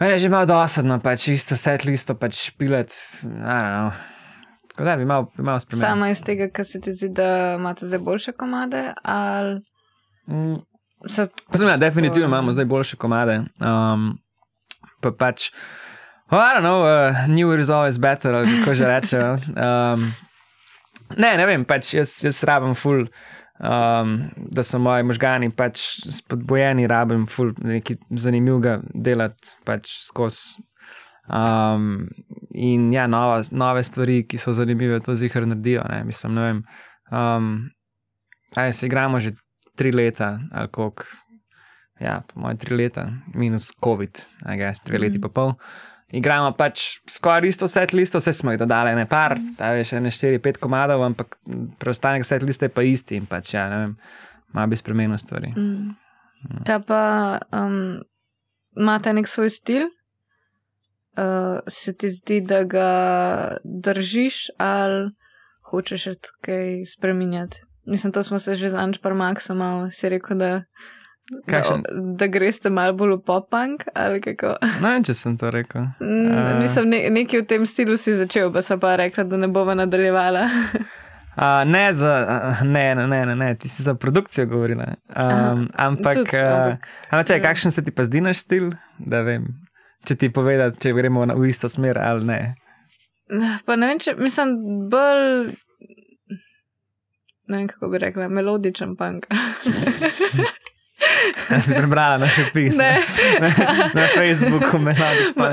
Meni 0.00 0.12
je 0.12 0.18
že 0.18 0.28
malo 0.28 0.46
dosadno, 0.46 0.98
pač 0.98 1.28
isto 1.28 1.56
set 1.56 1.84
listo, 1.84 2.14
pač 2.14 2.50
špilet. 2.50 2.90
Tako 4.74 4.84
da 4.84 4.96
bi 4.96 5.04
malo, 5.04 5.30
bi 5.36 5.42
malo 5.42 5.60
spremenil. 5.60 5.88
Samo 5.88 6.06
iz 6.10 6.22
tega, 6.22 6.48
kar 6.50 6.66
se 6.66 6.80
ti 6.80 6.92
zdi, 6.92 7.08
da 7.14 7.54
imate 7.58 7.86
zdaj 7.86 7.98
boljše 7.98 8.32
komade, 8.32 8.92
ali 9.02 9.62
Mm. 10.26 10.56
Zdaj, 11.52 11.70
ja, 11.70 11.76
definitivno 11.76 12.28
imamo 12.28 12.52
zdaj 12.52 12.64
boljše 12.64 12.96
komade. 12.96 13.42
Um, 13.60 14.18
pa 15.00 15.10
pač, 15.10 15.50
well, 16.30 16.40
I 16.40 16.54
don't 16.54 16.64
know, 16.64 16.80
uh, 16.82 17.28
new 17.28 17.60
is 17.60 17.68
always 17.68 18.00
better, 18.00 18.34
ali 18.34 18.48
kako 18.58 18.74
že 18.74 18.86
rečejo. 18.86 19.32
Um, 19.32 20.12
ne, 21.16 21.36
ne 21.36 21.46
vem, 21.46 21.64
pač 21.64 21.94
jaz, 21.94 22.24
jaz 22.24 22.44
rabim 22.44 22.74
ful. 22.74 23.06
Um, 23.54 24.16
da 24.50 24.64
so 24.66 24.80
moji 24.82 25.04
možgani 25.06 25.50
pač 25.54 25.78
spodbojeni, 26.10 26.88
rabim 26.90 27.26
ful 27.30 27.52
nekaj 27.62 28.00
zanimivega 28.10 28.80
delati 28.94 29.54
pač 29.64 29.92
skozi. 30.08 30.64
Um, 31.28 32.08
in 32.50 32.92
ja, 32.92 33.06
nova, 33.06 33.40
nove 33.50 33.82
stvari, 33.82 34.22
ki 34.28 34.38
so 34.38 34.52
zanimive, 34.52 35.00
to 35.04 35.16
zihar 35.16 35.46
naredijo. 35.48 35.84
Ne? 35.90 36.02
Mislim, 36.04 36.34
ne 36.36 36.44
vem. 36.48 36.60
Um, 37.10 37.54
aj 38.56 38.72
se 38.72 38.86
igramo 38.86 39.20
že 39.20 39.34
tri 39.76 39.92
leta, 39.92 40.38
ali 40.52 40.68
koliko. 40.68 41.04
Ja, 42.00 42.20
po 42.34 42.40
mojem, 42.40 42.58
tri 42.58 42.76
leta, 42.76 43.06
minus 43.34 43.70
COVID, 43.84 44.22
aj 44.44 44.56
gess, 44.58 44.82
dve 44.84 44.98
leti 44.98 45.20
pa 45.22 45.30
pol. 45.30 45.52
Igramo 46.14 46.50
pač 46.58 46.98
skoraj 47.10 47.48
isto 47.48 47.68
set 47.70 47.94
listo, 47.94 48.18
vse 48.18 48.32
smo 48.34 48.52
jih 48.52 48.58
dodali, 48.58 48.92
ne 48.98 49.06
par, 49.06 49.36
ta 49.58 49.70
veš, 49.74 49.94
ne 50.02 50.10
štiri, 50.12 50.40
pet 50.42 50.58
komadov, 50.62 51.02
ampak 51.06 51.38
preostanek 51.78 52.26
set 52.26 52.42
liste 52.42 52.66
je 52.66 52.74
pa 52.74 52.82
isti 52.82 53.18
in 53.22 53.28
pač, 53.30 53.54
ja, 53.54 53.68
ne 53.70 53.78
vem, 53.78 53.94
malo 54.54 54.72
bi 54.74 54.78
spremenil 54.78 55.18
stvari. 55.22 55.54
Mm. 55.54 55.94
Kaj 56.66 56.80
pa 56.86 57.02
um, 57.56 58.02
imate 58.76 59.14
nek 59.16 59.30
svoj 59.30 59.54
stil? 59.54 59.88
Uh, 61.16 61.60
se 61.68 61.92
ti 61.96 62.10
zdi, 62.10 62.40
da 62.40 62.64
ga 62.64 62.90
držiš 63.64 64.50
ali 64.58 65.10
hočeš 65.70 66.04
kaj 66.40 66.84
spremenjati? 66.86 67.62
Mislim, 67.86 68.12
to 68.12 68.22
smo 68.22 68.38
se 68.38 68.54
že 68.54 68.70
z 68.70 68.74
Ančpar 68.74 69.12
Maxom 69.12 69.54
malo 69.54 69.90
si 69.90 70.08
rekel, 70.08 70.36
da, 70.36 70.62
da, 71.46 71.58
Kakšen? 71.58 71.82
da 72.16 72.26
greste 72.26 72.70
malo 72.70 72.92
bolj 72.92 73.12
v 73.14 73.20
pop-punk 73.26 73.84
ali 73.94 74.20
kako. 74.20 74.56
Ne 74.82 74.98
če 75.04 75.14
sem 75.14 75.36
to 75.38 75.50
rekel. 75.50 75.82
A. 76.00 76.58
Mislim, 76.60 76.88
ne, 76.88 77.10
nekaj 77.10 77.44
v 77.44 77.46
tem 77.46 77.66
stilu 77.66 77.96
si 77.96 78.16
začel, 78.16 78.52
pa 78.52 78.62
so 78.62 78.78
pa 78.80 78.96
rekla, 78.96 79.24
da 79.24 79.36
ne 79.36 79.48
bova 79.48 79.74
nadaljevala. 79.74 80.48
Uh, 81.36 81.62
ne, 81.74 81.84
za, 81.94 82.14
uh, 82.24 82.64
ne, 82.66 82.94
ne, 82.94 83.06
ne, 83.06 83.26
ne, 83.26 83.36
ne, 83.36 83.54
ti 83.54 83.68
si 83.68 83.82
za 83.82 83.94
produkcijo 83.94 84.46
govorila. 84.46 84.94
Um, 85.12 85.68
ampak, 85.76 86.14
Tudi, 86.24 86.40
uh, 86.40 86.48
ampak, 86.48 86.88
ampak 87.10 87.26
čaj, 87.28 87.38
ja. 87.38 87.42
kakšen 87.42 87.70
se 87.70 87.84
ti 87.84 87.92
pa 87.92 88.08
zdi 88.08 88.24
naš 88.24 88.46
stil, 88.48 88.72
da 88.98 89.20
vem, 89.20 89.52
če 90.06 90.16
ti 90.20 90.30
povedati, 90.32 90.80
če 90.80 90.94
gremo 90.96 91.24
na, 91.28 91.36
v 91.38 91.50
isto 91.50 91.68
smer 91.68 91.98
ali 91.98 92.28
ne. 92.28 92.40
Pa 93.66 93.76
ne 93.76 93.88
vem, 93.88 94.00
če 94.02 94.16
mislim, 94.20 94.56
bolj. 94.92 95.54
Ne 97.48 97.58
vem, 97.60 97.68
kako 97.68 97.90
bi 97.92 98.00
rekla, 98.00 98.28
melodičen 98.32 98.96
punk. 98.96 99.28
Ja, 101.50 101.62
si 101.62 101.74
prebrala 101.74 102.18
naše 102.18 102.44
pisme. 102.52 102.84
Ne. 103.40 103.50
na, 103.96 104.06
Facebooku 104.14 104.78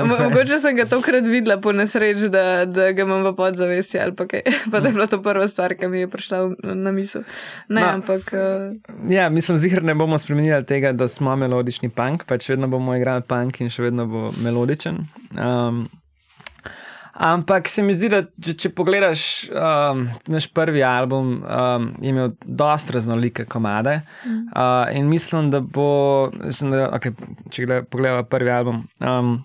Mogoče 0.06 0.58
sem 0.58 0.76
ga 0.76 0.84
tokrat 0.84 1.26
videla 1.26 1.60
po 1.60 1.72
nesreči, 1.72 2.28
da, 2.28 2.64
da 2.64 2.92
ga 2.92 3.02
imam 3.02 3.24
v 3.24 3.34
podzavesti 3.36 3.98
ali 3.98 4.14
pa 4.16 4.26
kaj. 4.26 4.40
Pa 4.70 4.80
da 4.80 4.88
je 4.88 4.94
bila 4.94 5.06
to 5.06 5.22
prva 5.22 5.48
stvar, 5.48 5.74
ki 5.74 5.88
mi 5.88 6.04
je 6.04 6.08
prišla 6.08 6.38
na 6.62 6.90
misel. 6.92 7.22
Ne, 7.68 7.80
No. 7.80 7.88
ampak. 7.88 8.32
Uh, 8.32 8.76
Ja, 9.08 9.28
mislim, 9.28 9.58
zihar 9.58 9.82
ne 9.82 9.94
bomo 9.94 10.18
spremenili 10.18 10.64
tega, 10.64 10.92
da 10.92 11.08
smo 11.08 11.36
melodični 11.36 11.88
punk, 11.88 12.24
pač 12.24 12.48
vedno 12.48 12.68
bomo 12.68 12.96
igrali 12.96 13.22
punk 13.22 13.60
in 13.60 13.70
še 13.70 13.82
vedno 13.82 14.06
bo 14.06 14.32
melodičen. 14.42 15.06
Um, 15.36 15.88
ampak 17.12 17.68
se 17.68 17.82
mi 17.82 17.94
zdi, 17.94 18.08
da 18.12 18.22
če, 18.24 18.54
če 18.58 18.70
pogledaš 18.76 19.22
um, 19.52 20.06
naš 20.32 20.48
prvi 20.54 20.82
album, 20.86 21.38
um, 21.44 21.88
je 22.02 22.12
imel 22.12 22.34
dosta 22.44 22.96
raznolike 22.96 23.44
komade. 23.44 24.00
Uh, 24.26 24.88
in 24.96 25.08
mislim, 25.10 25.50
da 25.52 25.60
bo, 25.60 26.30
mislim, 26.44 26.74
da, 26.74 26.90
okay, 26.96 27.16
če 27.50 27.66
gleda, 27.66 27.86
pogledamo 27.88 28.28
prvi 28.28 28.50
album. 28.50 28.84
Um, 29.00 29.40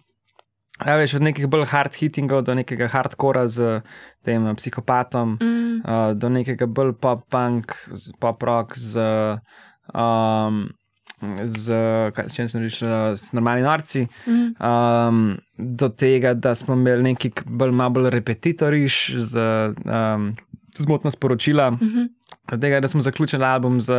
Ja, 0.86 0.94
veš, 0.94 1.16
od 1.18 1.24
nekih 1.26 1.48
bolj 1.50 1.64
hard 1.72 1.96
hittingov 1.98 2.44
do 2.46 2.54
nekega 2.54 2.86
hardcora 2.94 3.48
z 3.50 3.80
tem 4.22 4.44
uh, 4.46 4.54
psihopatom, 4.54 5.32
mm, 5.42 5.80
uh, 5.82 6.12
do 6.14 6.30
nekega 6.30 6.68
bolj 6.70 6.92
pop-punk, 7.02 7.74
pop-rock 8.22 8.78
z, 8.78 9.02
um, 9.98 10.68
z, 11.46 11.74
kaj, 12.14 12.30
s 12.30 12.36
čim 12.36 12.50
sem 12.50 12.62
rešil, 12.62 12.90
s 13.18 13.34
normalni 13.34 13.64
norci, 13.66 14.08
mm, 14.28 14.50
um, 14.62 15.38
do 15.58 15.90
tega, 15.90 16.34
da 16.34 16.56
smo 16.56 16.76
imeli 16.78 17.04
neki 17.04 17.32
bolj, 17.46 17.72
malo 17.72 17.90
bolj 17.98 18.10
repetitoriš 18.10 19.00
z 19.16 19.48
um, 19.86 20.36
zmotna 20.78 21.12
sporočila. 21.12 21.72
mhm. 21.72 22.06
Do 22.48 22.58
tega, 22.58 22.80
da 22.80 22.88
smo 22.88 23.02
zaključili 23.02 23.44
album 23.46 23.82
z 23.82 23.94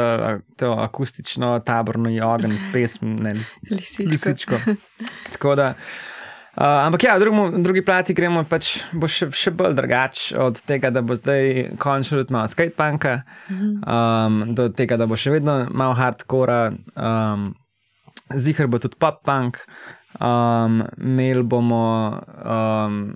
to 0.56 0.72
akustično, 0.72 1.58
taborno 1.60 2.08
ogen, 2.28 2.52
pesem, 2.72 3.16
ne, 3.16 3.34
Lisičko. 3.70 4.10
lisičko. 4.10 4.56
Tako 5.32 5.54
da. 5.54 5.74
Uh, 6.58 6.90
ampak 6.90 7.06
ja, 7.06 7.14
v 7.14 7.30
v 7.30 7.62
drugi 7.62 7.82
plati 7.86 8.10
gremo 8.10 8.42
pač 8.42 8.82
bo 8.90 9.06
še, 9.06 9.28
še 9.30 9.52
bolj 9.54 9.76
drugače 9.78 10.34
od 10.42 10.58
tega, 10.66 10.90
da 10.90 11.04
bo 11.06 11.14
zdaj 11.14 11.78
končno 11.78 12.18
tudi 12.18 12.34
malo 12.34 12.50
skatepunka, 12.50 13.22
um, 13.46 14.42
do 14.58 14.66
tega, 14.74 14.98
da 14.98 15.06
bo 15.06 15.14
še 15.14 15.36
vedno 15.38 15.70
malo 15.70 15.94
hardcore, 15.94 16.74
um, 16.98 17.54
zihar 18.34 18.66
bo 18.66 18.82
tudi 18.82 18.98
pop-punk, 18.98 19.62
um, 20.18 20.82
imeli 20.98 21.46
bomo 21.46 22.18
um, 22.42 23.14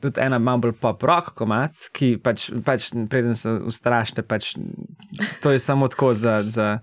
tudi 0.00 0.24
ena 0.24 0.40
malo 0.40 0.64
bolj 0.64 0.78
pop-rock 0.80 1.36
komat, 1.36 1.76
ki 1.92 2.16
pač, 2.24 2.48
pač 2.64 2.88
preden 3.12 3.36
se 3.36 3.52
ustrašite, 3.68 4.24
pač 4.24 4.54
to 5.44 5.52
je 5.52 5.60
samo 5.60 5.92
tako 5.92 6.14
za. 6.16 6.40
za 6.48 6.78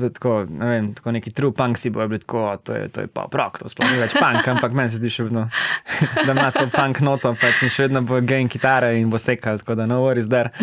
Za 0.00 0.08
tako, 0.16 0.46
ne 0.48 0.66
vem, 0.70 0.86
tako 0.96 1.12
neki 1.12 1.32
true 1.36 1.52
punk 1.56 1.78
si 1.78 1.90
bo 1.92 2.06
bili 2.08 2.22
tako, 2.22 2.44
"O, 2.52 2.56
to 2.56 2.76
je, 2.76 2.88
to 2.88 3.04
je 3.04 3.10
pop 3.12 3.34
rock, 3.34 3.58
to 3.60 3.68
sploh 3.68 3.90
ni 3.90 3.98
več 4.00 4.14
punk, 4.16 4.48
ampak 4.48 4.72
meni 4.72 4.90
se 4.90 5.00
zdi 5.00 5.10
še 5.12 5.28
vedno, 5.28 5.48
da 6.26 6.32
ima 6.32 6.50
to 6.54 6.66
punk 6.72 7.02
noto 7.04 7.34
pač 7.40 7.62
in 7.66 7.72
še 7.72 7.88
vedno 7.88 8.02
bo 8.06 8.20
gain 8.24 8.48
kitare 8.48 8.94
in 9.00 9.10
bo 9.10 9.20
sekal, 9.20 9.60
tako 9.60 9.76
da 9.76 9.86
no 9.90 10.00
worries 10.06 10.30
there. 10.32 10.54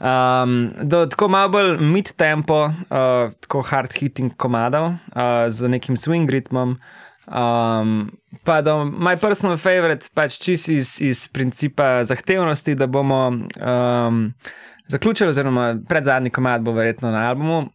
Um, 0.00 0.72
do 0.80 1.04
tako 1.06 1.28
malo 1.28 1.50
bolj 1.52 1.76
mid-tempo, 1.84 2.62
uh, 2.72 3.34
tako 3.44 3.60
hard 3.68 3.92
hitting 3.92 4.32
komadov 4.36 4.94
uh, 5.12 5.44
z 5.52 5.68
nekim 5.68 5.96
swing 6.00 6.30
ritmom. 6.30 6.78
Um, 7.28 8.10
pa 8.44 8.62
da 8.64 8.78
moj 8.84 9.18
personal 9.20 9.58
favorite, 9.60 10.08
pač 10.14 10.38
čisi 10.40 10.78
iz, 10.80 10.96
iz 11.04 11.26
principa 11.28 12.00
zahtevnosti, 12.04 12.74
da 12.74 12.88
bomo 12.88 13.26
um, 13.28 14.22
zaključili, 14.88 15.30
oziroma 15.30 15.74
pred 15.88 16.04
zadnji 16.04 16.30
komad 16.30 16.64
bo 16.64 16.72
verjetno 16.72 17.10
na 17.10 17.28
albumu, 17.28 17.68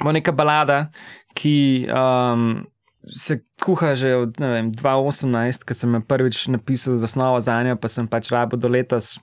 bo 0.00 0.12
neka 0.12 0.32
balada, 0.32 0.88
ki 1.36 1.88
um, 1.90 2.62
se 3.06 3.42
kuha 3.62 3.94
že 3.98 4.14
od 4.16 4.38
vem, 4.38 4.70
2018, 4.72 5.66
ko 5.66 5.74
sem 5.74 5.94
jo 5.94 6.00
prvič 6.06 6.48
napisal 6.48 6.98
za 6.98 7.10
osnovo 7.10 7.40
za 7.42 7.58
njo, 7.62 7.76
pa 7.76 7.88
sem 7.88 8.06
pač 8.08 8.30
rabo 8.30 8.56
do 8.56 8.70
letos. 8.70 9.18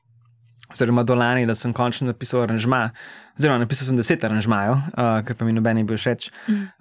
Oziroma, 0.70 1.04
do 1.04 1.16
lani, 1.18 1.48
da 1.50 1.56
sem 1.58 1.74
končno 1.74 2.12
napisal 2.12 2.44
aranžma, 2.44 2.92
oziroma 3.40 3.64
napisal 3.64 3.88
sem 3.88 3.98
deset 3.98 4.24
aranžmajev, 4.24 4.76
uh, 4.78 5.08
ker 5.26 5.38
pa 5.40 5.48
mi 5.48 5.56
noben 5.56 5.80
ni 5.82 5.84
bil 5.84 5.98
všeč. 5.98 6.30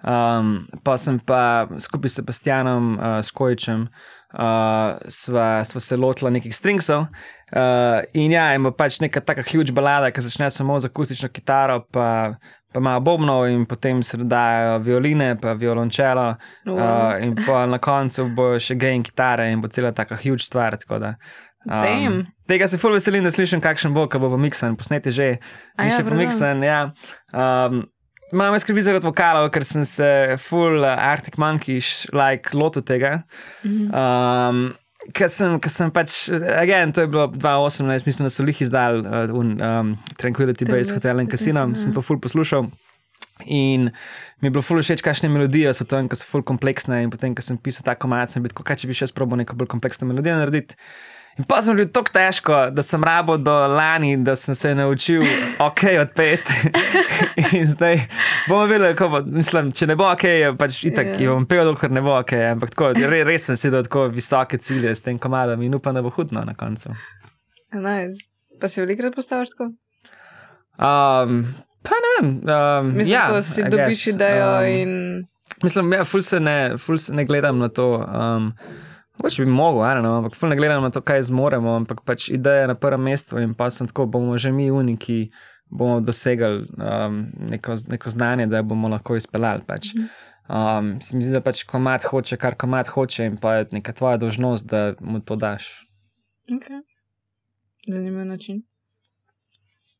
Um, 0.05 0.67
pa 0.85 0.97
sem 1.01 1.17
pa 1.19 1.65
skupaj 1.81 2.13
s 2.13 2.21
Sebastianom 2.21 2.93
uh, 2.99 3.17
Skojčem 3.25 3.87
uh, 4.33 4.97
sva, 5.07 5.63
sva 5.65 5.81
se 5.81 5.97
lotila 5.97 6.29
nekih 6.29 6.55
stringsov. 6.55 7.07
Uh, 7.49 8.05
in 8.13 8.31
ja, 8.31 8.51
ima 8.53 8.71
pač 8.71 8.99
neka 9.01 9.23
taka 9.25 9.43
huge 9.45 9.73
balada, 9.73 10.11
ki 10.13 10.21
začne 10.21 10.51
samo 10.53 10.77
z 10.79 10.89
akustično 10.89 11.31
kitaro, 11.33 11.81
pa, 11.91 12.35
pa 12.69 12.81
ima 12.81 12.99
bobnov, 13.01 13.47
in 13.49 13.65
potem 13.65 14.03
se 14.05 14.19
dodajo 14.21 14.77
violine, 14.85 15.33
pa 15.41 15.55
violončelo. 15.57 16.27
Uh, 16.69 17.17
in 17.25 17.33
pa 17.41 17.65
na 17.65 17.81
koncu 17.81 18.29
bo 18.35 18.51
še 18.61 18.77
gain 18.77 19.03
kitare 19.03 19.49
in 19.51 19.63
bo 19.63 19.71
cela 19.71 19.91
taka 19.91 20.19
huge 20.19 20.45
stvar. 20.45 20.77
tako 20.77 21.01
Da, 21.01 21.15
Damn. 21.67 22.23
tega 22.47 22.67
se 22.71 22.77
ful 22.79 22.93
veselim, 22.95 23.23
da 23.23 23.31
slišim, 23.31 23.59
kakšen 23.61 23.93
bo, 23.93 24.07
ko 24.07 24.19
bo 24.21 24.37
miksan, 24.39 24.77
posneti 24.79 25.11
že. 25.11 25.29
A 25.75 25.83
In 25.85 25.91
ja, 25.91 25.97
še 25.97 26.03
prav. 26.05 26.13
pomiksan, 26.15 26.63
ja. 26.63 26.81
Um, 27.33 27.83
Imam 28.29 28.53
me 28.53 28.59
skrbi 28.61 28.83
zaradi 28.85 29.07
vokalov, 29.09 29.47
ker 29.51 29.65
sem 29.65 29.81
se 29.89 30.37
full 30.37 30.83
uh, 30.85 30.93
Arctic 30.93 31.39
Monkeys 31.41 32.05
like 32.13 32.53
lotil 32.53 32.85
tega. 32.85 33.23
Um, 33.65 34.75
Ker 35.15 35.29
sem, 35.31 35.53
ker 35.63 35.71
sem 35.71 35.89
pač, 35.95 36.27
again, 36.59 36.91
to 36.91 37.05
je 37.05 37.07
bilo 37.07 37.23
2018, 37.31 38.03
mislim, 38.05 38.25
da 38.27 38.29
so 38.33 38.43
jih 38.43 38.57
izdali 38.65 38.99
uh, 39.07 39.31
un, 39.33 39.53
um, 39.63 39.93
Tranquility 40.19 40.67
Base 40.67 40.91
Hotel 40.93 41.21
in 41.23 41.29
Casino, 41.31 41.63
sem 41.79 41.93
to 41.95 42.03
full 42.03 42.19
poslušal. 42.19 42.67
In 43.47 43.87
mi 44.43 44.49
je 44.49 44.51
bilo 44.51 44.61
full 44.61 44.83
všeč, 44.83 44.99
kakšne 45.01 45.31
melodije 45.31 45.71
so 45.73 45.87
tam, 45.87 46.09
ki 46.11 46.19
so 46.19 46.27
full 46.27 46.43
kompleksne. 46.43 46.99
In 47.05 47.13
potem, 47.13 47.31
ko 47.33 47.41
sem 47.41 47.57
pisal 47.57 47.87
ta 47.87 47.95
komat, 47.95 48.29
sem 48.29 48.43
bil 48.43 48.51
tako, 48.51 48.67
kaj 48.67 48.83
če 48.83 48.91
bi 48.91 48.97
še 48.99 49.07
sprobil 49.09 49.39
neko 49.41 49.55
bolj 49.57 49.71
kompleksno 49.71 50.05
melodijo 50.11 50.35
narediti. 50.37 50.75
In 51.39 51.45
pa 51.47 51.61
sem 51.63 51.77
bil 51.77 51.87
tako 51.87 52.11
težko, 52.11 52.55
da 52.75 52.83
sem 52.83 53.03
rabo 53.03 53.37
do 53.39 53.53
lani, 53.71 54.17
da 54.27 54.33
sem 54.35 54.55
se 54.55 54.73
naučil 54.75 55.21
ok 55.63 55.83
odpeti. 56.01 56.53
in 57.55 57.63
zdaj 57.67 57.95
bomo 58.49 58.65
videli, 58.67 58.91
kako 58.95 59.09
bo. 59.13 59.21
Mislim, 59.37 59.69
če 59.71 59.87
ne 59.87 59.95
bo 59.95 60.09
ok, 60.11 60.25
pač 60.59 60.81
itak, 60.89 61.13
Ja. 61.13 61.19
yeah. 61.21 61.31
bom 61.31 61.45
pel, 61.47 61.63
dokler 61.69 61.93
ne 61.95 62.03
bo 62.03 62.17
ok. 62.17 62.33
Ampak 62.51 62.73
tako, 62.75 62.91
re, 62.99 63.23
res 63.23 63.47
sem 63.47 63.55
si 63.55 63.71
dal 63.71 63.87
tako 63.87 64.09
visoke 64.11 64.59
cilje 64.59 64.91
s 64.95 65.05
tem 65.05 65.15
komadom 65.19 65.63
in 65.63 65.79
upam, 65.79 65.95
da 65.95 66.03
bo 66.03 66.11
hudno 66.11 66.43
na 66.43 66.57
koncu. 66.59 66.91
Nice. 67.71 68.19
Pa 68.59 68.67
se 68.67 68.83
velikrat 68.83 69.15
postaviš 69.15 69.55
tako? 69.55 69.69
Um, 70.79 71.39
pa 71.87 71.95
ne 72.03 72.11
vem. 72.17 72.29
Um, 72.43 72.91
Mislim, 72.97 73.13
ja, 73.15 73.29
ko 73.31 73.39
si 73.41 73.61
I 73.61 73.69
dobiš 73.71 74.03
guess. 74.03 74.07
idejo 74.11 74.51
Um, 74.59 74.67
in. 74.75 74.93
Mislim, 75.63 75.93
ja, 75.93 76.03
ful 76.03 76.21
se 76.21 76.39
ne, 76.39 76.57
ful 76.77 76.97
se 76.99 77.15
ne 77.15 77.23
gledam 77.25 77.59
na 77.63 77.69
to. 77.71 77.87
Um, 78.03 78.51
Mogoče 79.19 79.45
bi 79.45 79.51
mogel, 79.51 79.81
don't 79.81 80.01
know, 80.01 80.17
ampak 80.17 80.35
ful 80.35 80.49
ne 80.49 80.55
gledam 80.55 80.83
na 80.83 80.89
to, 80.89 81.01
kaj 81.01 81.25
zmoremo, 81.27 81.73
ampak 81.75 82.05
pač 82.07 82.29
ideja 82.31 82.67
na 82.67 82.75
prvem 82.75 83.01
mestu 83.03 83.39
in 83.39 83.53
pa 83.53 83.67
sem 83.69 83.87
tako, 83.87 84.05
bomo 84.05 84.37
že 84.37 84.51
mi 84.51 84.71
uniki, 84.71 85.31
bomo 85.69 85.99
dosegli 85.99 86.63
um, 86.79 87.17
neko, 87.51 87.75
neko 87.91 88.09
znanje, 88.09 88.47
da 88.47 88.61
bomo 88.63 88.87
lahko 88.87 89.15
izpeljali. 89.19 89.65
Pač. 89.67 89.91
Um, 90.49 91.01
se 91.01 91.17
mi 91.17 91.21
zdi, 91.21 91.33
da 91.35 91.41
pač 91.43 91.65
komat 91.67 92.07
hoče, 92.07 92.37
kar 92.39 92.55
komat 92.55 92.87
hoče 92.87 93.25
in 93.27 93.35
pa 93.37 93.59
je 93.59 93.67
neka 93.71 93.93
tvoja 93.93 94.17
dožnost, 94.17 94.69
da 94.71 94.93
mu 95.01 95.19
to 95.19 95.35
daš. 95.35 95.67
Okay. 96.49 96.79
Zanimiv 97.91 98.25
način. 98.25 98.63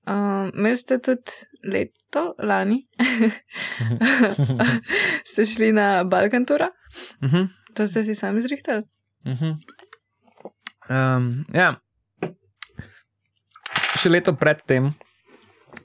Um, 0.07 0.51
Imeli 0.55 0.76
ste 0.76 0.97
tudi 0.97 1.43
leto, 1.67 2.34
lani, 2.39 2.88
ste 5.30 5.45
šli 5.45 5.72
na 5.72 6.03
Balkan 6.03 6.45
Tura, 6.45 6.70
Uh 7.22 7.30
-huh. 7.30 7.47
to 7.74 7.88
ste 7.88 8.03
si 8.03 8.15
sami 8.15 8.41
zrihtali. 8.41 8.84
-huh. 9.26 9.55
um, 10.89 11.45
ja. 11.53 11.76
Še 13.99 14.09
leto 14.09 14.34
predtem 14.34 14.93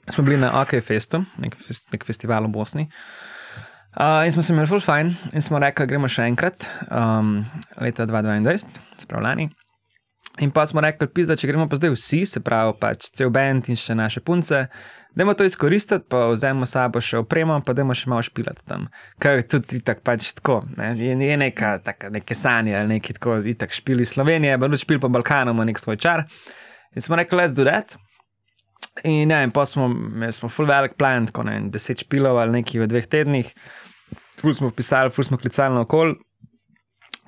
smo 0.07 0.23
bili 0.23 0.37
na 0.37 0.61
OK 0.61 0.79
Festu, 0.81 1.25
nek, 1.37 1.55
fes, 1.55 1.85
nek 1.91 2.05
festival 2.05 2.47
v 2.47 2.51
Bosni. 2.51 2.89
Uh, 3.95 4.25
in 4.25 4.31
smo 4.31 4.43
se 4.43 4.53
imeli 4.53 4.67
full 4.67 4.83
fajn 4.83 5.13
in 5.33 5.41
smo 5.41 5.59
rekli, 5.59 5.87
gremo 5.87 6.07
še 6.07 6.25
enkrat, 6.27 6.65
um, 6.91 7.45
leta 7.79 8.05
2022, 8.05 8.81
spravljani. 8.99 9.49
In 10.43 10.51
pa 10.51 10.65
smo 10.67 10.81
rekli, 10.83 11.07
pizda, 11.07 11.37
če 11.39 11.47
gremo 11.47 11.69
pa 11.71 11.79
zdaj 11.79 11.93
vsi, 11.93 12.25
se 12.27 12.41
pravi, 12.43 12.73
pač 12.79 13.07
cel 13.15 13.31
bend 13.31 13.69
in 13.71 13.79
še 13.79 13.95
naše 13.95 14.23
punce, 14.25 14.65
Dajmo 15.15 15.33
to 15.33 15.43
izkoristiti, 15.43 16.05
pa 16.09 16.25
vzemimo 16.27 16.67
sabo 16.67 16.99
še 16.99 17.21
opremo, 17.21 17.55
pa 17.63 17.71
dajmo 17.73 17.95
še 17.95 18.09
malo 18.11 18.23
špilati 18.27 18.65
tam. 18.67 18.89
Ker 19.23 19.39
tudi 19.47 19.79
tako 19.87 20.03
pač 20.03 20.33
tako, 20.35 20.57
ne? 20.75 20.89
je, 20.99 21.13
je 21.15 21.37
neka, 21.39 21.69
taka, 21.85 22.09
neke 22.11 22.35
sanje 22.35 22.75
ali 22.75 22.97
neki 22.97 23.15
tako, 23.15 23.37
itak 23.47 23.71
špili 23.71 24.03
Slovenije, 24.05 24.57
pa 24.59 24.67
tudi 24.67 24.81
špil 24.83 24.99
po 24.99 25.09
Balkanu 25.13 25.53
ima 25.55 25.63
nek 25.69 25.79
svoj 25.79 26.01
čar. 26.03 26.25
In 26.91 27.05
smo 27.05 27.15
rekli, 27.15 27.39
let's 27.39 27.55
do 27.55 27.63
that. 27.63 27.95
In 29.07 29.31
ja, 29.31 29.39
in 29.43 29.55
pa 29.55 29.63
smo, 29.67 29.87
smo 30.35 30.51
full 30.51 30.67
velik 30.67 30.99
plan, 30.99 31.31
tako 31.31 31.47
ne, 31.47 31.61
deset 31.71 32.03
špilov 32.03 32.41
ali 32.43 32.59
nekaj 32.59 32.83
v 32.83 32.91
dveh 32.91 33.07
tednih. 33.07 33.55
Ful 34.41 34.55
smo 34.55 34.73
pisali, 34.75 35.15
ful 35.15 35.27
smo 35.27 35.39
klicali 35.39 35.79
na 35.79 35.87
okol. 35.87 36.17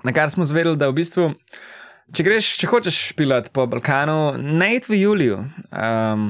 Na 0.03 0.11
kar 0.15 0.27
smo 0.31 0.43
zvedeli, 0.47 0.75
da 0.75 0.91
v 0.91 0.99
bistvu, 0.99 1.31
če 2.13 2.23
greš, 2.23 2.53
če 2.61 2.69
hočeš 2.71 2.99
špilati 3.11 3.51
po 3.53 3.65
Balkanu, 3.69 4.37
ne 4.37 4.73
id 4.77 4.87
v 4.89 5.01
Juliju. 5.01 5.41
Um, 5.71 6.29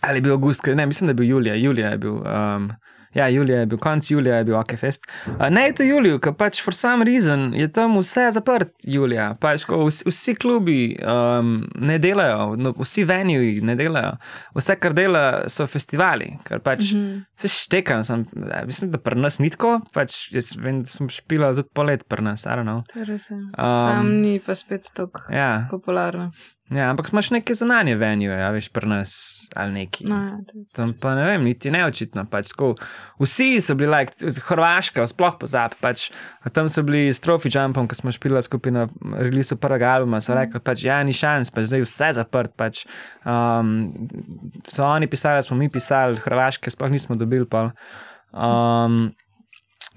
ali 0.00 0.20
je 0.20 0.24
bil 0.26 0.36
avgust, 0.36 0.66
ne, 0.66 0.86
mislim, 0.86 1.08
da 1.08 1.16
je 1.16 1.20
bil 1.20 1.30
Julija, 1.30 1.56
Julija 1.58 1.90
je 1.94 1.98
bil. 2.04 2.20
Um, 2.22 2.70
Ja, 3.14 3.28
Julija 3.28 3.60
je 3.60 3.66
bil, 3.66 3.78
konc 3.78 4.10
Julija 4.10 4.36
je 4.36 4.44
bil 4.44 4.56
OKFest. 4.58 5.06
Uh, 5.26 5.48
ne, 5.50 5.72
to 5.72 5.82
je 5.82 5.88
Julij, 5.88 6.18
ker 6.24 6.34
pač 6.38 6.62
for 6.64 6.74
some 6.76 7.04
reason 7.04 7.54
je 7.56 7.68
tam 7.72 7.96
vse 7.98 8.28
zaprt, 8.36 8.74
Julija. 8.84 9.32
Pač, 9.40 9.64
vsi, 9.68 10.04
vsi 10.08 10.34
klubi 10.34 10.78
um, 11.02 11.54
ne 11.80 11.98
delajo, 11.98 12.54
no, 12.56 12.74
vsi 12.78 13.04
venjuji 13.08 13.60
ne 13.66 13.76
delajo. 13.78 14.16
Vse, 14.56 14.76
kar 14.80 14.96
dela, 14.96 15.24
so 15.48 15.66
festivali, 15.66 16.34
ker 16.44 16.60
pač 16.60 16.92
mm 16.92 17.00
-hmm. 17.00 17.24
se 17.36 17.48
štekam. 17.48 18.04
Sem, 18.04 18.24
ja, 18.50 18.62
mislim, 18.66 18.90
da 18.90 18.98
pri 18.98 19.20
nas 19.20 19.38
ni 19.38 19.50
tako, 19.50 19.80
pač 19.92 20.32
jaz 20.32 20.52
vem, 20.56 20.82
da 20.82 20.86
sem 20.86 21.08
špila 21.08 21.54
tudi 21.54 21.68
polet 21.74 22.04
pri 22.08 22.22
nas, 22.22 22.46
I 22.46 22.48
don't 22.48 22.68
know. 22.68 22.82
To. 22.92 22.98
Um, 23.34 23.38
Um, 23.58 23.88
Sam 23.88 24.20
ni 24.20 24.38
pa 24.40 24.54
spet 24.54 24.90
tako 24.94 25.32
Ja, 25.32 25.66
popularno. 25.70 26.32
Ja 26.70 26.90
ampak 26.90 27.12
imaš 27.12 27.30
neke 27.30 27.54
zunanje 27.54 27.94
venjuje, 27.96 28.38
ja, 28.38 28.50
veš, 28.52 28.68
pri 28.72 28.88
nas 28.88 29.12
ali 29.56 29.72
neki. 29.72 30.04
No, 30.08 30.16
ja, 30.16 30.64
Tam 30.76 30.92
pa 31.00 31.14
ne 31.16 31.24
vem, 31.24 31.44
niti 31.48 31.70
neočitno. 31.72 32.26
Pač, 32.30 32.50
tako, 32.52 32.74
vsi 33.22 33.60
so 33.64 33.76
bili, 33.78 33.90
like, 33.92 34.32
Hrvaška, 34.48 35.06
sploh 35.08 35.38
pozab. 35.40 35.76
Pač, 35.80 36.08
tam 36.52 36.68
so 36.72 36.84
bili 36.86 37.08
s 37.12 37.22
Trophy 37.24 37.52
Jumpom, 37.52 37.88
ko 37.88 37.96
smo 37.96 38.12
špili 38.14 38.42
skupaj 38.44 38.74
na 38.74 38.84
releasu 39.16 39.56
prvega 39.60 39.94
albuma. 39.96 40.20
So 40.24 40.36
rekli, 40.36 40.60
pač, 40.64 40.84
ja, 40.84 41.00
ni 41.06 41.16
šans, 41.16 41.52
pač, 41.54 41.70
zdaj 41.72 41.86
vse 41.86 42.10
zaprt. 42.20 42.52
Pač, 42.58 42.84
um, 43.24 43.88
so 44.68 44.84
oni 44.84 45.08
pisali, 45.08 45.44
smo 45.46 45.56
mi 45.56 45.70
pisali, 45.72 46.20
Hrvaške 46.20 46.72
sploh 46.74 46.92
nismo 46.92 47.16
dobili. 47.16 47.48
Pol. 47.48 47.72
Um, 48.36 49.08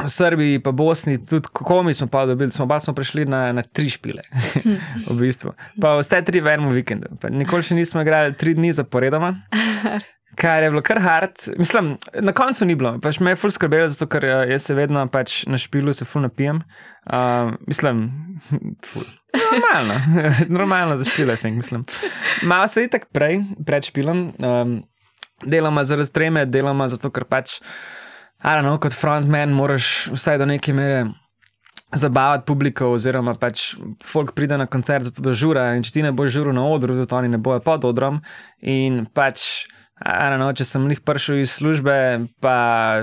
V 0.04 0.10
Srbiji, 0.10 0.60
pa 0.64 0.72
Bosni, 0.72 1.18
tudi 1.26 1.50
kako 1.54 1.84
mi 1.84 1.94
smo 1.94 2.08
pa 2.08 2.26
dobili, 2.26 2.52
smo 2.52 2.68
pa 2.68 2.80
smo 2.80 2.94
prišli 2.94 3.26
na, 3.26 3.52
na 3.52 3.62
tri 3.62 3.90
špile, 3.90 4.22
v 5.10 5.18
bistvu. 5.20 5.54
Pa 5.82 5.98
vse 6.00 6.22
tri 6.26 6.42
v 6.42 6.56
enem 6.56 6.74
vikendu. 6.74 7.14
Pa 7.22 7.30
nikoli 7.30 7.66
še 7.66 7.78
nismo 7.78 8.02
igrali 8.02 8.36
tri 8.38 8.56
dni 8.58 8.74
zaporedoma, 8.74 9.36
kar 10.42 10.64
je 10.64 10.72
bilo 10.74 10.82
kar 10.82 11.02
hard. 11.02 11.38
Mislim, 11.58 11.96
na 12.22 12.34
koncu 12.34 12.66
ni 12.66 12.76
bilo, 12.76 12.96
pač 13.04 13.20
me 13.20 13.36
je 13.36 13.40
ful 13.42 13.54
skrbelo, 13.54 13.90
zato 13.92 14.10
ker 14.12 14.26
eh, 14.26 14.36
jaz 14.56 14.70
se 14.70 14.78
vedno 14.78 15.06
pač 15.12 15.44
na 15.48 15.60
špilu 15.62 15.94
se 15.94 16.06
ful 16.06 16.26
napijem. 16.26 16.64
Uh, 17.12 17.54
mislim, 17.68 18.08
ful. 18.90 19.06
Normalno, 19.52 19.96
normalno 20.50 20.98
za 20.98 21.06
špile, 21.08 21.38
think, 21.40 21.58
mislim. 21.62 21.84
Malo 22.44 22.68
se 22.68 22.84
je 22.84 22.92
tako 22.92 23.08
prej, 23.14 23.42
pred 23.66 23.86
špilom, 23.88 24.28
um, 24.44 24.78
deloma 25.46 25.84
zaradi 25.84 26.14
treme, 26.14 26.46
deloma 26.46 26.88
zato, 26.92 27.12
ker 27.14 27.26
pač. 27.30 27.60
Know, 28.42 28.78
kot 28.82 28.94
frontman 28.98 29.54
moraš 29.54 30.10
vsaj 30.16 30.40
do 30.42 30.48
neke 30.50 30.74
mere 30.74 31.06
zabavati 31.94 32.46
publiko, 32.48 32.88
oziroma 32.96 33.36
pač 33.38 33.76
folk 34.04 34.32
pride 34.34 34.58
na 34.58 34.66
koncert, 34.66 35.06
zato 35.06 35.22
da 35.22 35.34
žura. 35.34 35.68
In 35.76 35.84
če 35.86 35.92
ti 35.94 36.02
ne 36.06 36.14
boš 36.16 36.32
žuril 36.38 36.56
na 36.56 36.64
odru, 36.66 36.96
zato 36.98 37.20
oni 37.20 37.30
ne 37.30 37.38
bojo 37.38 37.60
pod 37.62 37.86
odrom. 37.86 38.22
In 38.62 39.04
pač, 39.14 39.68
know, 40.02 40.50
če 40.56 40.66
sem 40.66 40.88
jih 40.90 41.02
prišel 41.06 41.42
iz 41.44 41.54
službe, 41.60 41.96
pa 42.42 42.56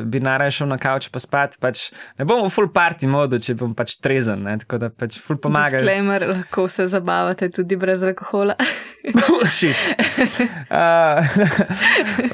bi 0.05 0.21
naraj 0.25 0.57
šel 0.59 0.71
na 0.73 0.79
kavč 0.81 1.09
pa 1.15 1.23
spat, 1.23 1.57
pač 1.63 1.89
ne 2.19 2.27
bom 2.29 2.45
v 2.47 2.53
full 2.53 2.71
party 2.75 3.09
modu, 3.11 3.39
če 3.43 3.57
bom 3.59 3.75
pač 3.79 3.97
trezen. 4.03 4.43
Ne? 4.47 4.57
Tako 4.63 4.81
da 4.83 4.91
pač 4.91 5.19
full 5.23 5.41
pomaga. 5.43 5.79
Disclaimer, 5.79 6.27
lahko 6.33 6.67
se 6.73 6.89
zabavate 6.91 7.51
tudi 7.55 7.79
brez 7.79 8.03
alkohola. 8.07 8.59
Bullshit. 9.19 9.77
Uh, 10.69 11.25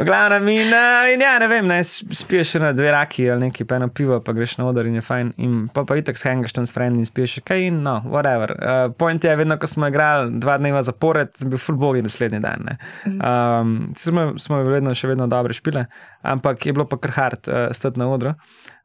Glavno 0.04 0.40
mi, 0.42 0.56
na, 0.66 1.06
in 1.12 1.22
ja, 1.22 1.36
ne 1.38 1.46
vem, 1.48 1.66
ne, 1.70 1.78
spiješ 1.84 2.56
na 2.62 2.72
dve 2.74 2.90
raki 2.92 3.28
ali 3.30 3.46
neki 3.46 3.64
pa 3.68 3.76
eno 3.78 3.88
pivo, 3.94 4.18
pa 4.24 4.32
greš 4.34 4.56
na 4.58 4.66
oder 4.66 4.86
in 4.86 4.96
je 4.98 5.02
fajn. 5.04 5.32
In 5.44 5.54
pa 5.74 5.84
pa 5.86 5.96
itek 6.00 6.18
shengaš 6.18 6.56
tam 6.56 6.66
s 6.66 6.74
frendi 6.74 7.02
in 7.02 7.06
spiješ 7.06 7.36
kaj 7.46 7.68
in 7.68 7.78
no, 7.86 8.00
whatever. 8.10 8.54
Uh, 8.58 8.92
point 8.98 9.24
je, 9.24 9.36
vedno, 9.36 9.58
ko 9.60 9.70
smo 9.70 9.88
igrali 9.88 10.32
dva 10.42 10.56
dneva 10.58 10.82
zapored, 10.82 11.30
sem 11.38 11.52
bil 11.52 11.62
full 11.62 11.78
bogi 11.78 12.02
naslednji 12.02 12.42
dan. 12.42 12.66
Ne. 12.66 12.76
Um, 13.14 13.76
smo, 13.96 14.26
smo 14.38 14.53
vedno 14.62 14.94
še 14.94 15.10
vedno 15.10 15.26
dobre 15.30 15.54
špile, 15.56 15.86
ampak 16.22 16.66
je 16.66 16.74
bilo 16.76 16.86
pa 16.88 16.98
kar 17.02 17.14
hard 17.18 17.48
uh, 17.48 17.68
stati 17.74 18.00
na 18.00 18.08
odru. 18.10 18.34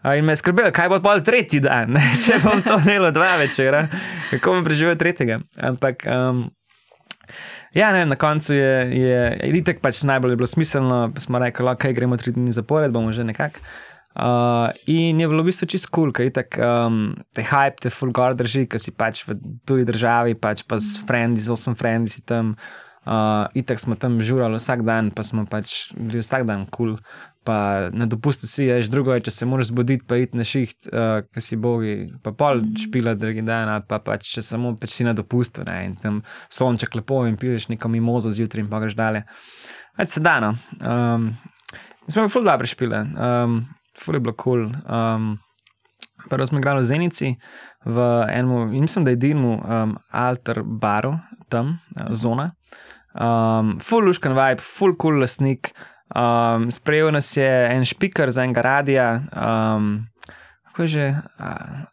Uh, 0.03 0.15
in 0.17 0.25
me 0.25 0.33
je 0.33 0.41
skrbelo, 0.41 0.71
kaj 0.75 0.89
bo 0.91 1.01
pol 1.03 1.23
tretji 1.25 1.61
dan, 1.63 1.97
če 2.25 2.39
bom 2.43 2.63
to 2.65 2.79
delo 2.85 3.11
dva 3.15 3.35
večera, 3.41 3.85
kako 4.31 4.57
bom 4.57 4.65
preživel 4.67 4.97
tretjega. 4.99 5.41
Ampak. 5.71 6.07
Um, 6.09 6.47
Ja, 7.77 7.91
ne, 7.93 7.99
na 8.09 8.15
koncu 8.17 8.55
je, 8.57 8.69
je 8.97 9.17
itek 9.59 9.77
pač 9.83 9.99
najbolj 10.01 10.33
bilo 10.39 10.47
smiselno, 10.49 11.11
pa 11.13 11.21
smo 11.21 11.37
rekli, 11.37 11.61
da 11.67 11.75
okay, 11.77 11.93
gremo 11.93 12.17
tri 12.17 12.33
dni 12.33 12.49
zapored, 12.49 12.89
bomo 12.89 13.13
že 13.13 13.21
nekako. 13.27 13.61
Uh, 14.17 14.73
in 14.89 15.21
je 15.21 15.27
bilo 15.29 15.45
v 15.45 15.51
bistvu 15.51 15.69
čisto 15.69 15.91
kul, 15.93 16.09
cool, 16.09 16.31
itek 16.31 16.57
um, 16.57 17.13
te 17.29 17.45
hype, 17.45 17.77
te 17.85 17.93
full 17.93 18.09
gore 18.09 18.33
drži, 18.33 18.65
ker 18.65 18.81
si 18.81 18.89
pač 18.97 19.21
v 19.27 19.37
tuji 19.69 19.85
državi, 19.85 20.33
pač 20.41 20.65
pa 20.65 20.81
s 20.81 20.97
frendi, 21.05 21.45
z 21.45 21.53
frendi 21.77 22.09
si 22.09 22.25
tam. 22.25 22.57
Uh, 22.57 22.88
itek 23.57 23.79
smo 23.79 23.95
tam 23.95 24.19
žurali 24.21 24.59
vsak 24.59 24.83
dan, 24.85 25.09
pa 25.11 25.23
smo 25.25 25.45
pač 25.49 25.91
bili 25.97 26.21
vsak 26.21 26.45
dan 26.45 26.65
kul. 26.65 26.95
Cool. 26.95 27.29
Pa 27.49 27.89
na 27.95 28.05
dopustu 28.05 28.45
si 28.47 28.67
ješ, 28.67 28.89
drugo 28.91 29.13
je, 29.15 29.23
če 29.25 29.31
se 29.31 29.45
moraš 29.47 29.71
zbuditi, 29.71 30.03
pa 30.05 30.19
iti 30.19 30.37
na 30.37 30.43
šiht, 30.45 30.89
uh, 30.91 31.23
ki 31.33 31.41
si 31.41 31.57
bogi, 31.57 31.93
pa 32.21 32.33
pol 32.35 32.61
špila, 32.77 33.15
drugi 33.17 33.41
dan, 33.47 33.71
ali 33.71 33.85
pa 33.87 33.97
pač 34.03 34.27
če 34.35 34.43
samo 34.45 34.75
pač 34.77 34.93
si 34.93 35.07
na 35.07 35.15
dopustu, 35.17 35.63
ne, 35.65 35.77
in 35.87 35.95
tam 35.97 36.19
sonček 36.53 36.99
lepo 36.99 37.23
in 37.25 37.39
piješ 37.39 37.69
neko 37.71 37.89
mimozo 37.89 38.29
zjutraj 38.35 38.65
in 38.65 38.69
pa 38.69 38.83
greš 38.83 38.97
dalje. 38.99 39.23
Več 39.97 40.13
se 40.17 40.21
dano. 40.21 40.51
Um, 40.77 41.31
smo 42.05 42.19
imeli 42.19 42.33
ful 42.35 42.45
dobre 42.51 42.69
špile, 42.69 43.01
um, 43.15 43.57
ful 43.97 44.19
je 44.19 44.23
bilo 44.27 44.35
kul. 44.35 44.67
Cool. 44.67 44.69
Um, 44.85 45.31
prvo 46.29 46.45
smo 46.45 46.59
igrali 46.59 46.83
v 46.83 46.91
Zenici, 46.91 47.33
v 47.87 48.07
enem, 48.35 48.75
mislim, 48.75 49.07
da 49.07 49.15
je 49.15 49.21
edinemu 49.21 49.55
um, 49.57 49.97
alter 50.11 50.61
baru, 50.63 51.15
tam, 51.49 51.79
uh, 51.95 52.11
zona. 52.11 52.51
Um, 53.13 53.77
full 53.81 54.05
luškan 54.05 54.35
vibe, 54.37 54.61
full 54.63 54.97
cool 55.01 55.21
lasnik. 55.23 55.73
Um, 56.09 56.69
sprejel 56.73 57.11
nas 57.13 57.29
je 57.37 57.49
en 57.69 57.85
špiker 57.85 58.31
za 58.33 58.43
enega 58.43 58.61
radia, 58.65 59.07
um, 59.33 60.07
kako 60.69 60.87
je 60.87 60.87
že. 60.87 61.07
Uh, 61.39 61.87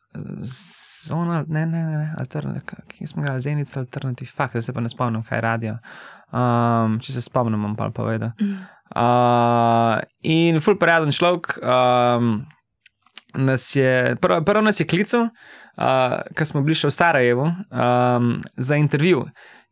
Zona, 1.06 1.44
ne, 1.48 1.66
ne, 1.66 1.82
ne, 1.82 2.14
alternativno, 2.18 2.84
ki 2.88 3.06
smo 3.06 3.22
ga 3.22 3.40
zenica, 3.40 3.80
alternativno, 3.80 4.32
fakt, 4.36 4.54
da 4.54 4.62
se 4.62 4.72
pa 4.72 4.80
ne 4.80 4.88
spomnim, 4.88 5.22
kaj 5.22 5.38
je 5.38 5.42
radio. 5.42 5.74
Um, 6.32 6.98
če 7.02 7.12
se 7.16 7.22
spomnim, 7.22 7.62
bom 7.62 7.76
pa 7.76 7.90
povedal. 7.94 8.32
Uh, 8.96 10.00
in 10.22 10.60
full 10.62 10.78
paraden 10.80 11.12
človek, 11.14 11.58
um, 11.60 12.38
nas 13.36 13.68
je, 13.76 14.16
prvo, 14.22 14.40
prvo 14.46 14.64
nas 14.64 14.80
je 14.80 14.88
klical, 14.88 15.28
uh, 15.28 16.18
ker 16.36 16.48
smo 16.48 16.64
bili 16.66 16.78
še 16.78 16.90
v 16.90 16.96
Sarajevu, 16.96 17.50
um, 17.70 18.36
za 18.56 18.80
intervju. 18.80 19.26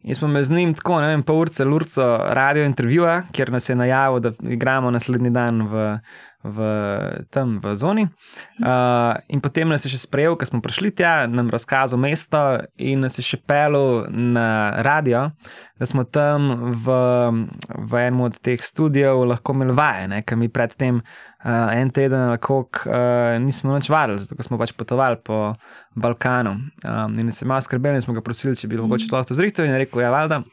In 0.05 0.15
smo 0.15 0.29
me 0.29 0.43
z 0.45 0.53
njim 0.53 0.75
tako, 0.77 0.99
ne 1.01 1.07
vem, 1.09 1.23
pol 1.25 1.39
urce, 1.47 1.65
lurco 1.65 2.05
radio 2.37 2.65
intervjuja, 2.69 3.23
kjer 3.33 3.53
nas 3.53 3.69
je 3.69 3.77
najavil, 3.77 4.21
da 4.21 4.33
igramo 4.53 4.91
naslednji 4.93 5.31
dan 5.33 5.63
v, 5.69 5.87
v, 6.45 6.59
tam 7.33 7.57
v 7.59 7.75
zoni. 7.77 8.05
Uh, 8.61 9.17
in 9.33 9.41
potem 9.41 9.69
nas 9.69 9.85
je 9.87 9.93
še 9.95 10.03
sprejel, 10.05 10.37
ker 10.37 10.49
smo 10.49 10.61
prišli 10.65 10.93
tja, 10.93 11.25
nam 11.31 11.49
razkazal 11.53 12.01
mesto 12.01 12.41
in 12.77 13.05
nas 13.05 13.17
je 13.19 13.25
še 13.25 13.41
pelil 13.41 14.05
na 14.13 14.77
radio, 14.85 15.27
da 15.81 15.89
smo 15.89 16.05
tam 16.05 16.73
v, 16.85 16.99
v 17.89 18.03
enem 18.05 18.27
od 18.29 18.37
teh 18.45 18.61
studijev 18.61 19.25
lahko 19.25 19.57
imeli 19.57 19.77
vaje, 19.77 20.21
ker 20.29 20.39
mi 20.39 20.53
predtem 20.53 21.01
uh, 21.01 21.73
en 21.73 21.93
teden 21.95 22.29
ali 22.29 22.41
kako 22.41 22.89
uh, 22.93 23.37
nismo 23.41 23.75
več 23.75 23.89
varili, 23.93 24.21
zato 24.21 24.45
smo 24.45 24.61
pač 24.61 24.75
potovali 24.77 25.21
po 25.25 25.55
Balkanu. 25.97 26.59
Um, 26.85 27.17
in 27.19 27.33
se 27.33 27.49
malo 27.49 27.65
skrbeli, 27.65 28.05
smo 28.05 28.15
ga 28.15 28.25
prosili, 28.25 28.57
če 28.59 28.69
bi 28.69 28.79
lahko 28.81 29.25
to 29.25 29.39
zrihtel 29.39 29.71
in 29.71 29.81
rekel, 29.81 30.05
ja, 30.05 30.13
valjda. 30.13 30.45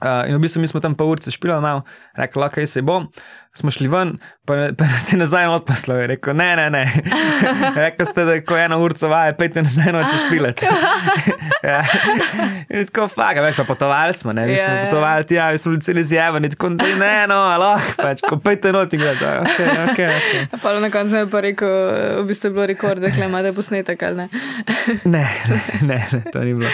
Uh, 0.00 0.24
in 0.26 0.34
v 0.34 0.40
bistvu 0.40 0.62
mi 0.62 0.66
smo 0.66 0.80
tam 0.80 0.96
pa 0.96 1.04
urce 1.04 1.30
špili, 1.30 1.52
malo, 1.60 1.84
rekli, 2.16 2.42
ok, 2.42 2.56
se 2.66 2.82
bo 2.82 3.02
smo 3.54 3.70
šli 3.70 3.88
ven, 3.88 4.18
pa, 4.44 4.54
pa 4.78 4.84
se 4.84 5.16
nazaj 5.16 5.46
odpaslo. 5.46 5.94
Je 5.94 6.06
rekel, 6.06 6.36
ne, 6.36 6.56
ne, 6.56 6.70
ne. 6.70 6.92
Rekl 7.82 8.04
ste, 8.04 8.24
da 8.24 8.32
je 8.32 8.44
ko 8.44 8.56
ena 8.56 8.78
urca 8.78 9.08
vaje, 9.10 9.34
pejte 9.36 9.62
nazaj 9.62 9.92
noč 9.92 10.06
špilet. 10.26 10.62
ja. 11.70 11.80
In 12.68 12.86
tako, 12.86 13.08
faka, 13.08 13.42
veš, 13.42 13.56
pa 13.56 13.64
potovali 13.64 14.14
smo, 14.14 14.32
ne, 14.32 14.46
mi 14.46 14.56
smo 14.56 14.70
yeah. 14.70 14.84
Ja. 14.84 14.84
potovali 14.86 15.26
tja, 15.26 15.50
mi 15.52 15.58
smo 15.58 15.70
bili 15.70 15.82
celi 15.82 16.04
zjevani, 16.04 16.50
tako, 16.50 16.68
ne, 16.78 17.26
no, 17.28 17.40
aloh, 17.54 17.90
pač, 17.98 18.22
ko 18.28 18.38
pejte 18.38 18.72
not 18.72 18.94
in 18.94 19.02
gledaj, 19.02 19.40
ok, 19.42 19.58
ok. 19.90 19.98
ok. 19.98 20.60
Pa 20.62 20.74
na 20.80 20.90
koncu 20.90 21.16
je 21.16 21.30
pa 21.30 21.40
rekel, 21.40 21.74
v 22.22 22.24
bistvu 22.30 22.50
je 22.50 22.54
bilo 22.54 22.66
rekord, 22.70 23.02
da 23.02 23.10
imate 23.24 23.52
posnetek, 23.52 24.02
ali 24.02 24.16
ne? 24.16 24.28
ne, 25.16 25.26
ne, 25.82 25.98
ne, 26.12 26.22
to 26.32 26.44
ni 26.46 26.54
bilo. 26.54 26.70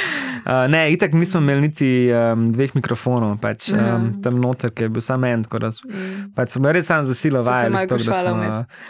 Uh, 0.47 0.69
ne, 0.71 0.93
itak 0.93 1.17
nismo 1.17 1.41
imeli 1.41 1.61
niti 1.61 1.91
um, 2.13 2.47
dveh 2.53 2.77
mikrofonov, 2.77 3.39
pač, 3.43 3.71
um, 3.73 4.13
tam 4.23 4.39
noter, 4.45 4.71
ki 4.77 4.87
je 4.87 4.93
bil 4.93 5.03
samo 5.03 5.27
en, 5.27 5.43
tako 5.49 5.65
da 5.65 5.73
mm. 5.73 6.31
pač 6.37 6.55
smo 6.55 6.66
res 6.73 6.87
sam 6.87 7.05
za 7.05 7.15
silo 7.15 7.43
vajali. 7.43 7.87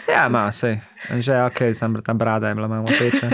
Ja, 0.09 0.29
malo 0.29 0.51
se, 0.51 0.77
že 1.19 1.41
ok, 1.43 1.73
sem 1.73 1.95
ta 2.01 2.13
brada 2.13 2.49
je 2.49 2.55
bila 2.55 2.67
malo 2.67 2.87
peče. 2.87 3.29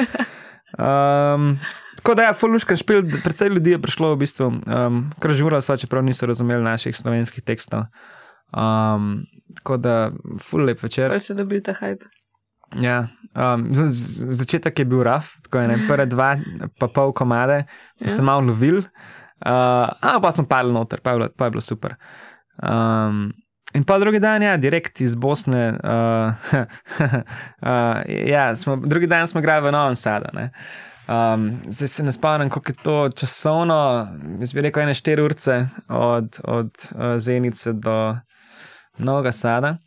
Um, 0.74 1.60
tako 1.96 2.16
da 2.16 2.22
je 2.22 2.28
ja, 2.28 2.34
fuluška 2.34 2.76
špil, 2.76 3.04
predvsej 3.24 3.50
ljudi 3.50 3.76
je 3.76 3.82
prišlo 3.82 4.16
v 4.16 4.18
bistvu, 4.26 4.48
um, 4.50 5.04
kar 5.22 5.34
žura 5.38 5.62
so, 5.62 5.78
čeprav 5.78 6.04
niso 6.04 6.26
razumeli 6.26 6.64
naših 6.64 6.98
slovenskih 6.98 7.44
tekstov. 7.46 7.86
Um, 8.50 9.22
tako 9.56 9.78
da, 9.78 10.12
ful 10.42 10.66
lep 10.66 10.82
večer. 10.84 11.12
Ali 11.12 11.20
se 11.20 11.38
dobil 11.38 11.62
ta 11.62 11.78
hype? 11.78 12.10
Ja, 12.82 13.08
um, 13.38 13.68
začetek 13.74 14.80
je 14.80 14.86
bil 14.86 15.04
raf, 15.06 15.36
tako 15.46 15.62
je 15.62 15.68
ne, 15.68 15.78
prve 15.88 16.06
dva, 16.10 16.34
pa 16.82 16.90
pol 16.90 17.14
komade, 17.14 17.64
ja. 18.02 18.10
sem 18.10 18.26
malo 18.26 18.50
lovil, 18.50 18.82
uh, 18.82 20.18
pa 20.22 20.32
smo 20.34 20.48
padli 20.50 20.74
noter, 20.74 21.02
pa 21.06 21.14
je 21.14 21.22
bilo, 21.22 21.30
pa 21.38 21.46
je 21.46 21.54
bilo 21.54 21.62
super. 21.62 21.96
Um, 22.58 23.30
In 23.74 23.84
pa 23.84 23.98
drugi 24.00 24.20
dan, 24.20 24.42
ja, 24.42 24.58
direkt 24.58 25.02
iz 25.02 25.16
Bosne. 25.16 25.80
Uh, 25.84 26.34
uh, 27.62 28.02
ja, 28.34 28.56
smo, 28.56 28.76
drugi 28.76 29.08
dan 29.08 29.28
smo 29.28 29.40
igrali 29.40 29.68
v 29.68 29.72
Novem 29.72 29.96
Sadu. 29.96 30.28
Um, 31.08 31.62
zdaj 31.68 31.88
se 31.88 32.04
ne 32.04 32.12
spomnim, 32.12 32.50
kako 32.50 32.72
je 32.72 32.76
to 32.84 33.10
časovno. 33.10 34.08
Jaz 34.40 34.54
bi 34.54 34.62
rekel, 34.62 34.84
ene 34.84 34.94
štiri 34.94 35.22
urce 35.22 35.66
od, 35.90 36.40
od 36.44 36.70
uh, 36.96 37.18
Zenice 37.18 37.74
do 37.74 38.16
Novega 38.98 39.32
Sada. 39.32 39.78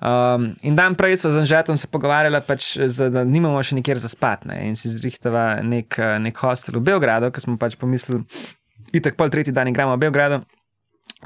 Um, 0.00 0.54
in 0.62 0.76
dan 0.76 0.94
prej 0.94 1.16
smo 1.16 1.30
z 1.30 1.44
Anžetom 1.44 1.76
se 1.76 1.86
pogovarjali, 1.92 2.40
pač, 2.48 2.78
da 3.12 3.24
nimamo 3.24 3.62
še 3.62 3.76
nikjer 3.76 4.00
za 4.00 4.08
spat. 4.08 4.48
Ne? 4.48 4.62
In 4.70 4.76
si 4.76 4.88
zrihtava 4.88 5.60
nek, 5.62 6.00
nek 6.20 6.40
hostel 6.40 6.80
v 6.80 6.86
Beogradu, 6.88 7.28
ker 7.28 7.44
smo 7.44 7.60
pač 7.60 7.76
pomislili, 7.76 8.24
itek 8.96 9.20
pol 9.20 9.28
tretji 9.28 9.52
dan 9.52 9.68
igramo 9.68 9.98
v 9.98 10.06
Beogradu 10.08 10.44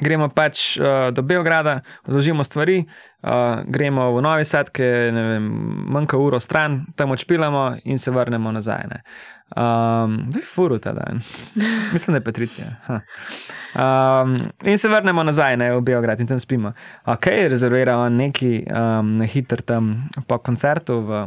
gremo 0.01 0.28
pač 0.28 0.76
uh, 0.78 1.11
do 1.12 1.22
Beograda, 1.22 1.80
odložimo 2.07 2.44
stvari, 2.44 2.84
uh, 3.22 3.62
gremo 3.66 4.12
v 4.16 4.22
Novi 4.22 4.44
Sad, 4.44 4.70
ki 4.70 4.82
je 4.82 5.40
manjka 5.40 6.18
uro 6.18 6.40
stran, 6.40 6.84
tam 6.96 7.11
odšpilamo 7.11 7.76
in 7.84 7.99
se 7.99 8.11
vrnemo 8.11 8.53
nazaj. 8.53 8.86
Ne. 8.90 9.03
Um, 9.49 10.18
da 10.28 10.38
je 10.38 10.44
furu 10.44 10.78
ta 10.78 10.92
dan, 10.92 11.20
mislim, 11.94 12.12
da 12.12 12.18
je 12.18 12.24
Patricija. 12.24 12.66
Um, 13.74 14.36
in 14.64 14.78
se 14.78 14.88
vrnemo 14.88 15.22
nazaj 15.22 15.57
ne, 15.57 15.72
v 15.76 15.80
Beograd 15.80 16.20
in 16.20 16.26
tam 16.26 16.40
spimo. 16.40 16.72
Ok, 17.07 17.26
rezerviramo 17.26 18.09
neki 18.09 18.64
um, 18.66 19.20
hiter 19.22 19.61
tam 19.61 20.09
po 20.26 20.38
koncertu 20.38 21.01
v 21.01 21.26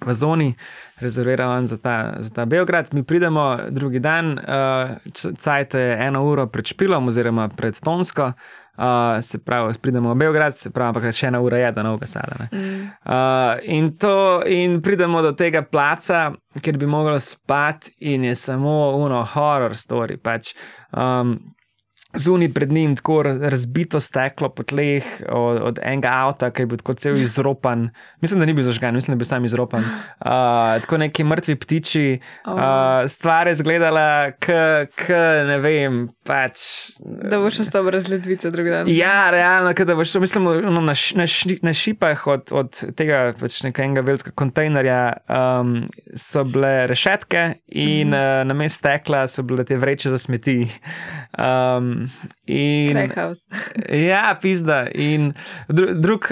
v 0.00 0.14
zoni, 0.14 0.54
rezerviran 1.00 1.66
za 1.66 1.76
ta, 1.76 2.14
za 2.18 2.30
ta 2.30 2.44
Beograd. 2.44 2.94
Mi 2.94 3.02
pridemo 3.02 3.58
drugi 3.68 3.98
dan, 3.98 4.38
uh, 4.38 4.96
cajt 5.38 5.74
je 5.74 6.06
eno 6.06 6.24
uro 6.24 6.46
pred 6.46 6.66
Špilom, 6.66 7.08
oziroma 7.08 7.48
pred 7.48 7.80
Tonsko. 7.80 8.32
Uh, 8.76 8.84
se 9.20 9.38
pravi, 9.38 9.74
pridemo 9.82 10.14
v 10.14 10.16
Beograd, 10.16 10.56
se 10.56 10.70
pravi, 10.70 11.00
pa 11.00 11.12
še 11.12 11.30
ena 11.30 11.40
ura 11.40 11.56
je, 11.56 11.72
da 11.72 11.82
novega 11.82 12.06
sada. 12.06 12.48
Mm. 12.52 12.82
Uh, 13.08 13.62
in, 13.62 13.94
to, 13.96 14.42
in 14.46 14.82
pridemo 14.84 15.22
do 15.24 15.32
tega 15.32 15.62
placa, 15.64 16.34
kjer 16.60 16.76
bi 16.76 16.86
mogli 16.86 17.16
spati, 17.20 17.94
in 18.12 18.28
je 18.28 18.34
samo 18.34 18.92
uno 19.00 19.22
horror 19.32 19.72
story. 19.72 20.20
Pač, 20.20 20.52
um, 20.92 21.38
zunaj 22.16 22.52
pred 22.52 22.72
njim 22.72 22.96
tako 22.96 23.22
razbito 23.22 24.00
steklo 24.00 24.48
po 24.48 24.62
tleh 24.62 25.04
od, 25.28 25.62
od 25.62 25.78
enega 25.82 26.08
avta, 26.12 26.50
ki 26.50 26.62
je 26.62 26.66
bil 26.66 26.78
tako 26.78 26.94
cel 26.94 27.16
izropan. 27.16 27.90
Mislim, 28.20 28.40
da 28.40 28.46
ni 28.46 28.52
bil 28.52 28.64
zažgan, 28.64 28.94
mislim, 28.94 29.12
da 29.12 29.16
je 29.16 29.22
bil 29.24 29.26
sam 29.26 29.44
izropan. 29.44 29.80
Uh, 29.80 30.26
tako 30.82 30.98
neki 30.98 31.24
mrtvi 31.24 31.56
ptiči, 31.56 32.18
uh, 32.46 32.52
stvar 33.06 33.46
je 33.46 33.52
izgledala, 33.52 34.30
k, 34.40 34.52
ne 35.46 35.58
vem. 35.58 36.06
Pač, 36.26 36.58
da 36.98 37.38
boš 37.38 37.60
šel 37.60 37.64
s 37.64 37.70
tabo 37.70 37.90
razledvice 37.94 38.50
drugi 38.50 38.70
dan. 38.70 38.88
Ja, 38.90 39.30
realno, 39.30 39.70
da 39.72 39.94
boš 39.94 40.10
šel 40.10 40.20
mislim, 40.20 40.44
no, 40.44 40.80
na, 40.80 40.94
na, 41.14 41.26
na 41.62 41.72
šipah 41.72 42.26
od, 42.26 42.50
od 42.50 42.80
tega 42.98 43.30
pač 43.38 43.60
nekega 43.62 44.02
velikega 44.02 44.34
kontejnerja 44.34 45.00
um, 45.30 45.76
so 46.18 46.42
bile 46.44 46.86
rešetke 46.90 47.44
in 47.68 48.08
mm 48.08 48.12
-hmm. 48.12 48.42
uh, 48.42 48.48
na 48.48 48.54
mestu 48.54 48.76
stekla 48.76 49.26
so 49.26 49.42
bile 49.42 49.64
te 49.64 49.76
vreče 49.76 50.10
za 50.10 50.18
smeti. 50.18 50.66
Um, 51.38 52.05
In, 52.46 52.98
ja, 54.10 54.38
pizda. 54.42 54.86
In 54.94 55.32
drug, 55.68 56.28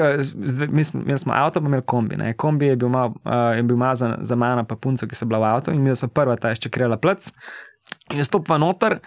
mi 0.69 0.85
smo, 0.85 1.01
imeli 1.01 1.19
smo 1.19 1.35
avto, 1.37 1.61
pa 1.61 1.67
imeli 1.67 1.87
kombi. 1.87 2.17
Ne. 2.17 2.33
Kombi 2.37 2.67
je 2.67 2.77
bil 2.77 2.89
malo 2.89 3.15
uh, 3.25 3.79
mal 3.79 3.95
za, 3.95 4.17
za 4.21 4.37
mano, 4.37 4.65
pa 4.65 4.77
punco, 4.77 5.07
ki 5.07 5.17
so 5.17 5.27
bila 5.27 5.43
v 5.43 5.51
avtu, 5.55 5.75
in 5.75 5.83
mi 5.83 5.97
smo 5.97 6.09
prva 6.09 6.37
ta 6.37 6.55
še 6.55 6.71
krila 6.71 6.99
plc. 7.01 7.31
In 8.13 8.21
je 8.21 8.27
stopila 8.27 8.59
noter. 8.59 8.99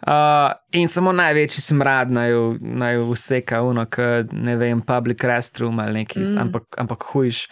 Uh, 0.00 0.52
in 0.72 0.88
samo 0.88 1.12
največji 1.12 1.60
smrad 1.60 2.08
naj 2.10 3.02
vseka, 3.10 3.60
uno, 3.62 3.84
ne 4.32 4.54
vem, 4.56 4.80
public 4.80 5.24
restroom 5.28 5.78
ali 5.82 6.00
nekaj, 6.00 6.24
mm. 6.24 6.38
ampak, 6.40 6.78
ampak 6.80 7.04
hujš. 7.12 7.44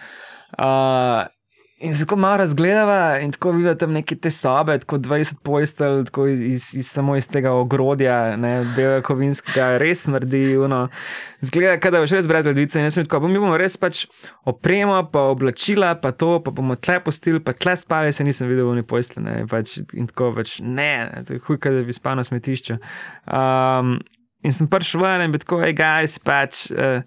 Uh, 0.57 1.29
In 1.79 1.95
tako 1.95 2.17
malo 2.17 2.37
razgledava, 2.37 3.19
in 3.23 3.33
tako 3.33 3.53
vidiš 3.55 3.79
tam 3.79 3.93
neke 3.93 4.17
te 4.17 4.31
sobe, 4.31 4.79
tako 4.79 4.99
20 4.99 5.37
postelj, 5.43 6.05
tako 6.05 6.27
iz, 6.27 6.75
iz, 6.75 6.91
samo 6.91 7.17
iz 7.17 7.29
tega 7.29 7.53
ogrodja, 7.53 8.37
ne, 8.37 8.65
belega 8.77 9.03
kovinskega, 9.07 9.69
res 9.79 10.03
smrdi. 10.03 10.43
Zgleda, 11.41 11.91
da 11.91 12.01
boš 12.03 12.17
res 12.19 12.27
brez 12.27 12.51
levice. 12.51 12.81
In 12.81 12.89
jaz 12.89 12.99
sem 12.99 13.07
tako, 13.07 13.31
mi 13.31 13.39
bomo 13.39 13.55
res 13.61 13.79
pač 13.79 14.09
opremo, 14.43 15.05
pa 15.13 15.29
oblačila, 15.31 15.95
pa 16.03 16.11
to, 16.11 16.41
pa 16.43 16.51
bomo 16.51 16.75
tle 16.75 16.99
postili, 17.05 17.39
pa 17.39 17.55
tle 17.55 17.77
spali, 17.79 18.11
se 18.13 18.27
nisem 18.27 18.51
videl 18.51 18.73
v 18.73 18.81
ne 18.81 18.87
postelj. 18.87 19.47
Pač, 19.47 19.79
in 19.95 20.11
tako 20.11 20.35
pač 20.35 20.59
ne, 20.67 20.91
to 21.29 21.39
je 21.39 21.47
hujka, 21.47 21.77
da 21.79 21.87
bi 21.87 21.95
spal 21.95 22.19
na 22.19 22.27
smetišču. 22.27 22.81
Um, 23.31 24.01
in 24.43 24.51
sem 24.51 24.67
prišel 24.67 25.07
ven 25.07 25.29
in 25.29 25.37
bi 25.37 25.47
tako, 25.47 25.63
hej, 25.63 25.79
guys, 25.79 26.19
pač. 26.27 26.73
Uh, 26.75 27.07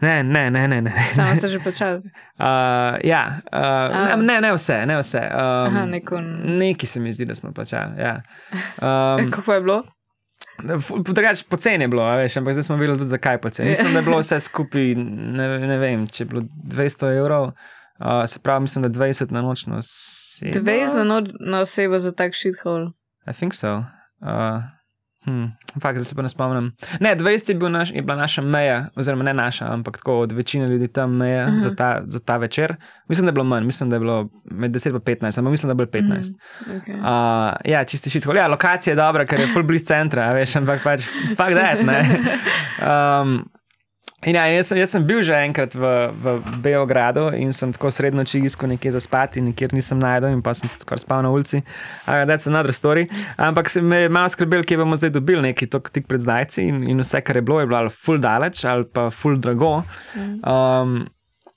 Ne, 0.00 0.22
ne, 0.22 0.50
ne. 0.50 0.68
ne, 0.68 0.80
ne. 0.80 0.92
Samo 1.14 1.34
ste 1.34 1.48
že 1.54 1.60
počeli. 1.60 1.96
Uh, 2.38 2.96
ja, 3.04 3.40
uh, 3.52 4.22
ne, 4.22 4.40
ne 4.40 4.52
vse. 4.52 4.86
Ne 4.86 4.98
vse. 4.98 5.18
Um, 5.18 5.66
Aha, 5.66 5.86
neko... 5.86 6.20
Neki 6.44 6.86
se 6.86 7.00
mi 7.00 7.12
zdi, 7.12 7.24
da 7.24 7.34
smo 7.34 7.52
počeli. 7.52 8.00
Ja. 8.00 8.20
Um, 8.82 9.30
Kako 9.36 9.54
je 9.54 9.60
bilo? 9.60 9.82
Drugač 11.04 11.42
poceni 11.48 11.84
je 11.84 11.88
bilo, 11.88 12.04
veš, 12.16 12.36
ampak 12.36 12.52
zdaj 12.52 12.62
smo 12.62 12.76
videli 12.76 12.98
tudi 12.98 13.08
zakaj 13.08 13.40
poceni. 13.40 13.68
Mislim, 13.68 13.92
da 13.92 13.98
je 13.98 14.04
bilo 14.04 14.18
vse 14.18 14.40
skupaj, 14.40 14.94
ne, 14.94 15.48
ne 15.58 15.78
vem, 15.78 16.06
če 16.06 16.24
je 16.24 16.28
bilo 16.28 16.42
200 16.68 17.16
evrov, 17.18 17.44
uh, 17.44 18.24
se 18.26 18.42
pravi, 18.44 18.60
mislim, 18.60 18.82
da 18.82 18.88
20 18.88 19.32
na 19.32 19.42
noč 19.42 19.66
na 19.66 19.78
osebo. 19.78 20.58
20 20.60 20.96
na 20.96 21.04
noč 21.04 21.32
na 21.40 21.60
osebo 21.60 21.98
za 21.98 22.12
tak 22.12 22.36
shithole. 22.36 22.90
I 23.26 23.32
think 23.32 23.54
so. 23.54 23.84
Uh, 24.20 24.60
hm, 25.30 25.80
fakt, 25.80 25.98
zdaj 25.98 26.04
se 26.04 26.14
pa 26.14 26.22
ne 26.22 26.28
spomnim. 26.28 26.72
Ne, 27.00 27.16
20 27.16 27.48
je, 27.48 27.54
bil 27.54 27.70
naš, 27.70 27.90
je 27.94 28.02
bila 28.02 28.16
naša 28.16 28.42
meja, 28.42 28.88
oziroma 28.96 29.24
ne 29.24 29.34
naša, 29.34 29.72
ampak 29.72 29.98
tako 29.98 30.20
od 30.20 30.32
večine 30.32 30.66
ljudi 30.66 30.88
tam 30.88 31.16
meja 31.16 31.46
uh 31.46 31.52
-huh. 31.52 31.58
za, 31.58 31.74
ta, 31.74 32.02
za 32.06 32.18
ta 32.18 32.36
večer. 32.36 32.76
Mislim, 33.08 33.26
da 33.26 33.28
je 33.28 33.32
bilo 33.32 33.44
manj, 33.44 33.64
mislim, 33.64 33.90
da 33.90 33.96
je 33.96 34.00
bilo 34.00 34.28
med 34.44 34.70
10 34.70 34.88
in 34.88 34.94
15, 34.94 35.38
ampak 35.38 35.50
mislim, 35.50 35.68
da 35.68 35.82
je 35.82 35.86
bilo 35.86 36.04
15. 36.04 36.10
Uh 36.10 36.66
-huh. 36.66 36.80
Okay. 36.80 36.98
Uh, 36.98 37.56
ja, 37.64 37.84
čisti 37.84 38.10
šit. 38.10 38.26
Ja, 38.36 38.48
lokacija 38.48 38.92
je 38.92 38.96
dobra, 38.96 39.26
ker 39.26 39.40
je 39.40 39.46
full 39.46 39.64
blizu 39.64 39.84
centra, 39.84 40.32
veš, 40.32 40.56
ampak 40.56 40.82
pač 40.82 41.00
fakt 41.36 41.54
da 41.54 41.60
je. 41.60 41.84
Um, 42.80 43.44
in 44.26 44.36
ja, 44.36 44.44
jaz, 44.52 44.72
jaz 44.76 44.94
sem 44.94 45.04
bil 45.06 45.22
že 45.24 45.36
enkrat 45.38 45.74
v, 45.74 46.10
v 46.12 46.34
Beogradu 46.64 47.28
in 47.36 47.54
sem 47.56 47.72
tako 47.72 47.92
sredno 47.94 48.24
či 48.28 48.42
iskal 48.44 48.72
nekje 48.72 48.92
za 48.96 49.00
spati, 49.00 49.40
nikjer 49.44 49.74
nisem 49.76 50.00
najdel 50.00 50.34
in 50.34 50.42
pa 50.44 50.54
sem 50.56 50.70
skoraj 50.80 51.04
spal 51.04 51.22
na 51.24 51.30
ulici. 51.32 51.62
Uh, 52.06 52.24
That's 52.28 52.50
another 52.50 52.74
story. 52.76 53.08
Ampak 53.36 53.70
se 53.72 53.82
me 53.82 54.04
je 54.04 54.08
malo 54.12 54.28
skrbel, 54.28 54.64
kje 54.64 54.80
bomo 54.82 54.96
zdaj 54.96 55.14
dobili 55.16 55.50
neki 55.50 55.70
tok 55.70 55.90
tik 55.90 56.08
pred 56.10 56.20
zdajci 56.20 56.66
in, 56.68 56.82
in 56.88 57.00
vse, 57.00 57.22
kar 57.24 57.40
je 57.40 57.46
bilo, 57.46 57.60
je 57.60 57.70
bilo 57.70 57.80
ali 57.80 57.94
full 57.94 58.20
daleč 58.20 58.64
ali 58.64 58.84
pa 58.84 59.08
full 59.10 59.40
drago. 59.40 59.80
Um, 60.44 61.08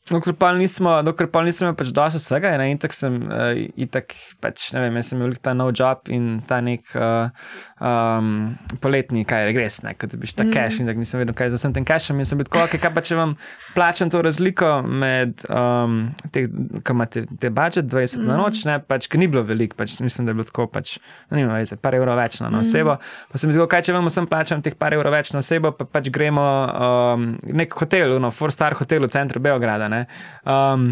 Dokler 0.04 0.36
pa 0.36 0.50
nismo, 0.52 0.98
dokler 1.00 1.30
pa 1.32 1.40
nismo 1.48 1.70
imeli 1.70 1.78
pač 1.80 1.92
dosti 1.96 2.20
vsega, 2.20 2.50
ne, 2.60 2.66
in 2.74 2.80
tako 2.82 2.96
sem, 2.98 3.14
uh, 3.24 3.54
itak, 3.80 4.12
pač, 4.44 4.66
ne 4.76 4.82
vem, 4.84 4.98
jaz 5.00 5.14
sem 5.14 5.22
imel 5.22 5.38
ta 5.40 5.54
nov 5.56 5.70
job 5.72 6.10
in 6.12 6.42
ta 6.44 6.58
nek 6.60 6.90
uh, 7.00 7.32
um, 7.80 8.50
poletni, 8.84 9.24
kaj 9.24 9.46
je 9.46 9.48
regres, 9.48 9.78
ne, 9.88 9.94
kot 9.96 10.12
da 10.12 10.20
biš 10.20 10.34
ta 10.36 10.44
cash 10.52 10.82
in 10.84 10.92
tako 10.92 11.00
nisem 11.00 11.24
vedel, 11.24 11.38
kaj 11.40 11.54
z 11.54 11.60
vsem 11.62 11.76
tem 11.78 11.88
cashom 11.88 12.20
in 12.20 12.28
sem 12.28 12.42
bil 12.42 12.50
tako, 12.50 12.66
okay, 12.66 12.82
kaj 12.84 12.92
pa 12.98 13.04
če 13.08 13.16
vam 13.16 13.38
plačam 13.78 14.12
to 14.12 14.20
razliko 14.28 14.74
med, 14.84 15.46
um, 15.48 15.96
te, 16.36 16.50
ko 16.84 16.98
imate 16.98 17.24
te 17.40 17.54
budžet, 17.56 17.88
20 17.88 18.20
mm. 18.20 18.28
na 18.28 18.42
noč, 18.42 18.60
ne, 18.68 18.76
pač, 18.84 19.08
ki 19.08 19.24
ni 19.24 19.32
bilo 19.32 19.46
veliko, 19.48 19.80
pač 19.80 19.96
mislim, 20.04 20.28
da 20.28 20.36
je 20.36 20.42
bilo 20.42 20.50
tako, 20.52 20.68
pač, 20.76 20.98
ne 21.32 21.46
vem, 21.46 21.56
veze, 21.62 21.80
par 21.80 21.96
evrov 21.96 22.20
več 22.20 22.42
na, 22.44 22.52
na 22.52 22.66
osebo, 22.66 22.98
pa 23.32 23.40
sem 23.40 23.48
bil 23.48 23.62
tako, 23.62 23.72
kaj 23.78 23.88
če 23.88 23.96
vam 23.96 24.12
vsem 24.12 24.28
plačam 24.28 24.68
teh 24.68 24.76
par 24.76 25.00
evrov 25.00 25.16
več 25.16 25.32
na 25.32 25.40
osebo, 25.40 25.72
pa 25.80 25.88
pač 25.88 26.12
gremo 26.12 26.44
um, 26.44 27.32
nek 27.56 27.80
hotel, 27.80 28.20
no, 28.20 28.36
four 28.36 28.52
star 28.52 28.76
hotel 28.76 29.08
v 29.08 29.14
centru 29.16 29.40
Beograda, 29.40 29.93
ne. 29.94 30.06
Um, 30.44 30.88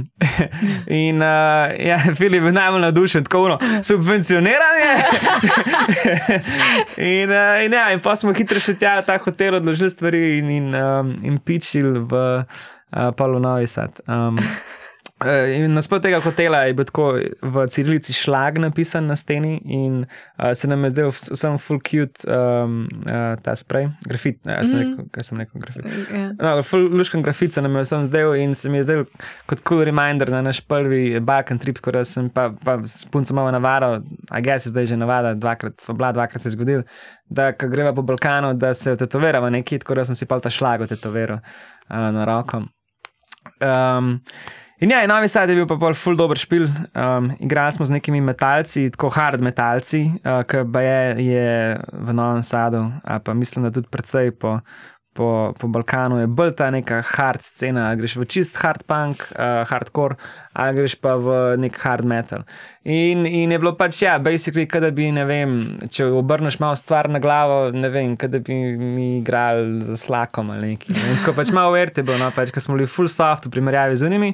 in 1.03 1.21
uh, 1.21 1.71
ja, 1.75 1.99
Filip 2.19 2.47
je 2.47 2.53
najbolj 2.55 2.85
navdušen, 2.87 3.25
tako 3.27 3.45
uno, 3.45 3.59
subvencioniranje. 3.83 4.91
in, 7.21 7.31
uh, 7.31 7.63
in, 7.65 7.73
ja, 7.73 7.87
in 7.93 8.03
pa 8.03 8.15
smo 8.15 8.33
hitro 8.37 8.61
še 8.61 8.77
tja 8.79 8.99
ta 9.05 9.17
hotel 9.21 9.59
odložili 9.61 9.89
stvari 9.93 10.21
in, 10.39 10.51
in, 10.59 10.75
um, 10.75 11.15
in 11.25 11.39
pičili 11.39 12.05
v 12.05 12.21
uh, 12.41 13.09
Palo 13.17 13.39
Novi 13.39 13.67
Sad. 13.67 14.03
Um, 14.07 14.39
Uh, 15.21 15.67
Nasprot 15.69 16.01
tega 16.01 16.17
hotela 16.19 16.63
je 16.65 16.73
bil 16.73 16.85
tako 16.89 17.03
v 17.41 17.65
cirilici 17.69 18.13
šlag 18.13 18.57
napisan 18.57 19.05
na 19.05 19.15
steni, 19.15 19.61
in 19.65 19.99
uh, 20.01 20.51
se 20.57 20.67
nam 20.67 20.83
je 20.83 20.89
zdel 20.89 21.11
vs- 21.11 21.29
vsem 21.35 21.57
full 21.61 21.77
cute 21.85 22.25
um, 22.25 22.87
uh, 23.05 23.35
ta 23.43 23.53
sprej, 23.55 23.89
grafit. 24.09 24.39
Ne, 24.45 24.55
sem 24.65 24.79
Mhm. 24.79 24.89
rekel, 24.89 25.05
kaj 25.13 25.23
sem 25.23 25.37
rekel, 25.37 25.61
grafit. 25.61 25.85
Ja. 26.09 26.23
No, 26.39 26.61
full 26.65 26.89
luškan 26.97 27.21
grafit 27.21 27.53
se 27.53 27.61
nam 27.61 27.75
je 27.75 27.83
vsem 27.85 28.03
zdel 28.05 28.33
in 28.35 28.55
se 28.55 28.69
mi 28.69 28.77
je 28.77 28.83
zdel 28.83 29.05
kot 29.45 29.61
cool 29.61 29.83
reminder 29.85 30.29
na 30.29 30.41
naš 30.41 30.61
prvi 30.61 31.19
Balkan 31.19 31.59
trip, 31.59 31.77
ko 31.79 31.93
sem 32.03 32.29
pa, 32.29 32.49
pa 32.65 32.79
s 32.81 33.05
punco 33.05 33.33
malo 33.33 33.51
navadil, 33.51 34.01
a 34.31 34.41
gess 34.41 34.65
je 34.65 34.73
zdaj 34.73 34.85
že 34.85 34.97
navada, 34.97 35.33
dvakrat 35.33 35.77
smo 35.81 35.93
bila, 35.93 36.11
dvakrat 36.11 36.41
se 36.41 36.47
je 36.49 36.57
zgodil, 36.57 36.81
da 37.29 37.51
ko 37.53 37.67
greva 37.69 37.93
po 37.93 38.01
Balkanu, 38.01 38.53
da 38.53 38.73
se 38.73 38.97
tetovirava 38.97 39.49
nekje, 39.49 39.79
tako 39.79 39.95
da 39.95 40.05
sem 40.05 40.15
si 40.15 40.25
pa 40.25 40.39
ta 40.39 40.49
šlag 40.49 40.87
tetoviral 40.89 41.37
uh, 41.37 42.09
na 42.11 42.25
roko. 42.25 42.63
Um, 43.61 44.19
In 44.81 44.89
ja, 44.89 45.07
Novi 45.07 45.27
Sad 45.29 45.49
je 45.49 45.55
bil 45.59 45.67
pa 45.69 45.75
pol 45.77 45.93
full 45.93 46.17
dober 46.17 46.39
špil. 46.41 46.63
Um, 46.97 47.27
igrali 47.37 47.75
smo 47.75 47.85
z 47.85 47.93
nekimi 47.93 48.17
metalci, 48.21 48.87
tako 48.89 49.11
hard 49.13 49.43
metalci, 49.45 50.07
uh, 50.25 50.41
ki 50.41 50.63
je, 50.81 51.01
je 51.21 51.51
v 51.93 52.15
Novem 52.17 52.41
Sadu, 52.41 52.87
a 53.05 53.19
pa 53.21 53.35
mislim, 53.37 53.67
da 53.67 53.71
tudi 53.71 53.91
predvsej 53.93 54.31
po, 54.41 54.55
po, 55.13 55.53
po 55.59 55.67
Balkanu 55.67 56.19
je 56.21 56.27
bolj 56.27 56.53
ta 56.55 56.69
neka 56.71 57.01
hard 57.03 57.43
scena. 57.43 57.89
Ali 57.89 57.99
greš 58.01 58.15
v 58.15 58.27
čist 58.31 58.55
hard 58.63 58.83
punk, 58.87 59.25
uh, 59.35 59.61
hardcore, 59.67 60.15
ali 60.53 60.77
greš 60.79 60.95
pa 61.03 61.17
v 61.19 61.57
nek 61.59 61.79
hard 61.83 62.07
metal. 62.07 62.45
In, 62.87 63.25
in 63.27 63.51
je 63.51 63.59
bilo 63.59 63.73
pač, 63.75 64.01
ja, 64.05 64.15
basically, 64.23 64.65
da 64.65 64.91
bi, 64.95 65.09
ne 65.11 65.25
vem, 65.27 65.57
če 65.91 66.07
obrneš 66.15 66.59
malo 66.63 66.79
stvar 66.79 67.09
na 67.11 67.19
glavo, 67.23 67.71
ne 67.75 67.91
vem, 67.91 68.15
da 68.15 68.39
bi 68.39 68.55
mi 68.79 69.17
igrali 69.19 69.81
za 69.85 69.97
slakom 69.99 70.53
ali 70.55 70.75
nekaj. 70.75 70.95
Ne? 70.95 71.09
In 71.11 71.19
Tako 71.21 71.35
pač 71.41 71.51
malo 71.55 71.75
verte 71.75 72.05
bilo, 72.07 72.19
no, 72.21 72.31
pač, 72.35 72.53
ker 72.55 72.63
smo 72.63 72.79
bili 72.79 72.87
full 72.87 73.11
soft 73.11 73.49
v 73.49 73.55
primerjavi 73.57 73.99
z 73.99 74.07
unimi, 74.07 74.31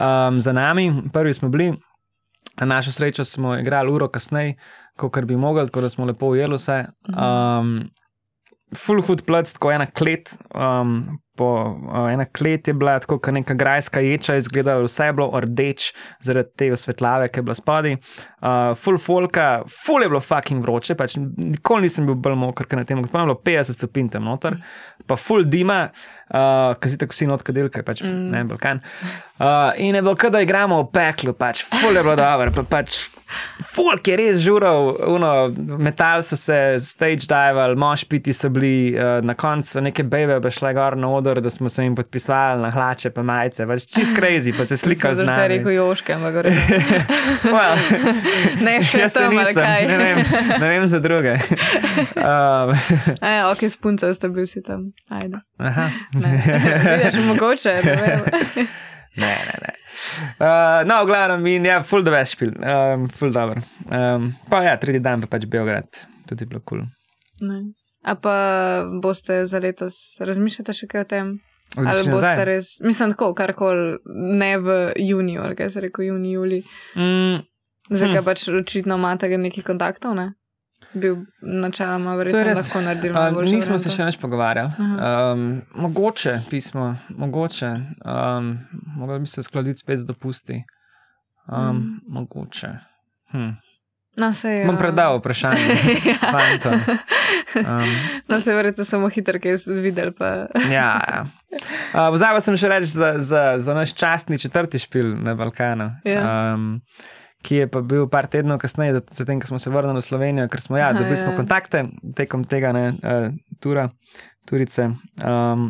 um, 0.00 0.40
za 0.40 0.56
nami, 0.56 0.88
prvi 1.12 1.36
smo 1.36 1.52
bili. 1.52 1.74
Na 2.56 2.64
našo 2.64 2.88
srečo 2.88 3.24
smo 3.24 3.52
igrali 3.60 3.92
uro 3.92 4.08
kasneje, 4.08 4.54
kot 4.96 5.26
bi 5.28 5.36
mogli, 5.36 5.66
tako 5.68 5.82
da 5.84 5.90
smo 5.92 6.06
lepo 6.08 6.30
ujeli 6.32 6.56
vse. 6.56 6.86
Um, 7.12 7.82
full 8.74 9.02
hood 9.06 9.24
plec, 9.26 9.52
tako 9.52 9.72
ena 9.74 9.86
klet. 9.86 10.32
Um, 10.54 11.20
po, 11.36 11.48
uh, 11.76 12.08
ena 12.12 12.24
klet 12.24 12.68
je 12.68 12.74
bila 12.74 12.96
tako, 13.00 13.18
kot 13.18 13.34
neka 13.34 13.54
grajska 13.54 14.00
ječa, 14.00 14.36
izgledala 14.40 14.86
vse 14.86 15.10
je 15.10 15.16
bilo 15.16 15.40
rdeč, 15.44 15.92
zaradi 16.24 16.50
te 16.56 16.70
osvetljave, 16.72 17.28
ki 17.28 17.38
je 17.38 17.46
bila 17.46 17.54
spodaj. 17.54 17.96
Uh, 17.96 18.74
full 18.78 18.98
folka, 18.98 19.62
full 19.84 20.02
je 20.02 20.08
bilo 20.08 20.20
fucking 20.20 20.62
vroče, 20.62 20.94
pač 20.94 21.16
nikoli 21.16 21.88
nisem 21.88 22.06
bil 22.06 22.18
bolj 22.20 22.36
moker, 22.38 22.68
ker 22.68 22.80
na 22.80 22.84
tem, 22.88 23.00
pa 23.04 23.24
bilo 23.24 23.38
50 23.46 23.78
stopinj 23.78 24.12
tam 24.16 24.28
noter, 24.28 24.58
pa 25.06 25.16
full 25.16 25.46
dima, 25.48 25.86
uh, 26.30 26.74
ki 26.80 26.92
si 26.92 27.00
tako 27.00 27.16
vsi 27.16 27.28
notka 27.30 27.54
delka, 27.56 27.84
pač 27.86 28.04
mm. 28.04 28.24
ne 28.32 28.44
Balkan. 28.46 28.82
Uh, 29.36 29.72
in 29.82 29.96
je 29.98 30.02
bilo, 30.02 30.16
da 30.30 30.42
igramo 30.44 30.82
v 30.84 30.90
peklu, 30.94 31.36
pač 31.36 31.64
full 31.66 31.96
je 31.96 32.04
bilo 32.04 32.16
dobro, 32.18 32.52
pa 32.54 32.66
pač 32.76 32.98
folk 33.74 34.06
je 34.06 34.16
res 34.18 34.40
žural, 34.44 34.92
uno, 35.10 35.30
metal 35.82 36.22
so 36.22 36.38
se, 36.38 36.58
stage 36.82 37.26
dival, 37.26 37.74
mošpiti 37.78 38.34
so 38.36 38.50
bili, 38.52 38.94
uh, 38.94 39.18
na 39.26 39.34
koncu 39.34 39.82
neke 39.82 40.06
bebe 40.06 40.38
bi 40.40 40.52
šle 40.54 40.72
gor 40.76 40.96
na 40.98 41.10
odor, 41.26 41.40
da 41.40 41.50
smo 41.50 41.68
se 41.68 41.82
jim 41.82 41.94
podpisovali 41.94 42.62
na 42.62 42.70
hlače, 42.70 43.10
pa 43.10 43.22
majice, 43.22 43.66
pač 43.66 43.86
čist 43.86 44.14
crazy, 44.14 44.54
pa 44.54 44.64
se 44.64 44.76
slikali 44.76 45.14
z 45.14 45.24
Zdaj 45.24 45.36
nami. 45.36 45.48
rekel 45.48 45.72
Joške, 45.72 46.14
ampak 46.14 46.34
gore. 46.34 46.52
well, 47.54 47.74
Ne, 48.62 48.76
še 48.80 49.00
jaz 49.00 49.14
tam 49.14 49.34
nisem, 49.34 49.58
kaj. 49.58 49.86
ne 49.86 49.96
vem, 49.98 50.18
ne 50.56 50.68
vem 50.68 50.86
za 50.86 51.00
druge. 51.00 51.34
Um, 52.16 52.72
A 53.20 53.28
ja, 53.28 53.42
ok, 53.50 53.66
spunca 53.68 54.08
ste 54.14 54.28
bili 54.28 54.44
vsi 54.44 54.62
tam. 54.62 54.92
Ajde. 55.08 55.38
aha. 55.58 55.88
Ne. 56.14 56.30
Vidiš, 56.82 57.18
mogoče. 57.26 57.74
ne 57.84 57.96
vem. 57.96 58.20
Ne, 59.16 59.32
ne, 59.48 59.54
ne. 59.62 59.70
Uh, 60.36 60.82
no, 60.84 60.98
v 61.00 61.08
glavnem, 61.08 61.46
in 61.48 61.64
ja, 61.64 61.78
full 61.82 62.04
the 62.04 62.12
best 62.12 62.36
špil, 62.36 62.50
um, 62.60 63.06
full 63.08 63.32
dobro. 63.32 63.62
Um, 63.88 64.26
pa 64.52 64.60
ja, 64.60 64.74
tretji 64.76 65.00
dan 65.00 65.22
pa 65.24 65.30
pač 65.32 65.46
Beograd, 65.48 65.88
tudi 66.28 66.44
bilo 66.44 66.60
kul. 66.60 66.82
Cool. 66.84 66.95
Nice. 67.40 67.92
A 68.02 68.14
pa 68.14 68.36
boste 69.02 69.46
za 69.46 69.58
letos 69.58 69.94
razmišljate 70.20 70.72
še 70.72 70.86
kaj 70.86 71.00
o 71.00 71.04
tem? 71.06 71.26
Ali 71.76 71.88
Odlični 71.88 72.12
boste 72.12 72.28
nazaj. 72.28 72.44
res, 72.44 72.68
mislim, 72.80 73.10
tako, 73.10 73.34
karkoli, 73.34 73.98
ne 74.32 74.58
v 74.58 74.68
juniju, 74.98 75.42
ali 75.42 75.56
kaj 75.56 75.70
se 75.70 75.80
reko, 75.80 76.02
juni, 76.02 76.32
juli. 76.32 76.62
Mm, 76.94 77.42
Zakaj 77.90 78.16
Hm. 78.16 78.24
pač 78.24 78.48
očitno 78.50 78.96
imate 78.96 79.28
nekih 79.30 79.64
kontaktov, 79.64 80.14
ne? 80.14 80.32
Bil 80.92 81.16
načeloma 81.42 82.14
verjetno 82.14 82.40
lahko 82.40 82.80
naredili. 82.80 83.10
Uh, 83.10 83.14
malo 83.14 83.34
boljšo 83.34 83.52
nismo 83.52 83.78
se 83.78 83.88
varianto. 83.88 83.90
še 83.92 84.04
več 84.04 84.16
pogovarjali. 84.16 84.70
Um, 84.78 85.44
mogoče 85.74 86.40
pismo, 86.50 86.86
mogoče. 87.10 87.70
Um, 88.02 88.50
mogli 88.96 89.18
bi 89.20 89.26
se 89.26 89.40
uskladiti 89.40 89.78
spet 89.78 89.98
z 89.98 90.06
dopusti. 90.06 90.62
Um, 91.46 91.76
Mm. 91.76 92.00
Mogoče. 92.08 92.68
Hm. 93.30 93.50
No, 94.16 94.32
se 94.32 94.50
je. 94.50 94.66
Bom 94.66 94.76
predal 94.76 95.18
vprašanje. 95.18 95.76
fantom. 96.34 96.80
Um, 97.54 97.96
No, 98.28 98.40
se 98.40 98.54
verjete 98.54 98.84
samo 98.84 99.08
hitro, 99.08 99.40
kaj 99.40 99.58
ste 99.58 99.74
videli. 99.80 100.12
Pa... 100.12 100.26
ja, 100.76 100.92
ja. 101.08 101.26
Uh, 101.92 102.08
Pozabil 102.12 102.40
sem 102.44 102.56
še 102.56 102.70
reči 102.72 102.90
za, 102.92 103.14
za, 103.18 103.44
za 103.62 103.76
naš 103.76 103.94
častni 103.96 104.38
četrti 104.38 104.80
špil 104.80 105.14
na 105.24 105.36
Balkanu. 105.38 105.90
Ja. 106.04 106.54
Um, 106.54 106.80
Ki 107.46 107.60
je 107.60 107.66
pa 107.70 107.78
bil 107.84 108.08
par 108.10 108.26
tednov 108.26 108.58
kasneje, 108.58 109.04
zatem, 109.14 109.38
ko 109.38 109.46
smo 109.46 109.58
se 109.62 109.70
vrnili 109.70 110.00
v 110.00 110.02
Slovenijo, 110.02 110.48
ker 110.50 110.60
smo 110.60 110.80
ja, 110.80 110.88
Aha, 110.90 110.98
dobili 110.98 111.14
ja. 111.14 111.20
smo 111.20 111.36
kontakte 111.36 111.84
tekom 112.16 112.42
tega, 112.42 112.72
ne, 112.74 112.86
uh, 112.96 113.28
tura, 113.62 113.84
turice. 114.48 114.88
Um, 115.22 115.68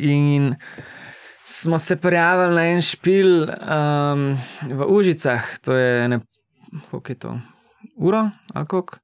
in 0.00 0.54
smo 1.44 1.76
se 1.82 1.98
prijavili 2.00 2.56
na 2.56 2.64
en 2.72 2.80
špil 2.80 3.50
um, 3.50 4.24
v 4.70 4.88
Užicah, 4.88 5.50
to 5.60 5.76
je 5.76 6.08
ne, 6.08 6.22
koliko 6.90 7.12
je 7.12 7.18
to, 7.18 7.38
uro 7.96 8.30
ali 8.54 8.66
koliko, 8.66 8.98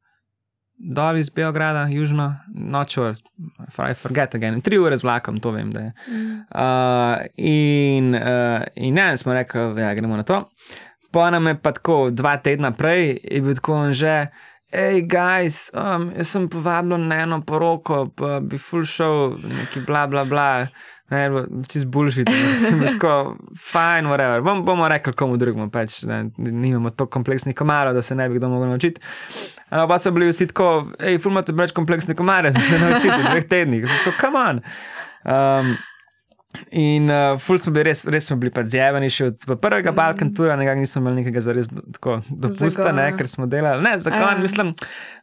dol 0.79 1.17
iz 1.19 1.31
Beograda, 1.31 1.87
južno, 1.91 2.37
nočo, 2.55 3.13
I 3.91 3.95
forget 3.95 4.35
again, 4.35 4.61
tri 4.61 4.79
ure 4.79 4.97
z 4.97 5.03
vlakom, 5.03 5.41
to 5.41 5.51
vem, 5.51 5.71
da 5.71 5.81
je. 5.81 5.93
Uh, 6.55 7.27
in, 7.37 8.15
uh, 8.15 8.63
in 8.75 8.95
ne, 8.95 9.17
smo 9.17 9.35
rekli, 9.35 9.75
da 9.75 9.81
ja, 9.81 9.95
gremo 9.95 10.17
na 10.17 10.23
to. 10.23 10.45
Pa 11.11 11.31
nam 11.31 11.47
je 11.47 11.59
pa 11.63 11.73
tako 11.73 12.11
dva 12.11 12.37
tedna 12.37 12.71
prej, 12.71 13.19
je 13.25 13.41
bil 13.41 13.55
tako 13.55 13.93
že, 13.93 14.27
hej, 14.71 15.03
guys, 15.09 15.71
um, 15.75 16.13
jaz 16.17 16.31
sem 16.31 16.49
povabil 16.49 16.99
na 16.99 17.23
eno 17.25 17.41
poroko, 17.43 18.07
pa 18.17 18.41
bi 18.41 18.59
full 18.59 18.87
show, 18.87 19.35
neki 19.59 19.83
bla 19.87 20.07
bla 20.07 20.25
bla. 20.25 20.67
Ne, 21.11 21.31
čez 21.69 21.87
bulžiti, 21.89 22.33
tako 22.93 23.37
fajn, 23.57 24.07
whatever. 24.07 24.43
Bom, 24.45 24.65
bomo 24.65 24.89
rekli 24.89 25.13
komu 25.17 25.39
drugemu, 25.41 25.71
pač, 25.73 26.03
ne, 26.05 26.27
nimamo 26.37 26.91
tako 26.91 27.11
kompleksnih 27.17 27.57
komarov, 27.57 27.95
da 27.97 28.03
se 28.03 28.15
ne 28.15 28.29
bi 28.29 28.37
kdo 28.37 28.51
mogel 28.53 28.69
naučiti. 28.69 29.01
Uh, 29.71 29.87
pa 29.89 29.99
so 29.99 30.13
bili 30.13 30.29
vsi 30.29 30.51
tako, 30.53 30.91
hej, 31.01 31.17
fulmate 31.19 31.53
preveč 31.57 31.73
kompleksnih 31.77 32.17
komarjev, 32.17 32.53
da 32.53 32.61
se 32.61 32.79
ne 32.79 32.91
naučite 32.91 33.17
v 33.17 33.31
dveh 33.31 33.49
tednih. 33.49 33.87
Tako, 34.05 34.17
come 34.21 34.45
on. 34.51 34.61
Um, 35.25 35.77
In 36.71 37.11
uh, 37.11 37.37
ful 37.37 37.59
smo 37.61 37.75
bili 37.77 37.91
res, 37.91 38.07
res 38.09 38.25
smo 38.31 38.39
bili 38.41 38.49
pa 38.53 38.63
zjeveni 38.65 39.11
še 39.13 39.27
od 39.29 39.43
prvega 39.61 39.93
mm. 39.93 39.97
Balkan 39.99 40.31
tura, 40.33 40.55
nekako 40.57 40.81
nismo 40.81 41.03
imeli 41.03 41.21
nekega 41.21 41.43
zares 41.45 41.69
tako 41.69 42.23
dopusta, 42.31 42.89
ne, 42.97 43.11
ker 43.19 43.29
smo 43.29 43.45
delali. 43.51 43.85
Ne, 43.85 43.99
zakon, 44.01 44.23
ja. 44.25 44.39
mislim, 44.41 44.71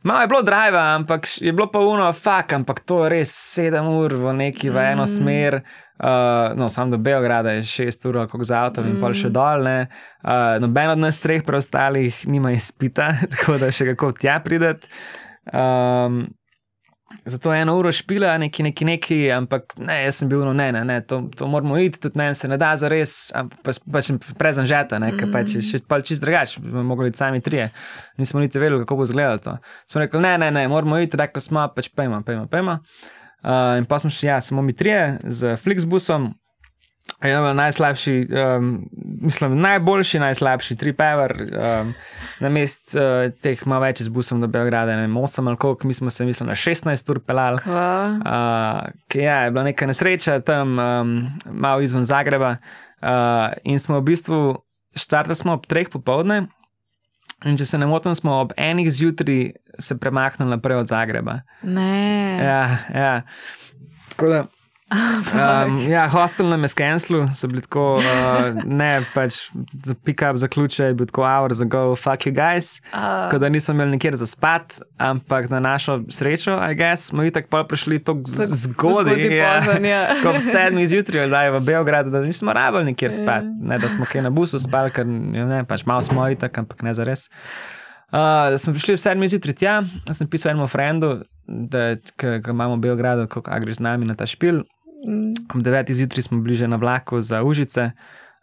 malo 0.06 0.22
je 0.22 0.30
bilo 0.30 0.44
drive, 0.46 0.84
ampak 1.00 1.26
je 1.42 1.54
bilo 1.54 1.68
pa 1.74 1.82
uno, 1.82 2.12
fak, 2.14 2.54
ampak 2.60 2.84
to 2.86 3.02
je 3.04 3.10
res 3.18 3.34
sedem 3.34 3.90
ur 3.90 4.14
v 4.22 4.36
neki 4.38 4.70
v 4.70 4.86
eno 4.92 5.10
mm. 5.10 5.14
smer. 5.16 5.60
Uh, 5.96 6.54
no, 6.60 6.70
sam 6.70 6.94
do 6.94 7.02
Beograda 7.02 7.56
je 7.56 7.66
šest 7.74 8.06
ur, 8.06 8.22
kako 8.30 8.46
z 8.46 8.58
avtom 8.60 8.86
mm. 8.86 8.94
in 8.94 9.02
pol 9.02 9.18
še 9.18 9.32
mm. 9.32 9.36
dol. 9.36 9.70
Uh, 9.74 10.56
Noben 10.62 10.94
od 10.94 11.02
nas 11.08 11.24
treh 11.26 11.42
preostalih 11.48 12.22
nima 12.30 12.54
izpita, 12.54 13.16
tako 13.34 13.58
da 13.66 13.74
še 13.74 13.90
kako 13.96 14.14
tja 14.22 14.38
prideti. 14.46 14.94
Um, 15.50 16.28
Zato 17.26 17.54
je 17.54 17.62
eno 17.62 17.74
uro 17.80 17.92
špila, 17.92 18.38
neki, 18.38 18.64
neki, 18.64 18.86
neki, 18.86 19.16
ampak 19.34 19.74
ne, 19.82 19.96
jaz 20.04 20.20
sem 20.22 20.30
bil 20.30 20.44
no, 20.46 20.52
ne, 20.54 20.68
ne, 20.72 20.84
ne 20.86 21.00
to, 21.02 21.24
to 21.38 21.48
moramo 21.50 21.78
iti, 21.82 21.98
tudi 22.00 22.20
meni 22.22 22.38
se 22.38 22.48
ne 22.48 22.60
da 22.62 22.76
za 22.78 22.90
res, 22.92 23.16
pač 23.66 23.80
pa 23.82 24.04
še 24.06 24.20
prezan 24.38 24.70
žeta, 24.70 25.00
ne, 25.02 25.10
ker 25.18 25.32
pač 25.34 25.56
je 25.58 25.64
še 25.66 25.82
pa 25.90 25.98
čist 26.06 26.22
drugače, 26.22 26.62
mogli 26.62 27.10
biti 27.10 27.18
sami 27.24 27.42
trije, 27.42 27.72
nismo 28.22 28.44
niti 28.44 28.62
vedeli, 28.62 28.84
kako 28.84 29.00
bo 29.02 29.10
izgledalo 29.10 29.42
to. 29.42 29.58
Smo 29.90 30.06
rekli, 30.06 30.22
ne, 30.22 30.38
ne, 30.46 30.52
ne, 30.54 30.68
moramo 30.70 31.02
iti, 31.02 31.18
rekli 31.18 31.42
smo, 31.42 31.66
pač 31.74 31.90
pejmo, 31.98 32.22
pejmo, 32.28 32.46
pejmo. 32.52 32.78
Uh, 33.46 33.74
in 33.82 33.90
pa 33.90 33.98
smo 34.02 34.14
šli, 34.14 34.30
ja, 34.30 34.38
samo 34.42 34.62
mi 34.62 34.78
trije 34.78 35.18
z 35.26 35.58
Flixbusom, 35.62 36.34
Ja, 37.24 37.54
najslabši, 37.54 38.28
um, 38.58 38.90
mislim, 39.22 39.60
najboljši, 39.62 40.20
najslabši, 40.20 40.76
tri 40.76 40.94
pever, 40.94 41.34
um, 41.42 41.94
na 42.40 42.50
mest 42.50 42.96
uh, 42.98 43.28
teh 43.42 43.60
malo 43.70 43.86
več 43.86 44.02
z 44.06 44.12
busom 44.12 44.42
do 44.44 44.50
Beograda, 44.52 44.96
ne 44.98 45.06
vem, 45.06 45.18
8 45.20 45.48
ali 45.48 45.60
koliko, 45.62 45.88
mi 45.88 45.94
smo 45.94 46.12
se, 46.12 46.26
mislim, 46.26 46.50
na 46.50 46.56
16 46.56 47.12
ur 47.12 47.22
pelali. 47.24 47.62
Uh, 47.66 48.82
ja, 49.16 49.38
je 49.46 49.52
bila 49.52 49.64
neka 49.70 49.88
nesreča 49.88 50.40
tam, 50.46 50.80
um, 50.80 51.16
malo 51.52 51.82
izven 51.82 52.04
Zagreba. 52.04 52.58
Uh, 53.02 53.54
in 53.64 53.80
smo 53.80 54.00
v 54.00 54.12
bistvu 54.12 54.40
štartali 54.96 55.52
ob 55.54 55.68
3 55.68 55.92
popovdne, 55.94 56.46
in 57.46 57.58
če 57.60 57.68
se 57.68 57.80
ne 57.80 57.88
motim, 57.90 58.16
smo 58.16 58.40
ob 58.42 58.56
enih 58.58 58.90
zjutraj 58.92 59.52
se 59.80 59.98
premaknili 60.00 60.50
naprej 60.50 60.84
od 60.84 60.88
Zagreba. 60.88 61.40
Ne. 61.64 62.38
Ja, 62.40 62.62
ja. 62.94 63.22
Tako 64.10 64.28
da. 64.32 64.46
Um, 65.36 65.90
ja, 65.90 66.06
hostel 66.08 66.48
na 66.50 66.58
Meskenslu 66.58 67.26
so 67.36 67.48
bili 67.48 67.62
tako, 67.62 67.96
uh, 67.98 68.64
ne 68.66 69.02
pač 69.14 69.50
za 69.84 69.96
pick-up, 70.06 70.38
za 70.38 70.48
ključe, 70.48 70.84
je 70.84 70.94
bil 70.94 71.08
tako 71.10 71.26
hour 71.26 71.54
za 71.54 71.66
go, 71.66 71.96
fuck 71.96 72.28
you 72.28 72.34
guys. 72.36 72.82
Uh. 72.94 73.00
Tako 73.26 73.38
da 73.38 73.50
nismo 73.50 73.74
imeli 73.74 73.92
nikjer 73.92 74.16
za 74.16 74.26
spat, 74.26 74.80
ampak 74.98 75.50
na 75.50 75.60
našo 75.60 76.02
srečo, 76.10 76.60
I 76.72 76.76
guess, 76.76 77.10
smo 77.10 77.24
itak 77.24 77.48
pa 77.50 77.64
prišli 77.64 78.04
tako 78.04 78.22
zgodaj. 78.26 79.38
Ja, 79.38 79.60
ja. 79.84 80.08
Ko 80.24 80.32
v 80.32 80.40
sedmih 80.40 80.88
zjutraj, 80.88 81.28
da 81.30 81.44
je 81.44 81.52
v 81.52 81.60
Beogradu, 81.60 82.10
da 82.10 82.22
nismo 82.22 82.54
rabili 82.54 82.86
nikjer 82.86 83.12
ja. 83.12 83.18
spat. 83.18 83.44
Ne, 83.62 83.80
da 83.80 83.90
smo 83.90 84.06
kaj 84.06 84.22
na 84.22 84.30
busu 84.30 84.60
spali, 84.60 84.92
ker 84.92 85.06
ne, 85.06 85.64
pač 85.66 85.86
malo 85.86 86.02
smo 86.02 86.30
itak, 86.30 86.58
ampak 86.58 86.86
ne 86.86 86.94
za 86.94 87.04
res. 87.04 87.26
Uh, 87.26 87.75
da 88.22 88.58
smo 88.58 88.74
prišli 88.74 88.96
v 88.96 89.02
sedmih 89.02 89.30
zjutraj 89.30 89.56
tja, 89.60 89.76
sem 90.14 90.28
pisal 90.32 90.54
enemu 90.54 90.68
frendu, 90.72 91.10
da 91.48 91.96
imamo 92.48 92.76
v 92.76 92.84
Beogradu, 92.88 93.28
kako 93.28 93.60
greš 93.62 93.82
z 93.82 93.86
nami 93.88 94.06
na 94.06 94.16
ta 94.16 94.26
špil. 94.26 94.64
Ob 95.54 95.62
9. 95.62 95.94
zjutraj 95.94 96.30
smo 96.30 96.42
bili 96.42 96.56
že 96.56 96.68
na 96.68 96.80
vlaku 96.82 97.22
za 97.22 97.44
Užice. 97.44 97.92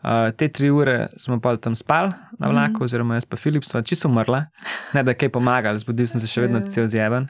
Uh, 0.03 0.35
te 0.35 0.49
tri 0.49 0.71
ure 0.71 1.07
smo 1.17 1.39
pa 1.41 1.57
tam 1.57 1.77
spali 1.79 2.11
na 2.39 2.49
vlaku, 2.51 2.83
mm. 2.83 2.85
oziroma 2.85 3.15
jaz 3.15 3.25
pa 3.25 3.37
Filip, 3.39 3.63
sva 3.63 3.85
čisto 3.87 4.09
umrla, 4.11 4.49
ne 4.95 5.03
da 5.07 5.15
kaj 5.15 5.31
pomagal, 5.31 5.79
zbudil 5.79 6.09
sem 6.11 6.19
se 6.19 6.27
še 6.27 6.43
vedno 6.43 6.59
ja. 6.59 6.67
cel 6.67 6.89
zjeven. 6.91 7.29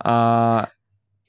Uh, 0.00 0.64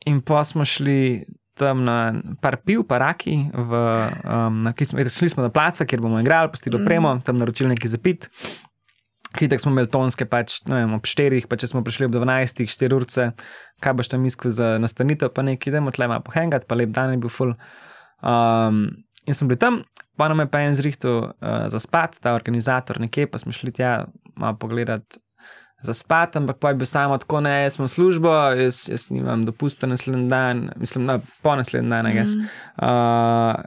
in 0.07 0.21
pa 0.23 0.39
smo 0.47 0.63
šli 0.63 1.27
tam 1.59 1.83
na 1.83 2.15
par 2.39 2.61
piv, 2.63 2.85
paraki, 2.87 3.35
v, 3.51 3.81
um, 4.23 4.63
na, 4.63 4.71
smo, 4.71 5.03
šli 5.03 5.29
smo 5.35 5.43
na 5.43 5.51
placa, 5.51 5.83
kjer 5.83 5.99
bomo 5.99 6.21
igrali, 6.23 6.53
postili 6.55 6.79
opremo, 6.79 7.17
mm. 7.17 7.27
tam 7.27 7.43
naročili 7.43 7.73
nekaj 7.75 7.91
zapit. 7.91 8.29
Kitek 9.37 9.61
smo 9.61 9.71
imeli 9.71 9.89
tonske, 9.93 10.25
pač, 10.25 10.55
vem, 10.65 10.95
ob 10.97 11.05
4, 11.05 11.43
pa 11.49 11.57
če 11.59 11.69
smo 11.69 11.83
prišli 11.85 12.07
ob 12.07 12.15
12, 12.17 12.63
4 12.65 12.97
urce, 12.97 13.27
kaj 13.83 13.93
boš 13.99 14.09
tam 14.09 14.25
iskal 14.25 14.53
za 14.55 14.71
nastanitev, 14.81 15.29
pa 15.35 15.45
nekaj, 15.45 15.69
idemo 15.69 15.93
tle 15.93 16.07
malo 16.09 16.25
pohengat, 16.25 16.65
pa 16.65 16.77
lep 16.79 16.89
dan 16.95 17.13
je 17.13 17.21
bil 17.21 17.29
full. 17.33 17.53
Um, 18.25 18.87
in 19.29 19.37
smo 19.37 19.45
bili 19.51 19.61
tam, 19.61 19.83
pa 20.17 20.31
nam 20.31 20.41
je 20.41 20.49
pa 20.49 20.63
en 20.65 20.73
zrihtel 20.73 21.19
uh, 21.29 21.67
za 21.69 21.79
spat, 21.83 22.17
ta 22.23 22.33
organizator 22.33 22.97
nekje, 23.03 23.29
pa 23.29 23.37
smo 23.41 23.53
šli 23.53 23.75
tja 23.77 23.93
malo 24.33 24.57
pogledat 24.57 25.21
za 25.85 25.93
spat, 25.93 26.35
ampak 26.35 26.57
pa 26.59 26.73
je 26.73 26.81
bil 26.81 26.89
samo 26.89 27.17
tako, 27.21 27.45
ne, 27.45 27.53
jaz 27.63 27.77
smo 27.77 27.87
službo, 27.87 28.33
jaz, 28.57 28.87
jaz 28.89 29.11
nimam 29.13 29.45
dopusta 29.45 29.87
naslednji 29.87 30.27
dan, 30.29 30.71
mislim, 30.75 31.05
no, 31.05 31.19
po 31.45 31.55
naslednji 31.55 31.89
dan, 31.89 32.09
mm. 32.09 32.47
uh, 32.81 33.61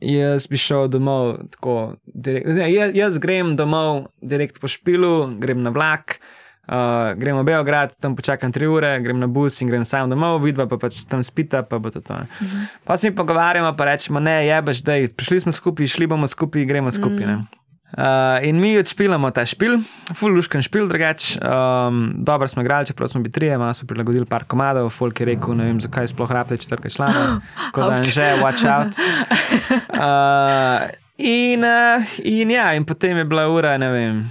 Jaz 0.00 0.46
bi 0.48 0.56
šel 0.56 0.88
domov, 0.88 1.34
tako, 1.52 1.96
direkt, 2.04 2.48
jaz, 2.56 2.94
jaz 2.96 3.18
grem 3.20 3.52
domov, 3.56 4.06
direkt 4.24 4.60
po 4.60 4.68
špilu, 4.70 5.28
grem 5.40 5.60
na 5.60 5.72
vlak, 5.74 6.16
uh, 6.64 7.12
grem 7.20 7.36
v 7.36 7.44
Beograd, 7.50 7.92
tam 8.00 8.16
počakam 8.16 8.52
tri 8.52 8.64
ure, 8.64 8.94
grem 9.04 9.20
na 9.20 9.28
bus 9.28 9.60
in 9.60 9.68
grem 9.68 9.84
sam 9.84 10.08
domov, 10.08 10.40
vidva 10.46 10.64
pa 10.70 10.80
pač 10.80 11.02
tam 11.04 11.20
spita. 11.20 11.62
Pa, 11.68 11.76
to 11.90 12.00
to. 12.00 12.16
Mhm. 12.16 12.66
pa 12.84 12.96
se 12.96 13.10
mi 13.10 13.16
pogovarjamo, 13.16 13.76
pa 13.76 13.92
rečemo, 13.92 14.20
ne, 14.20 14.46
jebaš, 14.46 14.80
da 14.82 14.96
prišli 15.16 15.40
smo 15.44 15.52
skupaj, 15.52 15.86
šli 15.86 16.08
bomo 16.08 16.26
skupaj, 16.26 16.64
gremo 16.64 16.92
skupaj. 16.92 17.26
Mhm. 17.26 17.60
Uh, 17.90 18.38
in 18.46 18.60
mi 18.60 18.78
odšpilamo 18.78 19.30
ta 19.34 19.42
špil, 19.44 19.80
fullušken 20.14 20.62
špil, 20.62 20.86
drugače. 20.88 21.40
Um, 21.42 22.12
dobro 22.22 22.48
smo 22.48 22.62
igrali, 22.62 22.86
čeprav 22.86 23.08
smo 23.08 23.20
bili 23.20 23.32
trije, 23.32 23.58
malo 23.58 23.74
so 23.74 23.86
prilagodili 23.86 24.26
par 24.26 24.44
komadov, 24.44 24.90
folk 24.90 25.20
je 25.20 25.26
rekel, 25.26 25.56
ne 25.58 25.64
vem, 25.64 25.80
zakaj 25.80 26.06
sploh 26.06 26.30
rabite 26.30 26.56
četrka 26.62 26.88
člana, 26.88 27.40
kot 27.74 27.90
da 27.90 27.96
je 27.96 28.04
že, 28.04 28.28
watch 28.42 28.62
out. 28.66 28.94
Uh, 28.94 30.90
in, 31.18 31.64
uh, 31.64 32.06
in 32.24 32.50
ja, 32.50 32.74
in 32.74 32.84
potem 32.84 33.16
je 33.16 33.24
bila 33.24 33.48
ura, 33.50 33.74
ne 33.78 33.90
vem, 33.90 34.22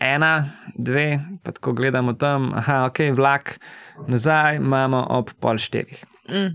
ena, 0.00 0.50
dve, 0.74 1.20
pa 1.42 1.52
tako 1.52 1.72
gledamo 1.72 2.12
tam, 2.12 2.52
aha, 2.54 2.84
ok, 2.84 2.98
vlak, 3.16 3.58
nazaj 4.06 4.56
imamo 4.56 5.06
ob 5.08 5.32
pol 5.40 5.58
štirih. 5.58 6.04
Mm. 6.28 6.52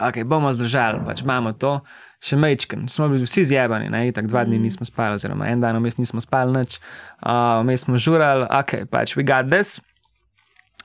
Ok, 0.00 0.22
bomo 0.28 0.52
zdržali, 0.52 1.00
pač 1.06 1.22
imamo 1.24 1.52
to 1.56 1.78
še 2.22 2.36
mečken, 2.40 2.86
smo 2.88 3.08
bili 3.12 3.24
vsi 3.24 3.44
zjebani, 3.44 3.90
ne, 3.92 4.06
tako 4.12 4.32
dva 4.32 4.44
dni 4.44 4.58
mm. 4.58 4.62
nismo 4.66 4.86
spali, 4.88 5.18
oziroma 5.18 5.48
en 5.50 5.60
dan 5.60 5.78
vmes 5.78 5.98
nismo 6.00 6.20
spali 6.24 6.52
noč, 6.52 6.78
vmes 7.22 7.82
uh, 7.82 7.84
smo 7.84 8.00
žurali, 8.00 8.48
ok, 8.50 8.86
pač 8.90 9.16
we 9.16 9.24
got 9.26 9.50
this. 9.52 9.78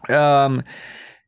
Um, 0.09 0.61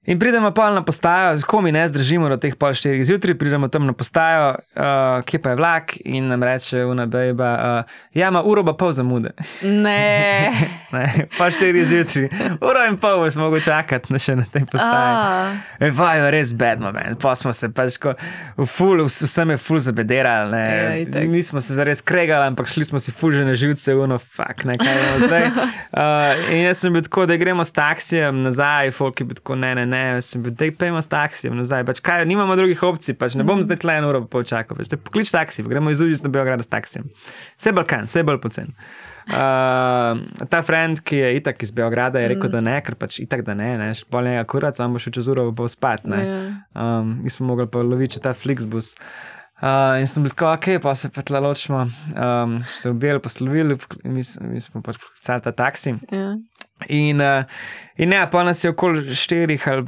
In 0.06 0.20
pridemo 0.20 0.52
pa 0.52 0.70
na 0.70 0.84
postajo, 0.84 1.38
ko 1.48 1.62
mi 1.62 1.72
ne 1.72 1.88
zdržimo 1.88 2.28
do 2.30 2.36
teh 2.36 2.58
pol 2.60 2.74
štirih 2.76 3.06
zjutraj, 3.08 3.38
pridemo 3.40 3.70
tam 3.72 3.86
na 3.88 3.94
postajo, 3.96 4.50
uh, 4.76 5.24
kje 5.24 5.40
pa 5.40 5.54
je 5.54 5.56
vlak 5.56 5.94
in 6.04 6.28
nam 6.28 6.44
reče, 6.44 6.82
una 6.86 7.06
bejba, 7.06 7.52
uh, 7.56 7.94
ja, 8.12 8.28
ima 8.28 8.42
uro 8.44 8.66
pa 8.68 8.74
pol 8.76 8.92
zamude. 8.92 9.32
Ne. 9.64 10.52
ne, 10.96 11.06
pa 11.38 11.48
štiri 11.52 11.86
zjutraj, 11.88 12.28
uro 12.60 12.84
in 12.90 12.98
pol 13.00 13.22
boš 13.24 13.38
mogel 13.40 13.64
čakati 13.64 14.12
na 14.12 14.20
še 14.20 14.36
na 14.36 14.44
tej 14.44 14.66
postaji. 14.74 15.14
Ah. 15.16 15.88
Vajo, 15.96 16.28
res 16.36 16.52
bed 16.52 16.84
moment, 16.84 17.16
pa 17.24 17.32
smo 17.40 17.56
se 17.56 17.72
pač 17.72 17.96
ko, 18.04 18.12
v 18.60 18.68
ful, 18.68 19.06
vsem 19.08 19.56
je 19.56 19.58
ful 19.62 19.80
zabederali, 19.88 20.62
ja, 21.06 21.24
nismo 21.32 21.64
se 21.64 21.80
zares 21.80 22.04
kregali, 22.04 22.52
ampak 22.52 22.68
šli 22.68 22.90
smo 22.92 23.00
si 23.00 23.16
ful 23.16 23.32
že 23.32 23.48
na 23.48 23.56
živce, 23.56 23.96
uno, 23.96 24.20
fuck, 24.20 24.68
ne, 24.68 24.76
kaj 24.76 25.00
imamo 25.00 25.24
zdaj. 25.24 25.48
Uh, 25.48 26.44
in 26.58 26.68
jaz 26.68 26.84
sem 26.84 26.92
bil 26.92 27.08
tako, 27.08 27.24
da 27.32 27.40
gremo 27.40 27.64
s 27.64 27.72
taksijem 27.72 28.44
nazaj, 28.44 28.92
folk 29.00 29.24
je 29.24 29.32
bil 29.32 29.40
tako, 29.40 29.56
ne, 29.64 29.72
ne, 29.80 29.88
ne 29.88 29.93
ne, 29.94 30.04
sem 30.26 30.44
bil, 30.44 30.56
da 30.58 30.70
pejmo 30.80 31.02
s 31.04 31.12
taksijem 31.12 31.56
nazaj. 31.60 31.86
Pač, 31.88 32.02
kaj, 32.04 32.26
nimamo 32.30 32.58
drugih 32.60 32.82
opcij, 32.90 33.18
pač, 33.20 33.38
ne 33.40 33.46
bom 33.46 33.60
mm. 33.60 33.68
zdaj 33.70 33.82
tle 33.86 33.98
eno 34.02 34.12
uro 34.12 34.24
počakal. 34.30 34.80
Pač, 34.80 34.94
poklič 35.06 35.32
taksi, 35.34 35.66
gremo 35.70 35.94
iz 35.94 36.02
Užica 36.04 36.28
do 36.28 36.34
Beograda 36.34 36.66
s 36.66 36.72
taksijem. 36.72 37.10
Vse 37.56 37.76
Balkan, 37.78 38.10
vse 38.10 38.26
bolj 38.28 38.42
pocen. 38.44 38.74
Uh, 39.24 40.20
ta 40.52 40.60
friend, 40.68 41.00
ki 41.08 41.16
je 41.16 41.28
itak 41.38 41.62
iz 41.64 41.72
Beograda, 41.72 42.20
je 42.20 42.34
rekel, 42.34 42.50
mm. 42.50 42.52
da 42.52 42.60
ne, 42.60 42.74
ker 42.84 42.98
pač 43.00 43.22
itak 43.24 43.46
da 43.48 43.56
ne, 43.56 43.70
ne, 43.80 43.86
špolje 43.96 44.34
je 44.36 44.42
akurat, 44.42 44.76
samo 44.76 45.00
še 45.00 45.14
čez 45.16 45.30
uro 45.32 45.46
bo 45.56 45.70
spat. 45.72 46.04
Mi 46.04 46.20
yeah. 46.20 46.50
um, 46.76 47.14
smo 47.32 47.54
mogli 47.54 47.70
pa 47.72 47.86
loviti 47.88 48.20
ta 48.20 48.34
Flixbus. 48.36 48.98
Uh, 49.64 49.96
in 50.02 50.10
sem 50.12 50.26
bil 50.26 50.34
tako, 50.34 50.50
ok, 50.58 50.68
pa 50.84 50.92
se 51.00 51.08
pa 51.14 51.24
tle 51.24 51.40
ločimo, 51.40 51.86
um, 52.20 52.58
se 52.68 52.92
objeli, 52.92 53.24
poslovili, 53.24 53.78
mi, 54.04 54.26
mi 54.50 54.60
smo 54.60 54.84
pač 54.84 55.00
poklicali 55.00 55.46
ta 55.46 55.56
taksi. 55.56 55.96
Yeah. 56.12 56.36
Ja. 56.36 56.90
In 56.92 57.24
uh, 57.24 57.64
In 57.98 58.10
ne, 58.10 58.32
pa 58.32 58.44
nas 58.44 58.64
je 58.64 58.70
okoli 58.70 59.16
štirih 59.16 59.68
ali 59.68 59.84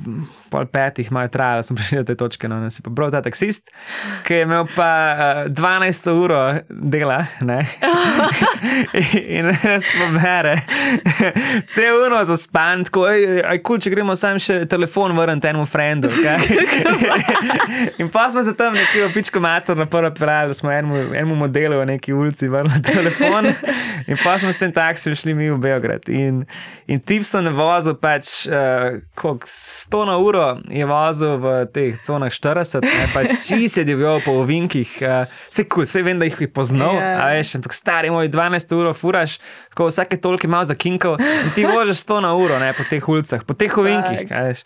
pol 0.50 0.66
petih, 0.70 1.12
malo 1.12 1.28
trajalo, 1.28 1.64
smo 1.64 1.76
prišli 1.80 1.98
do 1.98 2.04
te 2.04 2.16
točke, 2.16 2.48
no, 2.48 2.60
nas 2.60 2.80
je 2.80 2.84
pobral 2.84 3.12
ta 3.12 3.22
taksist, 3.26 3.72
ki 4.28 4.34
je 4.34 4.46
imel 4.46 4.68
pa 4.76 4.90
uh, 5.46 5.52
12 5.52 6.12
uro 6.12 6.42
dela, 6.70 7.26
ne. 7.42 7.60
in 9.38 9.50
nas 9.50 9.90
pobere, 9.98 10.56
cel 11.74 12.06
uno 12.06 12.22
za 12.26 12.38
span, 12.38 12.86
tako, 12.86 13.08
aj, 13.10 13.26
aj 13.50 13.62
kul, 13.66 13.82
če 13.82 13.94
gremo 13.94 14.16
sam 14.16 14.40
še 14.40 14.62
telefon 14.70 15.16
vrniti 15.18 15.48
temu 15.48 15.66
frendu. 15.66 16.10
In 18.02 18.10
pa 18.14 18.30
smo 18.32 18.44
se 18.44 18.54
tam 18.58 18.78
neki 18.78 19.04
opičko 19.10 19.42
mater 19.42 19.78
na 19.78 19.86
prvo 19.90 20.14
pelali, 20.14 20.54
da 20.54 20.58
smo 20.58 20.72
enemu, 20.72 21.02
enemu 21.14 21.36
modelu 21.36 21.82
v 21.82 21.90
neki 21.96 22.14
ulici 22.14 22.48
vrnili 22.48 22.82
telefon. 22.86 23.50
In 24.08 24.18
pa 24.22 24.36
smo 24.40 24.52
s 24.54 24.60
tem 24.62 24.72
taksijem 24.74 25.16
šli 25.18 25.34
mi 25.34 25.50
v 25.50 25.58
Beograd. 25.62 26.10
In, 26.10 26.44
in 26.88 27.02
tip 27.02 27.26
sem 27.26 27.48
vozil 27.56 27.96
pač 27.98 28.46
uh, 28.50 29.00
100 29.16 30.02
na 30.06 30.18
uro, 30.22 30.46
je 30.70 30.86
vozil 30.90 31.38
v 31.42 31.54
teh 31.74 31.98
conah 32.06 32.34
40, 32.34 32.86
ne, 32.86 33.08
pač 33.14 33.34
čist 33.48 33.82
je 33.82 33.86
divjal 33.88 34.22
po 34.26 34.38
ovinkih. 34.44 34.92
Uh, 35.02 35.40
se 35.50 35.66
kul, 35.66 35.88
se 35.90 36.04
vem, 36.06 36.22
da 36.22 36.30
jih 36.30 36.46
je 36.46 36.52
poznal, 36.52 37.00
yeah. 37.00 37.24
a 37.24 37.32
veš, 37.38 37.56
ampak 37.60 37.74
stari 37.74 38.14
moj 38.14 38.30
12 38.30 38.78
ur 38.78 38.92
furaš, 38.98 39.40
ko 39.74 39.90
vsake 39.90 40.22
toliko 40.22 40.52
malo 40.52 40.70
zakinkal 40.70 41.18
in 41.20 41.50
ti 41.58 41.66
voziš 41.66 42.06
100 42.06 42.22
na 42.28 42.36
uro 42.38 42.62
ne, 42.62 42.72
po 42.78 42.86
teh 42.90 43.10
ulicah, 43.10 43.42
po 43.42 43.58
teh 43.58 43.74
ovinkih, 43.82 44.30
a 44.30 44.46
veš. 44.50 44.66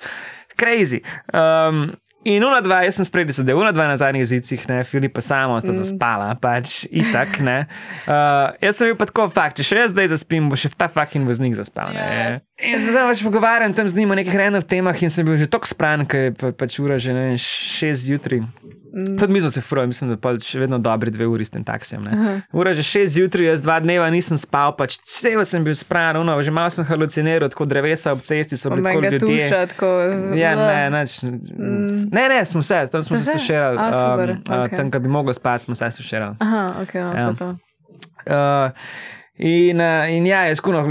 Crazy. 0.60 1.00
Um, 1.32 1.96
In 2.28 2.44
una 2.44 2.60
dva, 2.60 2.82
jaz 2.84 2.98
sem 3.00 3.06
spredi 3.08 3.32
sedel, 3.32 3.56
una 3.56 3.72
dva 3.72 3.86
na 3.88 3.96
zadnjih 3.96 4.26
jezicih, 4.26 4.66
ne, 4.68 4.82
Filipa 4.84 5.22
samo 5.24 5.56
sta 5.62 5.72
mm. 5.72 5.78
zaspala, 5.78 6.34
pač 6.36 6.82
itak, 6.92 7.38
ne. 7.48 7.62
Uh, 8.04 8.52
jaz 8.60 8.76
sem 8.76 8.90
bil 8.90 8.98
pa 9.00 9.08
tako 9.08 9.30
fakt, 9.32 9.56
če 9.56 9.68
še 9.70 9.78
jaz 9.86 9.94
zdaj 9.94 10.10
zaspim, 10.12 10.50
bo 10.52 10.60
še 10.60 10.74
ta 10.76 10.90
fucking 10.92 11.30
voznik 11.30 11.56
zaspal, 11.56 11.94
ne. 11.96 12.04
Yeah. 12.04 12.42
In 12.60 12.76
se 12.76 12.92
zdaj 12.92 13.08
pač 13.14 13.24
pogovarjam 13.24 13.72
tam 13.78 13.88
z 13.88 14.02
njim 14.02 14.12
o 14.12 14.20
nekih 14.20 14.36
random 14.36 14.68
temah 14.68 15.00
in 15.00 15.14
sem 15.14 15.24
bil 15.24 15.40
že 15.40 15.48
tako 15.48 15.72
spran, 15.72 16.04
ker 16.04 16.28
je 16.28 16.36
pa, 16.36 16.52
pač 16.60 16.76
ura 16.84 17.00
že, 17.00 17.16
ne 17.16 17.30
vem, 17.30 17.40
šest 17.40 18.12
jutri. 18.12 18.44
Mm. 18.94 19.18
Tudi 19.18 19.34
mi 19.34 19.42
smo 19.42 19.50
se 19.50 19.62
furali, 19.62 19.88
mislim, 19.88 20.10
da 20.10 20.18
pa 20.18 20.32
še 20.40 20.60
vedno 20.60 20.80
dobri 20.80 21.12
dve 21.12 21.28
uri 21.28 21.46
s 21.46 21.50
tem 21.50 21.64
taksijem. 21.64 22.02
Uh 22.02 22.14
-huh. 22.14 22.42
Ura 22.52 22.74
že 22.74 22.84
šest 22.84 23.14
zjutraj, 23.14 23.46
jaz 23.46 23.62
dva 23.62 23.80
dneva 23.80 24.10
nisem 24.10 24.38
spal, 24.38 24.76
pač 24.76 24.98
cel 25.04 25.46
sem 25.46 25.64
bil 25.64 25.76
spran, 25.76 26.26
no, 26.26 26.42
že 26.42 26.52
malo 26.52 26.70
sem 26.70 26.86
haluciniral, 26.86 27.50
tako 27.50 27.66
drevesa 27.66 28.12
ob 28.12 28.22
cesti 28.22 28.58
so 28.58 28.70
bili 28.70 28.84
tako 28.84 29.02
ljudje. 29.02 29.20
Tuša, 29.20 29.66
tako, 29.66 29.86
ja, 30.36 30.56
ne, 30.56 30.90
neč, 30.90 31.24
mm. 31.24 32.10
ne, 32.12 32.30
ne, 32.30 32.46
smo 32.46 32.62
se, 32.62 32.88
tam 32.92 33.04
smo 33.04 33.18
se 33.18 33.32
suširali. 33.32 33.78
Um, 33.78 33.84
okay. 33.84 34.76
Tam, 34.76 34.92
kjer 34.92 35.02
bi 35.02 35.10
mogli 35.10 35.34
spati, 35.34 35.64
smo 35.64 35.76
se 35.76 35.92
suširali. 35.92 36.36
Aha, 36.40 36.74
ok, 36.82 36.94
no, 36.94 37.14
ja. 37.14 37.34
to. 37.34 37.56
Uh, 38.26 38.72
In, 39.42 39.80
uh, 39.80 40.12
in 40.12 40.26
ja, 40.28 40.56
skuno, 40.56 40.82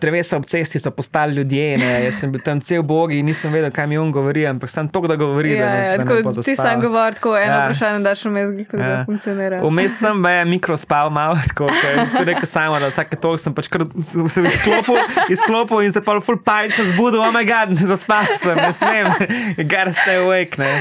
drevesa 0.00 0.36
ob 0.36 0.46
cesti 0.50 0.78
so 0.78 0.90
postali 0.90 1.34
ljudje. 1.34 1.76
Ne. 1.78 1.90
Jaz 2.04 2.16
sem 2.18 2.32
bil 2.32 2.40
tam 2.42 2.60
cel 2.60 2.82
bog 2.82 3.12
in 3.14 3.26
nisem 3.26 3.52
vedel, 3.54 3.70
kaj 3.70 3.86
mi 3.86 3.98
on 4.02 4.10
govori, 4.10 4.42
ampak 4.50 4.70
sem 4.70 4.88
to, 4.90 5.04
da 5.06 5.14
govori. 5.16 5.52
Ja, 5.52 5.68
da, 5.68 5.76
ja, 5.84 5.92
da 5.96 6.04
tako, 6.04 6.32
ti 6.42 6.56
sam 6.58 6.80
govori, 6.82 7.14
tako 7.14 7.36
eno 7.38 7.52
ja. 7.52 7.60
vprašanje, 7.68 8.00
da 8.02 8.14
še 8.18 8.32
vmes 8.32 8.50
tudi 8.66 8.82
ja. 8.82 9.04
funkcionira. 9.06 9.60
Vmes 9.62 9.98
sem 10.00 10.24
pa 10.26 10.32
je 10.34 10.48
mikro 10.50 10.76
spal 10.76 11.12
malo, 11.14 11.38
tako 11.52 11.70
da 11.70 12.24
rekel 12.26 12.50
samo, 12.50 12.82
da 12.82 12.90
vsake 12.90 13.20
toliko 13.22 13.44
sem 13.44 13.54
pač 13.54 13.70
kar 13.70 13.86
se 14.10 14.42
izklopil, 14.50 14.98
izklopil 15.30 15.86
in 15.86 15.94
se 15.94 16.02
pa 16.02 16.18
full 16.18 16.42
pajčno 16.42 16.88
zbudil, 16.90 17.22
oh 17.22 17.30
my 17.30 17.46
god, 17.46 17.78
zaspal 17.94 18.26
sem, 18.42 18.58
ne 18.58 18.74
smem, 18.74 19.12
gotta 19.70 19.94
stay 19.94 20.18
awake. 20.18 20.58
Ne. 20.58 20.74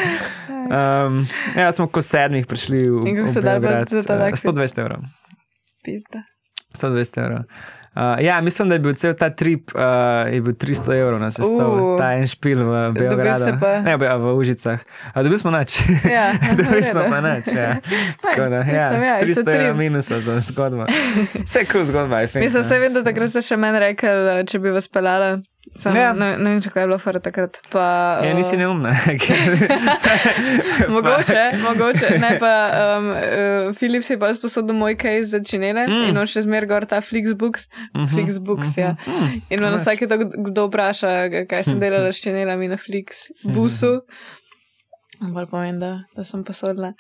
Um, 0.49 1.21
ja, 1.53 1.69
smo 1.77 1.85
ko 1.85 2.01
sedmih 2.01 2.49
prišli 2.49 2.87
v. 2.89 3.05
In 3.05 3.21
kako 3.21 3.37
se 3.37 3.45
da, 3.45 3.59
da 3.61 3.85
to 3.85 4.01
tako? 4.01 4.43
120 4.49 4.85
evrov. 4.87 5.09
Pizda. 5.85 6.25
120 6.73 7.21
evrov. 7.23 7.45
Uh, 7.95 8.23
ja, 8.23 8.41
mislim, 8.41 8.69
da 8.69 8.75
je 8.75 8.79
bil 8.79 8.93
cel 8.93 9.13
ta 9.13 9.29
trip 9.29 9.71
uh, 9.75 10.43
bil 10.43 10.53
300 10.53 10.95
evrov 10.95 11.19
na 11.19 11.31
sestavu, 11.31 11.93
uh, 11.93 11.97
ta 11.99 12.13
en 12.13 12.27
špil 12.27 12.63
v 12.63 12.91
Beogradu. 12.95 13.57
Ne, 13.83 13.97
v, 13.97 14.31
Užicah. 14.37 14.79
Dobili 15.15 15.37
smo 15.37 15.51
noč. 15.51 15.75
Ja, 16.11 16.31
dobili 16.57 16.87
smo 16.87 17.03
pa 17.09 17.19
noč. 17.21 17.51
Ja. 17.55 17.75
Tako 18.23 18.47
da, 18.49 18.55
ja, 18.55 18.87
ja, 18.95 19.19
300 19.21 19.55
evrov 19.55 19.77
minusa 19.77 20.21
za 20.21 20.39
zgodbo. 20.39 20.85
Vse 21.43 21.59
je 21.59 21.65
kul 21.65 21.83
zgodba. 21.83 22.23
Mislim, 22.35 22.63
se 22.63 22.79
vem, 22.79 22.93
da 22.93 23.03
takrat 23.03 23.29
ste 23.29 23.43
še 23.43 23.59
meni 23.59 23.83
rekel, 23.83 24.45
če 24.47 24.59
bi 24.59 24.71
vas 24.71 24.87
pelala. 24.87 25.41
Sam, 25.75 25.95
ja. 25.95 26.11
ne, 26.13 26.33
ne 26.35 26.49
vem, 26.51 26.59
če 26.59 26.67
je 26.67 26.83
bilo 26.83 26.97
fara 26.99 27.21
takrat. 27.23 27.55
Pa, 27.71 27.83
ja, 28.25 28.33
nisi 28.35 28.57
neumna. 28.59 28.91
mogoče, 30.95 31.43
mogoče. 31.63 32.09
Ne, 32.19 32.31
pa 32.41 32.51
um, 32.97 33.07
uh, 33.11 33.69
Filip 33.77 34.03
si 34.03 34.13
je 34.13 34.19
pa 34.19 34.33
sposodil 34.35 34.75
moj 34.75 34.97
case 34.99 35.31
za 35.31 35.39
činele 35.47 35.85
mm. 35.87 36.09
in 36.11 36.19
on 36.19 36.27
še 36.27 36.43
zmer 36.43 36.67
gor 36.67 36.85
ta 36.89 36.99
Flixbooks. 37.05 37.69
Mm 37.71 38.03
-hmm. 38.03 38.11
Flixbooks, 38.11 38.75
ja. 38.77 38.91
Mm 38.99 39.13
-hmm. 39.13 39.41
In 39.49 39.63
on 39.63 39.77
vsake 39.79 40.07
to, 40.07 40.17
kdo 40.19 40.67
vpraša, 40.67 41.45
kaj 41.47 41.63
sem 41.63 41.79
delala 41.79 42.11
s 42.11 42.19
činelami 42.19 42.67
na 42.67 42.77
Flixbusu. 42.77 43.93
Mm 43.93 45.27
-hmm. 45.27 45.33
Bolj 45.33 45.45
povem, 45.45 45.79
da, 45.79 46.03
da 46.15 46.23
sem 46.23 46.43
posodila. 46.43 46.93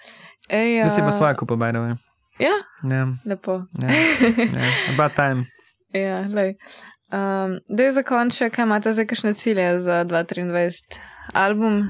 Ej, 0.49 0.79
uh, 0.79 0.83
da 0.83 0.89
si 0.89 1.01
pa 1.01 1.11
svoje 1.11 1.35
kupo, 1.35 1.55
bajno. 1.55 1.97
Ja, 2.39 2.55
ja. 2.91 3.07
lepo. 3.25 3.51
Ja. 3.83 3.89
Ja. 4.39 4.93
About 4.93 5.15
time. 5.15 5.45
Ja, 5.93 6.27
lej. 6.27 6.55
Um, 7.11 7.59
da 7.67 7.83
je 7.83 7.91
za 7.91 8.03
konče, 8.03 8.49
kaj 8.49 8.63
imate 8.63 8.93
zdaj, 8.93 9.05
kakšne 9.07 9.33
cilje 9.33 9.79
za 9.79 10.05
2023 10.05 10.99
album? 11.33 11.89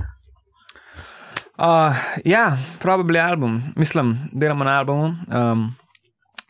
Uh, 1.57 1.95
ja, 2.25 2.57
probably 2.79 3.19
album. 3.29 3.61
Mislim, 3.75 4.29
delamo 4.33 4.63
na 4.63 4.79
albumu. 4.79 5.05
Um, 5.05 5.75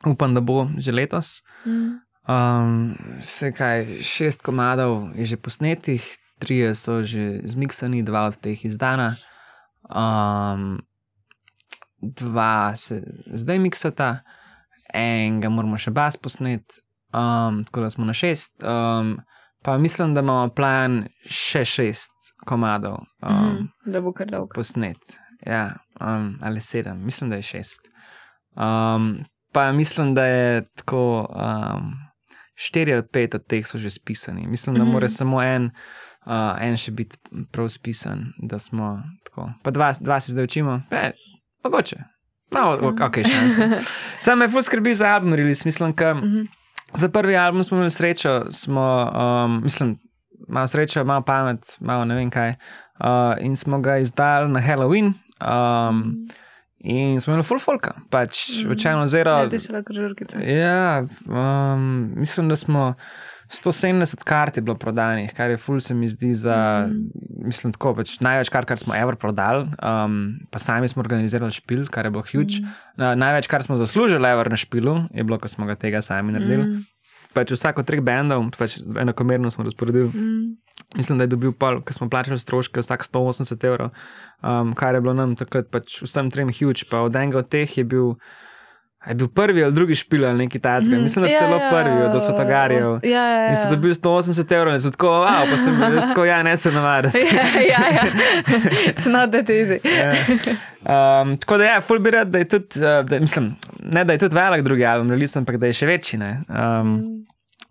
upam, 0.06 0.34
da 0.34 0.40
bo 0.40 0.70
že 0.78 0.92
letos. 0.92 1.44
Mm. 1.66 2.00
Um, 2.28 2.96
vse 3.20 3.52
kaj, 3.52 3.86
šest 4.02 4.42
komadov 4.42 5.10
je 5.16 5.26
že 5.26 5.38
posnetih, 5.38 6.06
tri 6.40 6.76
so 6.76 7.04
že 7.04 7.42
zmiksani, 7.44 8.04
dva 8.04 8.32
od 8.32 8.40
teh 8.40 8.66
izdana. 8.66 9.16
Um, 9.84 10.80
dva 12.02 12.76
se 12.76 13.04
zdaj 13.34 13.60
miksata, 13.60 14.24
enega 14.94 15.50
moramo 15.50 15.78
še 15.78 15.92
bas 15.92 16.16
posneti 16.18 16.80
um, 17.14 17.64
tako 17.64 17.82
da 17.82 17.90
smo 17.90 18.06
na 18.06 18.14
šest. 18.14 18.64
Um, 18.64 19.18
pa 19.64 19.78
mislim, 19.78 20.14
da 20.14 20.20
imamo 20.20 20.50
plan 20.50 21.08
še 21.26 21.66
šest 21.66 22.12
komadov, 22.46 22.98
um, 23.22 23.36
mm, 23.36 23.92
da 23.92 24.02
bo 24.02 24.14
kar 24.14 24.28
dolgo. 24.28 24.54
Posnet. 24.56 24.98
Ja, 25.46 25.76
um, 26.02 26.38
ali 26.42 26.62
sedem, 26.62 27.06
mislim, 27.06 27.30
da 27.30 27.36
je 27.36 27.42
šest. 27.42 27.90
Um, 28.56 29.24
pa 29.54 29.72
mislim, 29.72 30.16
da 30.16 30.26
je 30.26 30.64
tako. 30.76 31.28
Um, 31.36 31.92
Štiri 32.62 32.94
ali 32.94 33.08
pet 33.08 33.36
od 33.36 33.46
teh 33.50 33.66
so 33.66 33.80
že 33.82 33.90
spisani. 33.90 34.46
Mislim, 34.48 34.76
da 34.76 34.84
mm 34.84 34.88
-hmm. 34.88 34.92
mora 34.92 35.10
samo 35.10 35.42
en, 35.44 35.72
uh, 36.26 36.62
en 36.62 36.78
še 36.78 36.92
biti 36.92 37.18
prav 37.52 37.70
spisan, 37.70 38.26
da 38.38 38.60
smo 38.60 39.02
tako. 39.24 39.54
Pa 39.64 39.72
dva, 39.72 39.94
dva 40.02 40.20
se 40.20 40.32
zdaj 40.32 40.44
učimo, 40.44 40.82
e, 40.92 41.12
mogoče. 41.64 41.96
Malo, 42.54 42.94
ok, 43.06 43.16
še 43.24 43.68
ne. 43.68 43.82
Sam 44.20 44.40
me 44.40 44.50
fus 44.50 44.66
skrbi 44.66 44.96
za 44.96 45.08
album, 45.08 45.34
release. 45.34 45.62
mislim, 45.66 45.94
da. 45.98 46.14
Mm 46.14 46.22
-hmm. 46.22 46.61
Za 46.94 47.10
prvi 47.10 47.38
album 47.38 47.64
smo 47.64 47.78
imeli 47.78 47.92
srečo, 47.92 48.46
smo, 48.52 49.12
um, 49.16 49.64
mislim, 49.64 49.98
malo 50.48 50.68
srečo, 50.68 51.04
malo 51.04 51.22
pamet, 51.22 51.78
malo 51.80 52.06
ne 52.06 52.16
vem 52.16 52.30
kaj. 52.30 52.50
Uh, 52.50 53.36
in 53.40 53.56
smo 53.56 53.80
ga 53.80 53.98
izdali 53.98 54.52
na 54.52 54.60
Halloween. 54.60 55.14
Um, 55.42 56.28
In 56.84 57.22
smo 57.22 57.34
imeli 57.34 57.46
full 57.46 57.60
folka, 57.62 57.92
pač 58.10 58.40
mm. 58.50 58.72
včasih 58.72 59.10
zelo. 59.12 59.36
Ja, 59.44 59.50
ti 59.50 59.60
si 59.62 59.74
lahko 59.74 59.94
žurkice. 59.94 60.40
Ja, 60.42 61.06
um, 61.30 62.14
mislim, 62.18 62.50
da 62.50 62.56
smo 62.56 62.94
170 63.52 64.24
kart 64.24 64.58
je 64.58 64.64
bilo 64.64 64.78
prodanih, 64.80 65.34
kar 65.36 65.50
je 65.52 65.58
full 65.60 65.80
se 65.80 65.94
mi 65.94 66.08
zdi 66.08 66.34
za, 66.34 66.88
mm. 66.88 67.46
mislim, 67.46 67.74
tako 67.76 67.94
pač 68.00 68.14
največ 68.24 68.50
kar, 68.50 68.66
kar 68.66 68.80
smo 68.80 68.96
ever 68.96 69.18
prodali. 69.20 69.66
Um, 69.84 70.40
pa 70.52 70.60
sami 70.60 70.88
smo 70.88 71.04
organizirali 71.04 71.52
špil, 71.52 71.84
kar 71.92 72.08
je 72.08 72.14
bilo 72.16 72.24
huge. 72.24 72.62
Mm. 72.62 72.72
Uh, 72.96 73.12
največ, 73.20 73.50
kar 73.52 73.64
smo 73.64 73.78
zaslužili 73.78 74.30
ever 74.30 74.50
na 74.52 74.56
špilu, 74.56 74.96
je 75.12 75.24
bilo, 75.28 75.40
ko 75.40 75.52
smo 75.52 75.68
ga 75.68 75.76
tega 75.76 76.02
sami 76.02 76.32
naredili. 76.32 76.64
Mm. 76.64 76.88
Pač 77.36 77.52
vsako 77.52 77.84
treh 77.88 78.00
bendov, 78.04 78.48
pač 78.56 78.80
enakomerno 78.80 79.52
smo 79.52 79.68
razporedili. 79.68 80.08
Mm. 80.08 80.56
Mislim, 80.96 81.20
da 81.20 81.28
je 81.28 81.34
dobil 81.36 81.52
pol, 81.52 81.82
ker 81.84 81.96
smo 81.96 82.10
plačali 82.12 82.40
stroške, 82.40 82.80
vsak 82.84 83.04
180 83.08 83.68
evrov, 83.68 83.92
um, 84.44 84.72
kar 84.76 84.96
je 84.96 85.04
bilo 85.04 85.14
nam 85.16 85.36
takrat 85.40 85.68
pač 85.72 86.00
vsem 86.04 86.32
trem 86.32 86.52
huge. 86.56 86.88
Pa 86.92 87.04
od 87.04 87.16
enega 87.20 87.44
od 87.44 87.52
teh 87.52 87.78
je 87.78 87.84
bil, 87.84 88.16
je 89.08 89.16
bil 89.16 89.28
prvi 89.28 89.64
ali 89.64 89.74
drugi 89.74 89.96
špil 89.96 90.26
ali 90.26 90.38
nekaj 90.38 90.62
takega. 90.62 90.98
Mm, 90.98 91.04
Mislim, 91.04 91.26
da 91.26 91.32
ja, 91.32 91.40
celo 91.40 91.58
ja, 91.58 91.70
prvi 91.70 92.02
od 92.02 92.24
sotagarjev. 92.24 93.00
Ja, 93.04 93.10
ja, 93.10 93.42
ja. 93.44 93.50
In 93.50 93.58
so 93.58 93.70
dobil 93.70 93.94
180 93.94 94.56
evrov 94.56 94.74
in 94.74 94.82
so 94.82 94.92
tako, 94.92 95.08
wow, 95.08 95.50
pa 95.50 95.58
sem 95.58 95.76
bil 95.80 96.02
tako, 96.02 96.26
ja, 96.26 96.44
ne 96.44 96.58
se 96.58 96.72
navaditi. 96.72 97.18
ja, 97.34 97.48
ja, 97.70 97.88
ja. 97.92 98.04
It's 98.92 99.10
not 99.10 99.32
that 99.32 99.50
easy. 99.50 99.80
ja. 100.00 100.12
um, 101.22 101.38
tako 101.38 101.58
da, 101.58 101.64
ja, 101.64 101.82
full 101.82 102.00
bi 102.00 102.12
rad, 102.12 102.28
da 102.28 102.38
je 102.38 102.48
tudi, 102.48 102.86
uh, 102.86 103.06
da, 103.06 103.20
mislim, 103.20 103.56
ne 103.84 104.04
da 104.04 104.14
je 104.14 104.20
tudi 104.20 104.36
velik 104.36 104.62
drugi 104.62 104.86
album, 104.86 105.12
ampak 105.36 105.58
da 105.58 105.66
je 105.66 105.74
še 105.74 105.86
večji. 105.86 106.20
Um, 106.20 106.28
mm. 106.58 107.26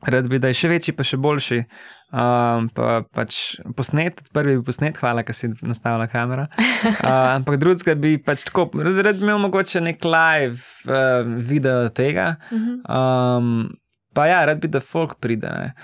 Rad 0.07 0.28
bi, 0.28 0.39
da 0.39 0.49
je 0.49 0.55
še 0.55 0.68
večji, 0.68 0.95
pa 0.97 1.05
še 1.05 1.16
boljši. 1.16 1.62
Um, 2.11 2.66
pa, 2.74 3.02
pač 3.14 3.61
posnet, 3.78 4.22
prvi 4.34 4.56
bi 4.58 4.64
posnet, 4.66 4.96
hvala, 4.98 5.22
da 5.22 5.34
si 5.36 5.52
nastavila 5.62 6.08
kamero. 6.11 6.48
Uh, 6.50 7.04
ampak 7.38 7.61
drugega 7.62 7.94
bi 7.94 8.16
pač 8.18 8.48
tako, 8.48 8.66
rad 8.82 9.20
bi 9.20 9.28
imel 9.28 9.38
mogoče 9.46 9.82
nek 9.84 10.02
live 10.04 10.90
uh, 10.90 11.22
video 11.38 11.86
tega. 11.94 12.34
Um, 12.50 13.70
Pa 14.14 14.26
ja, 14.26 14.44
rad 14.44 14.61
bi, 14.61 14.68
da 14.68 14.80
folk 14.80 15.14
pride. 15.20 15.46
Ne. 15.46 15.74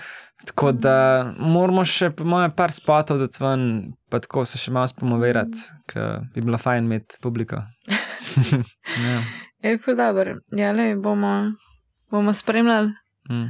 Tako 0.45 0.71
da 0.71 0.95
moramo 1.39 1.83
še, 1.87 2.09
po 2.15 2.25
mojem, 2.27 2.51
par 2.55 2.71
spotov 2.75 3.21
dati 3.21 3.41
ven, 3.41 3.63
pa 4.11 4.19
tako 4.23 4.43
se 4.45 4.59
še 4.61 4.71
malo 4.75 4.89
spomovirati, 4.91 5.63
ker 5.91 6.27
bi 6.35 6.43
bilo 6.43 6.59
fajn 6.61 6.89
imeti 6.89 7.19
publiko. 7.23 7.63
ja. 9.07 9.21
Je 9.63 9.77
ful 9.81 9.97
dobr. 9.97 10.35
Ja, 10.55 10.73
le 10.77 10.91
bomo, 11.01 11.33
bomo 12.13 12.35
spremljali, 12.35 12.93
mm. 13.31 13.47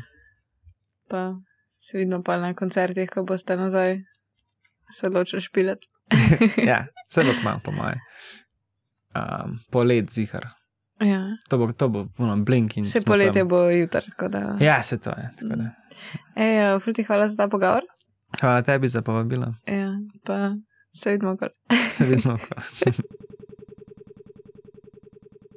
pa 1.11 1.25
se 1.78 1.97
vidimo 1.97 2.23
pa 2.23 2.38
na 2.38 2.53
koncertih, 2.53 3.09
ko 3.09 3.23
boste 3.23 3.57
nazaj 3.57 3.97
se 4.91 5.07
odločili 5.07 5.41
špilati. 5.41 5.88
ja, 6.63 6.86
se 7.07 7.23
bo 7.23 7.32
kmalo, 7.34 7.59
po 7.59 7.71
mojem. 7.71 7.99
Um, 9.15 9.59
polet 9.71 10.09
zihar. 10.09 10.45
Ja. 11.01 11.21
To 11.49 11.57
bo, 11.57 11.67
to 11.69 11.89
bo, 11.89 12.07
ono, 12.17 12.38
blink 12.38 12.78
in 12.78 12.86
Se 12.86 12.99
smo 12.99 13.11
poletje 13.11 13.41
tam. 13.41 13.47
bo 13.47 13.63
jutri, 13.63 14.01
tako 14.09 14.28
da. 14.28 14.57
Ja, 14.59 14.84
se 14.84 14.97
to 14.97 15.09
je. 15.09 15.30
da. 15.41 15.71
Ej, 16.36 16.53
uh, 16.67 16.82
ful 16.82 16.93
ti 16.93 17.03
hvala 17.03 17.28
za 17.28 17.36
ta 17.36 17.47
pogovor. 17.47 17.82
Hvala 18.41 18.61
tebi 18.61 18.88
za 18.88 19.01
povabilo. 19.01 19.53
Ja, 19.67 19.91
pa 20.23 20.55
se 20.93 21.11
vidimo, 21.11 21.38
kar. 21.38 21.49
Se 21.89 22.05
vidimo. 22.05 22.38
ko- 22.38 22.55